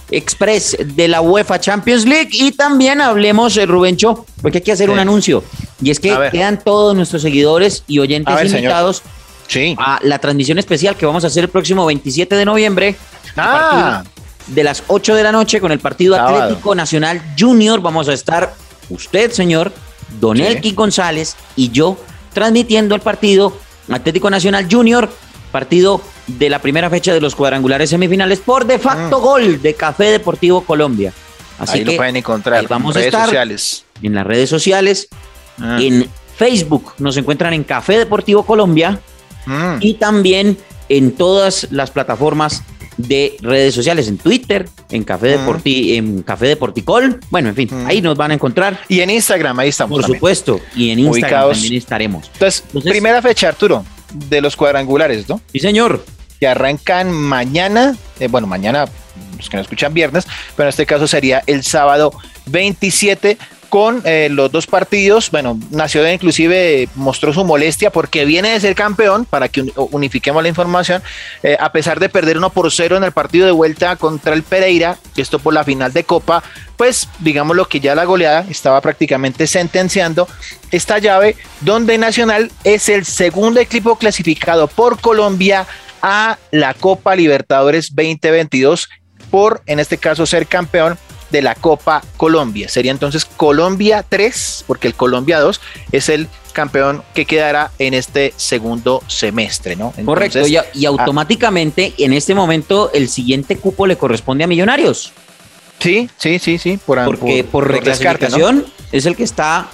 express 0.09 0.77
de 0.79 1.07
la 1.07 1.21
UEFA 1.21 1.59
Champions 1.59 2.05
League 2.05 2.29
y 2.31 2.51
también 2.51 3.01
hablemos, 3.01 3.57
eh, 3.57 3.65
Rubencho, 3.65 4.25
porque 4.41 4.59
hay 4.59 4.63
que 4.63 4.71
hacer 4.71 4.89
un 4.89 4.99
anuncio. 4.99 5.43
Y 5.81 5.91
es 5.91 5.99
que 5.99 6.15
quedan 6.31 6.63
todos 6.63 6.95
nuestros 6.95 7.21
seguidores 7.21 7.83
y 7.87 7.99
oyentes 7.99 8.33
invitados 8.45 9.03
sí. 9.47 9.75
a 9.79 9.99
la 10.03 10.19
transmisión 10.19 10.59
especial 10.59 10.95
que 10.95 11.05
vamos 11.05 11.23
a 11.23 11.27
hacer 11.27 11.45
el 11.45 11.49
próximo 11.49 11.85
27 11.85 12.35
de 12.35 12.45
noviembre. 12.45 12.95
Ah. 13.35 14.03
De 14.47 14.63
las 14.63 14.83
8 14.87 15.15
de 15.15 15.23
la 15.23 15.31
noche 15.31 15.59
con 15.59 15.71
el 15.71 15.79
partido 15.79 16.15
Atlético 16.15 16.73
Nacional 16.73 17.21
Junior. 17.37 17.81
Vamos 17.81 18.07
a 18.07 18.13
estar 18.13 18.53
usted, 18.89 19.31
señor, 19.31 19.73
Don 20.21 20.39
Elki 20.39 20.71
González 20.71 21.35
y 21.55 21.69
yo 21.71 21.97
transmitiendo 22.33 22.95
el 22.95 23.01
partido 23.01 23.57
Atlético 23.89 24.29
Nacional 24.29 24.67
Junior, 24.71 25.09
partido 25.51 26.01
de 26.27 26.49
la 26.49 26.59
primera 26.59 26.89
fecha 26.89 27.13
de 27.13 27.21
los 27.21 27.35
cuadrangulares 27.35 27.89
semifinales 27.89 28.39
por 28.39 28.65
de 28.65 28.79
facto 28.79 29.19
mm. 29.19 29.21
gol 29.21 29.61
de 29.61 29.73
Café 29.73 30.05
Deportivo 30.05 30.61
Colombia. 30.61 31.13
Así 31.59 31.79
que 31.79 31.85
lo 31.85 31.95
pueden 31.97 32.15
encontrar 32.17 32.67
vamos 32.67 32.95
en 32.95 33.01
redes 33.01 33.13
a 33.13 33.17
estar 33.17 33.25
sociales. 33.29 33.85
En 34.01 34.13
las 34.13 34.27
redes 34.27 34.49
sociales, 34.49 35.07
ah. 35.59 35.77
en 35.81 36.07
Facebook 36.37 36.93
nos 36.99 37.17
encuentran 37.17 37.53
en 37.53 37.63
Café 37.63 37.97
Deportivo 37.97 38.45
Colombia 38.45 38.99
Mm. 39.47 39.77
y 39.79 39.93
también 39.95 40.57
en 40.89 41.13
todas 41.13 41.67
las 41.71 41.89
plataformas 41.91 42.63
de 42.97 43.37
redes 43.41 43.75
sociales, 43.75 44.07
en 44.07 44.17
Twitter, 44.17 44.67
en 44.89 45.03
Café, 45.03 45.37
mm. 45.37 45.61
en 45.65 46.23
Café 46.23 46.47
Deporticol, 46.47 47.19
bueno, 47.29 47.49
en 47.49 47.55
fin, 47.55 47.69
mm. 47.71 47.85
ahí 47.87 48.01
nos 48.01 48.17
van 48.17 48.31
a 48.31 48.33
encontrar. 48.33 48.79
Y 48.89 49.01
en 49.01 49.09
Instagram, 49.09 49.59
ahí 49.59 49.69
estamos. 49.69 50.01
Por 50.01 50.15
supuesto, 50.15 50.59
y 50.75 50.91
en 50.91 50.99
Instagram 50.99 51.51
también 51.51 51.73
estaremos. 51.75 52.29
Entonces, 52.33 52.63
primera 52.83 53.21
fecha, 53.21 53.49
Arturo, 53.49 53.85
de 54.13 54.41
los 54.41 54.55
cuadrangulares, 54.55 55.29
¿no? 55.29 55.41
Sí, 55.51 55.59
señor. 55.59 56.03
Que 56.39 56.47
arrancan 56.47 57.11
mañana, 57.11 57.95
eh, 58.19 58.27
bueno, 58.27 58.45
mañana, 58.45 58.85
los 59.37 59.49
que 59.49 59.57
no 59.57 59.63
escuchan 59.63 59.93
viernes, 59.93 60.27
pero 60.55 60.67
en 60.67 60.69
este 60.69 60.85
caso 60.85 61.07
sería 61.07 61.41
el 61.47 61.63
sábado 61.63 62.13
27 62.47 63.37
con 63.69 64.01
eh, 64.05 64.29
los 64.31 64.51
dos 64.51 64.67
partidos. 64.67 65.31
Bueno, 65.31 65.59
Nacional 65.71 66.13
inclusive 66.13 66.89
mostró 66.95 67.33
su 67.33 67.43
molestia 67.43 67.91
porque 67.91 68.25
viene 68.25 68.49
de 68.49 68.59
ser 68.59 68.75
campeón, 68.75 69.25
para 69.25 69.49
que 69.49 69.71
unifiquemos 69.75 70.41
la 70.43 70.49
información, 70.49 71.01
eh, 71.43 71.57
a 71.59 71.71
pesar 71.71 71.99
de 71.99 72.09
perder 72.09 72.37
1 72.37 72.49
por 72.51 72.71
0 72.71 72.97
en 72.97 73.03
el 73.03 73.11
partido 73.11 73.45
de 73.45 73.51
vuelta 73.51 73.95
contra 73.95 74.33
el 74.33 74.43
Pereira, 74.43 74.97
esto 75.15 75.39
por 75.39 75.53
la 75.53 75.63
final 75.63 75.93
de 75.93 76.03
Copa, 76.03 76.43
pues 76.75 77.09
digamos 77.19 77.55
lo 77.55 77.67
que 77.67 77.79
ya 77.79 77.95
la 77.95 78.05
goleada 78.05 78.45
estaba 78.49 78.81
prácticamente 78.81 79.47
sentenciando 79.47 80.27
esta 80.71 80.99
llave, 80.99 81.35
donde 81.61 81.97
Nacional 81.97 82.51
es 82.63 82.89
el 82.89 83.05
segundo 83.05 83.59
equipo 83.59 83.97
clasificado 83.97 84.67
por 84.67 84.99
Colombia 84.99 85.65
a 86.01 86.37
la 86.51 86.73
Copa 86.73 87.15
Libertadores 87.15 87.95
2022 87.95 88.89
por, 89.31 89.61
en 89.65 89.79
este 89.79 89.97
caso, 89.97 90.25
ser 90.25 90.47
campeón 90.47 90.97
de 91.29 91.41
la 91.41 91.55
Copa 91.55 92.03
Colombia. 92.17 92.69
Sería 92.69 92.91
entonces 92.91 93.25
Colombia 93.25 94.05
3, 94.07 94.65
porque 94.67 94.87
el 94.87 94.93
Colombia 94.93 95.39
2 95.39 95.61
es 95.91 96.09
el 96.09 96.27
campeón 96.53 97.03
que 97.13 97.25
quedará 97.25 97.71
en 97.77 97.93
este 97.93 98.33
segundo 98.35 99.03
semestre, 99.07 99.75
¿no? 99.75 99.93
Correcto, 100.03 100.47
y, 100.47 100.55
ah, 100.55 100.65
automáticamente 100.87 101.93
en 101.99 102.13
este 102.13 102.33
momento 102.33 102.91
el 102.93 103.09
siguiente 103.09 103.57
cupo 103.57 103.85
le 103.85 103.95
corresponde 103.95 104.43
a 104.43 104.47
Millonarios. 104.47 105.13
Sí, 105.79 106.09
sí, 106.17 106.39
sí, 106.39 106.57
sí, 106.57 106.79
por, 106.83 107.05
porque 107.05 107.43
por, 107.43 107.69
reclasificación 107.69 108.65
es 108.91 109.05
el 109.05 109.15
que 109.15 109.23
está 109.23 109.69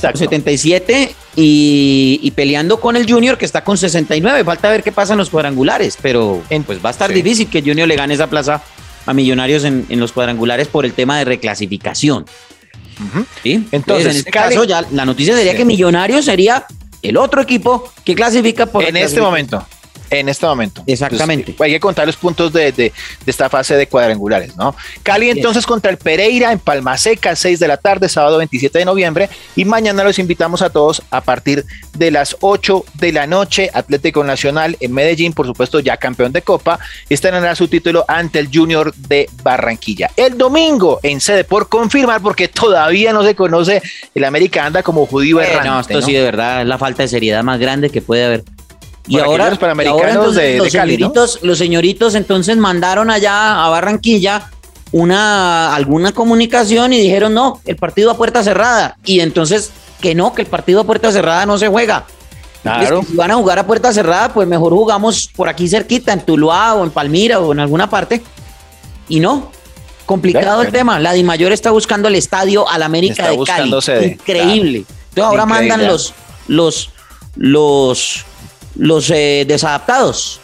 con 0.00 0.16
77 0.16 1.14
y, 1.36 2.32
peleando 2.34 2.80
con 2.80 2.96
el 2.96 3.10
Junior 3.10 3.36
que 3.36 3.44
está 3.44 3.62
con 3.62 3.76
69. 3.76 4.44
Falta 4.44 4.70
ver 4.70 4.82
qué 4.82 4.92
pasa 4.92 5.12
en 5.12 5.18
los 5.18 5.30
cuadrangulares, 5.30 5.98
pero 6.00 6.42
pues 6.66 6.82
va 6.82 6.88
a 6.88 6.92
estar 6.92 7.12
difícil 7.12 7.48
que 7.48 7.60
Junior 7.60 7.86
le 7.86 7.96
gane 7.96 8.14
esa 8.14 8.28
plaza 8.28 8.62
a 9.06 9.12
Millonarios 9.14 9.64
en, 9.64 9.86
los 9.90 10.12
cuadrangulares 10.12 10.68
por 10.68 10.84
el 10.84 10.92
tema 10.92 11.18
de 11.18 11.24
reclasificación. 11.24 12.26
Entonces, 13.44 14.06
en 14.06 14.16
este 14.16 14.30
caso, 14.30 14.64
ya 14.64 14.82
la 14.92 15.04
noticia 15.04 15.36
sería 15.36 15.56
que 15.56 15.64
Millonarios 15.64 16.24
sería 16.24 16.66
el 17.02 17.16
otro 17.16 17.42
equipo 17.42 17.90
que 18.04 18.14
clasifica 18.14 18.66
por. 18.66 18.84
En 18.84 18.96
este 18.96 19.20
momento. 19.20 19.66
En 20.12 20.28
este 20.28 20.46
momento. 20.46 20.82
Exactamente. 20.86 21.54
hay 21.58 21.72
que 21.72 21.80
contar 21.80 22.06
los 22.06 22.16
puntos 22.16 22.52
de, 22.52 22.92
esta 23.26 23.48
fase 23.48 23.76
de 23.76 23.86
cuadrangulares, 23.86 24.56
¿no? 24.56 24.76
Cali 25.02 25.30
entonces 25.30 25.66
contra 25.66 25.90
el 25.90 25.96
Pereira 25.96 26.52
en 26.52 26.58
Palma 26.58 26.96
Seca, 26.98 27.34
6 27.34 27.58
de 27.58 27.68
la 27.68 27.76
tarde, 27.76 28.08
sábado 28.08 28.38
27 28.38 28.78
de 28.78 28.84
noviembre. 28.84 29.30
Y 29.56 29.64
mañana 29.64 30.04
los 30.04 30.18
invitamos 30.18 30.62
a 30.62 30.70
todos 30.70 31.02
a 31.10 31.20
partir 31.22 31.64
de 31.96 32.10
las 32.10 32.36
8 32.40 32.84
de 32.94 33.12
la 33.12 33.26
noche. 33.26 33.70
Atlético 33.72 34.22
Nacional 34.22 34.76
en 34.80 34.92
Medellín, 34.92 35.32
por 35.32 35.46
supuesto, 35.46 35.80
ya 35.80 35.96
campeón 35.96 36.32
de 36.32 36.42
Copa, 36.42 36.78
estrenará 37.08 37.54
su 37.54 37.68
título 37.68 38.04
ante 38.06 38.38
el 38.38 38.48
Junior 38.52 38.94
de 38.94 39.28
Barranquilla. 39.42 40.10
El 40.16 40.36
domingo 40.36 41.00
en 41.02 41.20
sede 41.20 41.44
por 41.44 41.68
confirmar, 41.68 42.20
porque 42.20 42.48
todavía 42.48 43.12
no 43.12 43.24
se 43.24 43.34
conoce, 43.34 43.82
el 44.14 44.24
América 44.24 44.64
anda 44.66 44.82
como 44.82 45.06
judío 45.06 45.40
errante. 45.40 45.68
No, 45.68 45.80
esto 45.80 46.02
sí 46.02 46.12
de 46.12 46.22
verdad 46.22 46.62
es 46.62 46.66
la 46.66 46.78
falta 46.78 47.02
de 47.02 47.08
seriedad 47.08 47.42
más 47.42 47.58
grande 47.58 47.90
que 47.90 48.02
puede 48.02 48.24
haber. 48.24 48.44
Y 49.06 49.18
ahora, 49.18 49.50
los 49.50 49.58
panamericanos 49.58 50.34
de, 50.34 50.58
los, 50.58 50.70
señoritos, 50.70 51.40
los 51.42 51.58
señoritos 51.58 52.14
entonces 52.14 52.56
mandaron 52.56 53.10
allá 53.10 53.64
a 53.64 53.68
Barranquilla 53.68 54.50
una 54.92 55.74
alguna 55.74 56.12
comunicación 56.12 56.92
y 56.92 57.00
dijeron 57.00 57.34
no, 57.34 57.60
el 57.64 57.76
partido 57.76 58.10
a 58.10 58.16
puerta 58.16 58.44
cerrada. 58.44 58.96
Y 59.04 59.20
entonces 59.20 59.72
que 60.00 60.14
no, 60.14 60.34
que 60.34 60.42
el 60.42 60.48
partido 60.48 60.80
a 60.80 60.84
puerta 60.84 61.10
cerrada 61.10 61.46
no 61.46 61.58
se 61.58 61.68
juega. 61.68 62.04
Claro. 62.62 63.02
si 63.02 63.16
van 63.16 63.32
a 63.32 63.34
jugar 63.34 63.58
a 63.58 63.66
puerta 63.66 63.92
cerrada, 63.92 64.32
pues 64.32 64.46
mejor 64.46 64.72
jugamos 64.72 65.28
por 65.34 65.48
aquí 65.48 65.68
cerquita, 65.68 66.12
en 66.12 66.20
Tuluá 66.20 66.74
o 66.74 66.84
en 66.84 66.90
Palmira 66.90 67.40
o 67.40 67.52
en 67.52 67.58
alguna 67.58 67.90
parte. 67.90 68.22
Y 69.08 69.18
no, 69.18 69.50
complicado 70.06 70.62
el 70.62 70.70
tema. 70.70 71.00
La 71.00 71.12
Di 71.12 71.24
Mayor 71.24 71.50
está 71.50 71.72
buscando 71.72 72.06
el 72.06 72.14
estadio 72.14 72.68
al 72.68 72.82
América 72.82 73.30
de 73.30 73.38
Cali. 73.44 73.74
Increíble. 74.04 74.84
Entonces 75.08 75.24
ahora 75.24 75.44
mandan 75.44 75.86
los, 75.86 76.14
los, 76.46 76.90
los 77.34 78.24
los 78.76 79.10
eh, 79.10 79.44
desadaptados. 79.46 80.40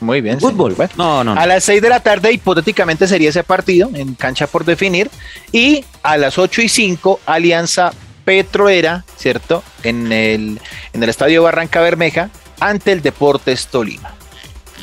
Muy 0.00 0.20
bien. 0.20 0.38
Fútbol. 0.40 0.76
No, 0.96 1.24
no, 1.24 1.32
A 1.32 1.46
las 1.46 1.64
6 1.64 1.82
de 1.82 1.88
la 1.88 2.00
tarde, 2.00 2.32
hipotéticamente 2.32 3.08
sería 3.08 3.30
ese 3.30 3.42
partido 3.42 3.90
en 3.94 4.14
cancha 4.14 4.46
por 4.46 4.64
definir. 4.64 5.10
Y 5.50 5.84
a 6.02 6.16
las 6.16 6.38
8 6.38 6.62
y 6.62 6.68
5, 6.68 7.20
Alianza 7.26 7.92
Petroera, 8.24 9.04
¿cierto? 9.16 9.64
En 9.82 10.12
el, 10.12 10.60
en 10.92 11.02
el 11.02 11.08
estadio 11.08 11.42
Barranca 11.42 11.80
Bermeja, 11.80 12.30
ante 12.60 12.92
el 12.92 13.02
Deportes 13.02 13.66
Tolima. 13.66 14.12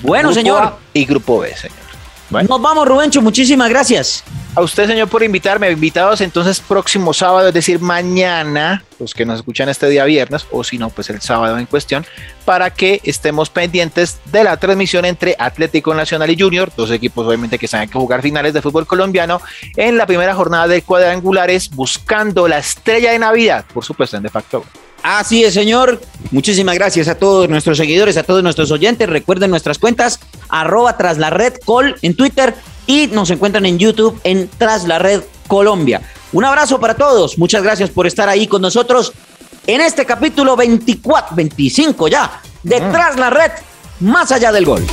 Bueno, 0.02 0.34
señor. 0.34 0.76
y 0.94 1.06
Grupo 1.06 1.40
B, 1.40 1.56
señor. 1.56 1.85
Nos 2.30 2.62
vamos, 2.62 2.88
Rubencho. 2.88 3.22
Muchísimas 3.22 3.70
gracias. 3.70 4.24
A 4.56 4.62
usted, 4.62 4.88
señor, 4.88 5.10
por 5.10 5.22
invitarme. 5.22 5.70
Invitados 5.70 6.22
entonces 6.22 6.62
próximo 6.62 7.14
sábado, 7.14 7.50
es 7.50 7.54
decir, 7.54 7.80
mañana, 7.80 8.84
los 9.00 9.14
que 9.14 9.26
nos 9.26 9.40
escuchan 9.40 9.68
este 9.68 9.90
día 9.90 10.06
viernes, 10.06 10.48
o 10.50 10.64
si 10.64 10.78
no, 10.78 10.90
pues 10.90 11.10
el 11.10 11.22
sábado 11.22 11.58
en 11.60 11.66
cuestión, 11.66 12.06
para 12.46 12.70
que 12.70 13.02
estemos 13.04 13.50
pendientes 13.50 14.20
de 14.32 14.46
la 14.46 14.56
transmisión 14.58 15.04
entre 15.04 15.36
Atlético 15.38 15.94
Nacional 15.94 16.30
y 16.30 16.40
Junior, 16.40 16.72
dos 16.76 16.90
equipos 16.92 17.28
obviamente 17.28 17.60
que 17.60 17.68
saben 17.68 17.90
que 17.90 18.00
jugar 18.00 18.22
finales 18.22 18.54
de 18.54 18.62
fútbol 18.62 18.88
colombiano, 18.88 19.42
en 19.76 19.98
la 19.98 20.06
primera 20.06 20.34
jornada 20.34 20.68
de 20.68 20.82
cuadrangulares, 20.82 21.70
buscando 21.72 22.48
la 22.48 22.60
estrella 22.60 23.12
de 23.12 23.20
Navidad, 23.20 23.66
por 23.74 23.84
supuesto, 23.84 24.16
en 24.16 24.24
De 24.24 24.30
facto. 24.30 24.64
Así 25.06 25.44
es, 25.44 25.54
señor. 25.54 26.02
Muchísimas 26.32 26.74
gracias 26.74 27.08
a 27.08 27.14
todos 27.14 27.48
nuestros 27.48 27.78
seguidores, 27.78 28.18
a 28.18 28.24
todos 28.24 28.42
nuestros 28.42 28.72
oyentes. 28.72 29.08
Recuerden 29.08 29.52
nuestras 29.52 29.78
cuentas, 29.78 30.20
arroba 30.50 30.98
tras 30.98 31.20
la 31.20 31.30
red 31.30 31.54
col 31.64 31.96
en 32.02 32.16
Twitter 32.16 32.56
y 32.88 33.06
nos 33.08 33.30
encuentran 33.30 33.68
en 33.68 33.78
YouTube 33.78 34.20
en 34.24 34.50
Tras 34.58 34.88
la 34.88 34.98
Red 34.98 35.22
Colombia. 35.46 36.02
Un 36.34 36.44
abrazo 36.44 36.80
para 36.80 36.96
todos. 36.96 37.38
Muchas 37.38 37.62
gracias 37.62 37.92
por 37.92 38.08
estar 38.08 38.28
ahí 38.30 38.48
con 38.48 38.64
nosotros 38.64 39.14
en 39.68 39.82
este 39.82 40.08
capítulo 40.08 40.56
24, 40.56 41.36
25 41.36 42.08
ya, 42.08 42.42
de 42.64 42.80
Tras 42.82 43.16
la 43.16 43.30
Red, 43.30 43.52
más 44.00 44.32
allá 44.32 44.52
del 44.52 44.66
gol. 44.66 44.84